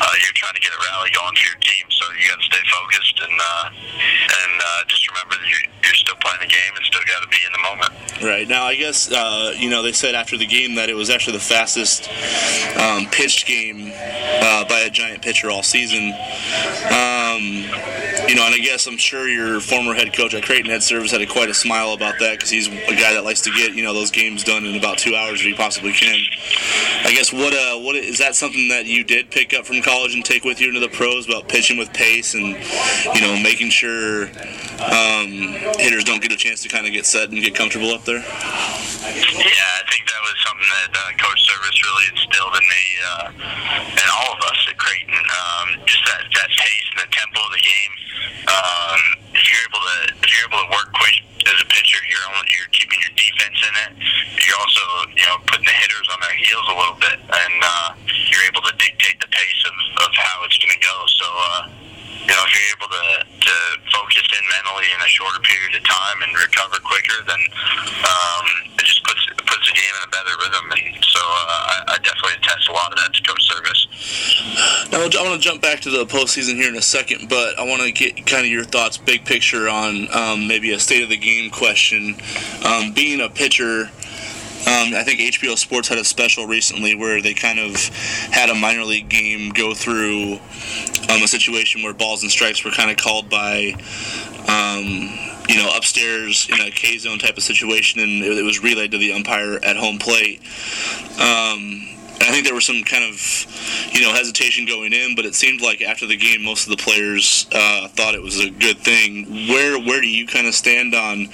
[0.00, 1.84] uh, you're trying to get a rally going for your team.
[1.90, 5.98] So you got to stay focused and uh, and uh, just remember that you're, you're
[5.98, 7.92] still playing the game and still got to be in the moment.
[8.22, 11.10] Right now, I guess uh, you know they said after the game that it was
[11.10, 12.08] actually the fastest
[12.78, 16.12] um, pitched game uh, by a giant pitcher all season.
[16.88, 17.42] Um,
[18.28, 21.10] you know, and I guess I'm sure your former head coach at Creighton Ed Servais
[21.10, 23.74] had a, quite a smile about that because he's a guy that likes to get
[23.74, 26.20] you know those games done in about two hours if he possibly can.
[27.04, 30.14] I guess what uh, what is that something that you did pick up from college
[30.14, 32.56] and take with you into the pros about pitching with pace and
[33.14, 34.24] you know making sure
[34.80, 38.04] um, hitters don't get a chance to kind of get set and get comfortable up
[38.04, 38.18] there.
[38.18, 40.23] Yeah, I think that
[40.64, 43.26] something that uh, Coach Servais really instilled in me uh,
[44.00, 45.14] and all of us at Creighton.
[45.14, 47.92] Um, just that, that pace and the tempo of the game.
[48.48, 49.00] Um,
[49.34, 52.48] if you're able to if you're able to work quick as a pitcher, you're only,
[52.56, 53.92] you're keeping your defense in it.
[54.40, 57.88] You're also you know putting the hitters on their heels a little bit, and uh,
[58.30, 59.76] you're able to dictate the pace of,
[60.08, 60.96] of how it's going to go.
[61.08, 61.28] So.
[61.28, 61.62] Uh,
[62.24, 63.54] you know, if you're able to, to
[63.92, 67.42] focus in mentally in a shorter period of time and recover quicker, then
[68.00, 68.44] um,
[68.80, 70.66] it just puts puts the game in a better rhythm.
[70.72, 74.90] And so uh, I, I definitely attest a lot of that to Coach Servais.
[74.90, 77.64] Now, I want to jump back to the postseason here in a second, but I
[77.64, 81.10] want to get kind of your thoughts, big picture, on um, maybe a state of
[81.10, 82.16] the game question.
[82.64, 83.90] Um, being a pitcher,
[84.66, 87.76] um, I think HBO Sports had a special recently where they kind of
[88.32, 90.34] had a minor league game go through
[91.10, 93.74] um, a situation where balls and strikes were kind of called by.
[94.48, 98.92] Um, you know, upstairs in a K zone type of situation, and it, was relayed
[98.92, 100.40] to the umpire at home plate.
[101.20, 101.86] Um,
[102.24, 103.20] I think there was some kind of,
[103.92, 106.82] you know, hesitation going in, but it seemed like after the game, most of the
[106.82, 109.48] players uh, thought it was a good thing.
[109.48, 111.28] Where where do you kind of stand on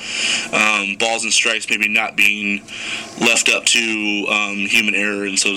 [0.53, 2.63] um, balls and strikes maybe not being
[3.21, 5.51] left up to um, human error and so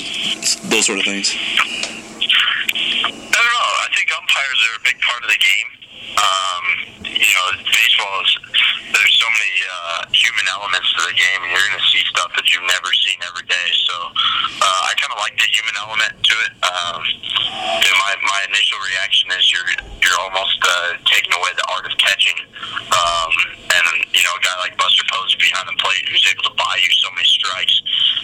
[0.70, 1.36] those sort of things?
[1.36, 3.74] I don't know.
[3.82, 5.68] I think umpires are a big part of the game.
[6.14, 8.32] Um, you know, baseball is
[8.92, 12.36] there's so many uh, human elements to the game, and you're going to see stuff
[12.36, 13.68] that you've never seen every day.
[13.88, 13.96] So
[14.60, 16.54] uh, I kind of like the human element to it.
[16.68, 17.02] Um,
[17.80, 19.72] you my my initial reaction is you're
[20.04, 22.36] you're almost uh, taking away the art of catching,
[22.92, 23.32] um,
[23.72, 26.56] and you you know, a guy like Buster Posey behind the plate who's able to
[26.56, 27.76] buy you so many strikes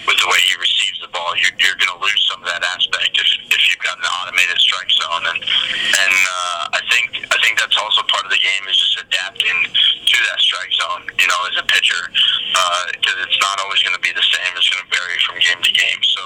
[0.07, 2.63] with the way he receives the ball, you're, you're going to lose some of that
[2.63, 5.27] aspect if, if you've got an automated strike zone.
[5.27, 8.88] And and uh, I think I think that's also part of the game is just
[8.97, 11.03] adapting to that strike zone.
[11.19, 14.51] You know, as a pitcher, because uh, it's not always going to be the same.
[14.57, 16.01] It's going to vary from game to game.
[16.01, 16.23] So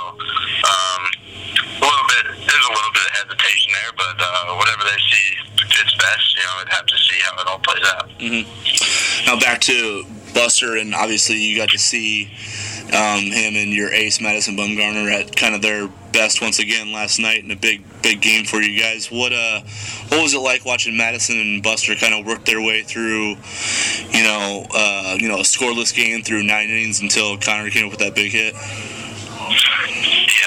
[0.63, 1.01] um,
[1.79, 5.27] a little bit there's a little bit of hesitation there, but uh, whatever they see
[5.73, 8.07] fits best, you know, I'd have to see how it all plays out.
[8.19, 8.45] Mm-hmm.
[9.25, 12.31] Now back to Buster, and obviously you got to see
[12.93, 17.19] um, him and your ace Madison Bumgarner at kind of their best once again last
[17.19, 19.11] night in a big big game for you guys.
[19.11, 19.61] What uh
[20.09, 23.35] what was it like watching Madison and Buster kind of work their way through,
[24.11, 27.91] you know, uh, you know, a scoreless game through nine innings until Conor came up
[27.91, 28.53] with that big hit?
[28.53, 28.59] Yeah,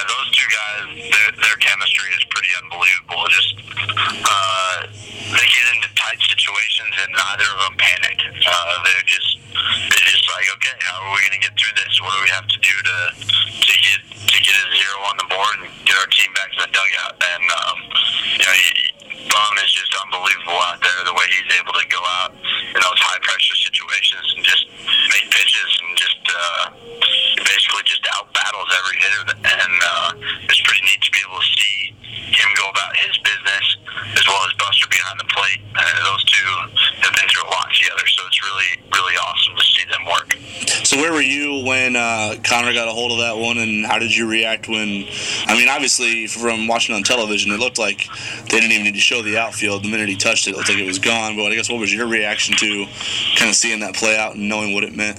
[0.08, 3.24] those two guys, their, their chemistry is pretty unbelievable.
[3.32, 3.56] Just
[3.96, 4.76] uh,
[5.32, 8.18] they get into tight situations and neither of them panic.
[8.44, 9.40] Uh, they're just
[9.88, 11.96] they're just like, okay, how are we going to get through this?
[12.04, 15.28] What do we have to do to to get to get a zero on the
[15.32, 17.14] board and get our team back to the dugout?
[17.16, 17.78] And um,
[18.36, 18.56] you know,
[19.26, 21.00] Bum is just unbelievable out there.
[21.04, 24.64] The way he's able to go out in those high pressure situations and just
[25.10, 26.62] make pitches and just uh,
[27.42, 29.22] basically just out battles every hitter.
[29.42, 30.08] And uh,
[30.46, 31.94] it's pretty neat to be able to see
[32.34, 33.78] him go about his business
[34.18, 35.62] as well as Buster behind the plate.
[35.78, 36.50] Uh, those two
[37.00, 40.34] have been through a lot together, so it's really really awesome to see them work.
[40.84, 43.98] So where were you when uh, Conor got a hold of that one, and how
[43.98, 45.06] did you react when?
[45.46, 48.06] I mean, obviously from watching on television, it looked like
[48.44, 49.84] they didn't even need to show the outfield.
[49.84, 51.36] The minute he touched it, it looked like it was gone.
[51.36, 52.86] But I guess what was your reaction to
[53.36, 55.18] kind of seeing that play out and knowing what it meant?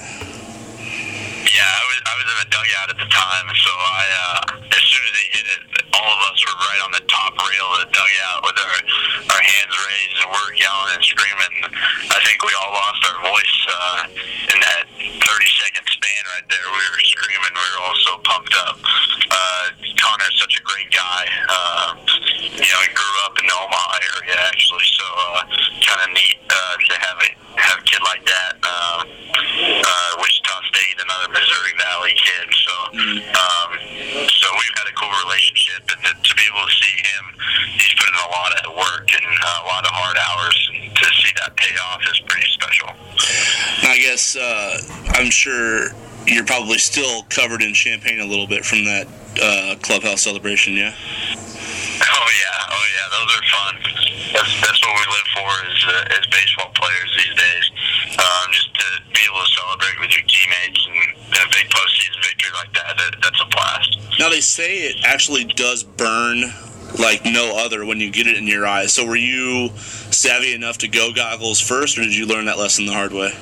[1.48, 4.84] Yeah, I was I was in the dugout at the time, so I uh, as
[4.84, 5.62] soon as they hit it,
[5.96, 8.78] all of us were right on the top rail of the dugout with our
[9.32, 11.56] our hands raised and we're yelling and screaming.
[12.12, 14.00] I think we all lost our voice uh,
[14.52, 14.84] in that
[15.24, 15.24] 30
[15.64, 16.68] second span right there.
[16.68, 17.54] We were screaming.
[17.56, 18.76] We were all so pumped up.
[19.32, 19.64] Uh,
[20.04, 21.24] Conor's such a great guy.
[21.48, 21.96] Uh,
[22.44, 25.42] you know, he grew up in the Omaha area actually, so uh,
[25.86, 27.30] kind of neat uh, to have a
[27.62, 28.54] have a kid like that.
[28.64, 29.00] Uh,
[29.58, 32.48] uh, Wichita State, another Missouri Valley kid.
[32.54, 33.70] So, um,
[34.30, 37.24] so we've had a cool relationship, and to, to be able to see him,
[37.82, 40.96] he's put in a lot of work and uh, a lot of hard hours, and
[40.96, 42.90] to see that pay off is pretty special.
[43.90, 44.78] I guess uh,
[45.28, 45.92] I'm sure
[46.26, 49.08] you're probably still covered in champagne a little bit from that
[49.44, 50.96] uh, clubhouse celebration, yeah.
[50.96, 53.76] Oh yeah, oh yeah, those are fun.
[54.32, 57.66] That's that's what we live for as uh, as baseball players these days.
[58.16, 62.52] Um, just to be able to celebrate with your teammates and, a big postseason victory
[62.64, 64.00] like that, that, that's a blast.
[64.20, 66.44] Now they say it actually does burn
[66.98, 68.94] like no other when you get it in your eyes.
[68.94, 72.86] So were you savvy enough to go goggles first, or did you learn that lesson
[72.86, 73.34] the hard way?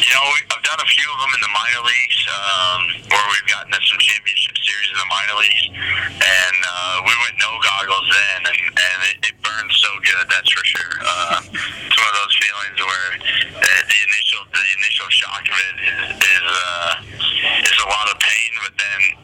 [0.00, 2.80] You know, we- I've done a few of them in the minor leagues, um,
[3.10, 7.34] where we've gotten to some championship series in the minor leagues, and uh, we went
[7.42, 10.94] no goggles then, and, and it, it burned so good, that's for sure.
[11.02, 13.10] Uh, it's one of those feelings where
[13.58, 16.90] uh, the initial the initial shock of it is is, uh,
[17.66, 18.49] is a lot of pain,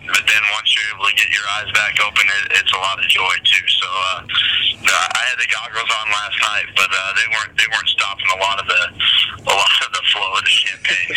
[0.07, 2.73] but then but then once you're able to get your eyes back open, it, it's
[2.73, 3.67] a lot of joy too.
[3.69, 7.69] So uh, uh, I had the goggles on last night, but uh, they weren't they
[7.71, 8.83] weren't stopping a lot of the
[9.51, 11.17] a lot of the flow of the champagne.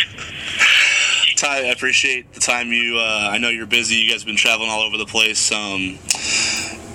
[1.36, 2.98] Ty, I appreciate the time you.
[2.98, 3.96] Uh, I know you're busy.
[3.96, 5.50] You guys have been traveling all over the place.
[5.52, 5.98] Um,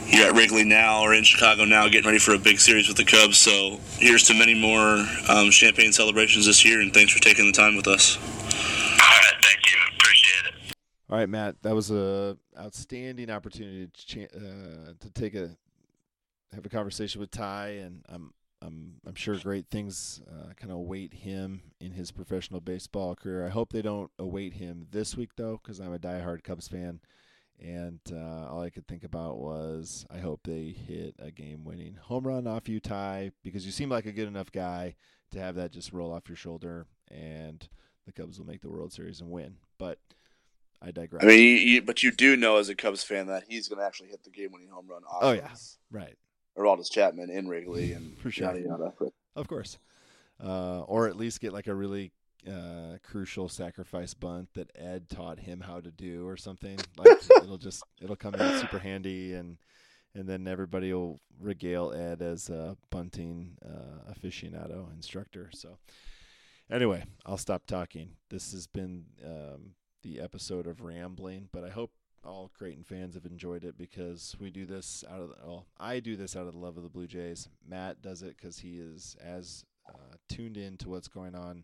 [0.08, 2.98] you're at Wrigley now, or in Chicago now, getting ready for a big series with
[2.98, 3.38] the Cubs.
[3.38, 7.52] So here's to many more um, champagne celebrations this year, and thanks for taking the
[7.52, 8.18] time with us.
[8.18, 10.25] All right, thank you, appreciate.
[11.08, 15.56] All right, Matt, that was a outstanding opportunity to uh, to take a
[16.52, 20.78] have a conversation with Ty, and I'm I'm I'm sure great things uh, kind of
[20.78, 23.46] await him in his professional baseball career.
[23.46, 27.02] I hope they don't await him this week though, because I'm a diehard Cubs fan,
[27.60, 32.26] and uh, all I could think about was I hope they hit a game-winning home
[32.26, 34.96] run off you, Ty, because you seem like a good enough guy
[35.34, 37.70] to have that just roll off your shoulder, and
[38.08, 39.58] the Cubs will make the World Series and win.
[39.78, 40.00] But
[40.82, 41.24] I digress.
[41.24, 43.80] I mean, you, you, but you do know as a Cubs fan that he's going
[43.80, 45.02] to actually hit the game-winning home run.
[45.04, 45.50] Off Oh, yeah.
[45.92, 46.16] right.
[46.58, 48.48] Aroldis Chapman in Wrigley and For sure.
[48.48, 48.94] yada yada.
[49.00, 49.78] But Of course.
[50.44, 52.12] Uh, or at least get like a really
[52.48, 56.78] uh, crucial sacrifice bunt that Ed taught him how to do or something.
[56.98, 59.58] Like it'll just it'll come in super handy and
[60.14, 65.50] and then everybody will regale Ed as a bunting uh, aficionado instructor.
[65.54, 65.78] So
[66.70, 68.12] anyway, I'll stop talking.
[68.30, 69.72] This has been um,
[70.06, 71.92] the episode of rambling, but I hope
[72.24, 76.00] all Creighton fans have enjoyed it because we do this out of the, well, I
[76.00, 77.50] do this out of the love of the Blue Jays.
[77.68, 81.64] Matt does it because he is as uh, tuned in to what's going on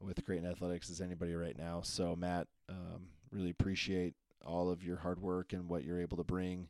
[0.00, 1.82] with Creighton Athletics as anybody right now.
[1.84, 4.14] So Matt, um, really appreciate
[4.44, 6.68] all of your hard work and what you're able to bring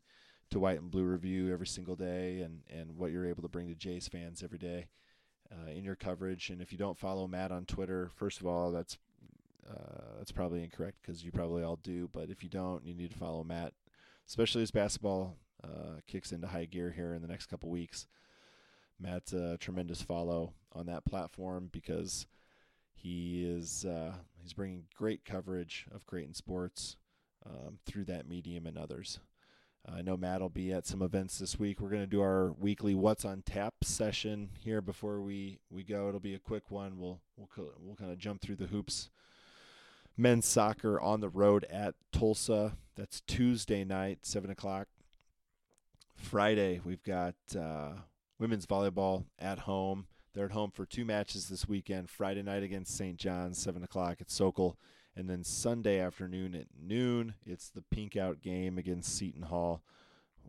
[0.50, 3.68] to White and Blue Review every single day, and and what you're able to bring
[3.68, 4.88] to Jays fans every day
[5.50, 6.50] uh, in your coverage.
[6.50, 8.98] And if you don't follow Matt on Twitter, first of all, that's
[9.68, 12.08] uh, that's probably incorrect because you probably all do.
[12.12, 13.72] But if you don't, you need to follow Matt,
[14.28, 18.06] especially as basketball uh, kicks into high gear here in the next couple weeks.
[18.98, 22.26] Matt's a tremendous follow on that platform because
[22.94, 26.96] he is uh, he's bringing great coverage of Creighton sports
[27.44, 29.18] um, through that medium and others.
[29.84, 31.80] I know Matt will be at some events this week.
[31.80, 36.08] We're going to do our weekly "What's on Tap" session here before we, we go.
[36.08, 36.98] It'll be a quick one.
[36.98, 37.48] We'll we'll
[37.80, 39.10] we'll kind of jump through the hoops.
[40.16, 42.76] Men's soccer on the road at Tulsa.
[42.96, 44.88] That's Tuesday night, seven o'clock.
[46.14, 47.92] Friday we've got uh,
[48.38, 50.06] women's volleyball at home.
[50.34, 52.10] They're at home for two matches this weekend.
[52.10, 53.16] Friday night against St.
[53.16, 54.78] John's, seven o'clock at Sokol.
[55.14, 59.82] And then Sunday afternoon at noon, it's the pink out game against Seton Hall.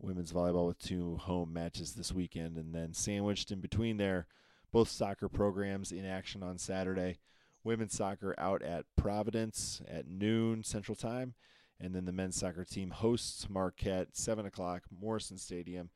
[0.01, 2.57] Women's volleyball with two home matches this weekend.
[2.57, 4.25] And then sandwiched in between there,
[4.71, 7.17] both soccer programs in action on Saturday.
[7.63, 11.33] Women's soccer out at Providence at noon Central Time.
[11.79, 15.89] And then the men's soccer team hosts Marquette, 7 o'clock, Morrison Stadium.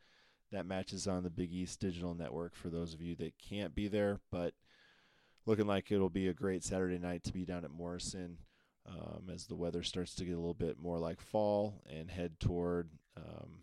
[0.52, 3.76] That match is on the Big East Digital Network for those of you that can't
[3.76, 4.19] be there.
[4.31, 4.53] But
[5.45, 8.38] looking like it'll be a great Saturday night to be down at Morrison
[8.88, 12.39] um, as the weather starts to get a little bit more like fall and head
[12.39, 13.60] toward, um,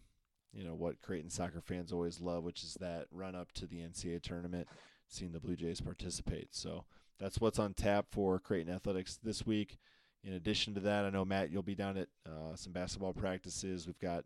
[0.53, 3.79] you know, what Creighton soccer fans always love, which is that run up to the
[3.79, 4.69] NCAA tournament,
[5.09, 6.55] seeing the Blue Jays participate.
[6.55, 6.85] So
[7.19, 9.79] that's what's on tap for Creighton Athletics this week.
[10.23, 13.87] In addition to that, I know Matt, you'll be down at uh, some basketball practices.
[13.87, 14.25] We've got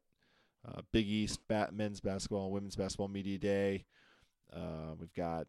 [0.67, 3.85] uh, Big East bat- men's basketball, and women's basketball media day.
[4.53, 5.47] Uh, we've got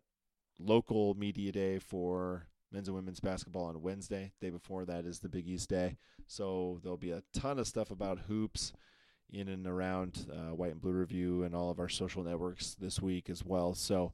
[0.60, 4.32] local media day for men's and women's basketball on Wednesday.
[4.40, 5.98] The Day before that is the Big East Day.
[6.28, 8.74] So there'll be a ton of stuff about hoops
[9.32, 12.99] in and around uh, White and Blue Review and all of our social networks this
[13.02, 13.74] week as well.
[13.74, 14.14] So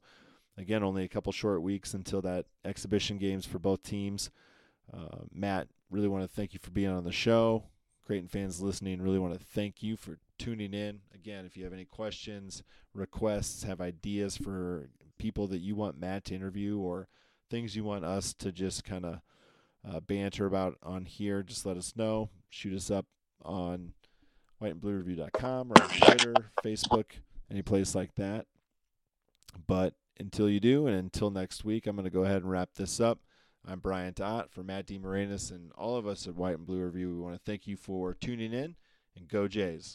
[0.58, 4.30] again, only a couple short weeks until that exhibition games for both teams.
[4.92, 7.64] Uh, Matt, really want to thank you for being on the show.
[8.04, 11.00] Creighton fans listening, really want to thank you for tuning in.
[11.14, 12.62] Again, if you have any questions,
[12.94, 14.88] requests, have ideas for
[15.18, 17.08] people that you want Matt to interview or
[17.50, 19.20] things you want us to just kind of
[19.88, 22.30] uh, banter about on here, just let us know.
[22.48, 23.06] Shoot us up
[23.44, 23.92] on
[24.62, 26.34] whiteandbluereview.com or on Twitter,
[26.64, 27.04] Facebook,
[27.50, 28.46] any place like that.
[29.66, 32.70] But until you do, and until next week, I'm going to go ahead and wrap
[32.74, 33.20] this up.
[33.66, 37.10] I'm Brian Dott for Matt DeMarinis and all of us at White and Blue Review.
[37.10, 38.76] We want to thank you for tuning in
[39.16, 39.94] and go Jays.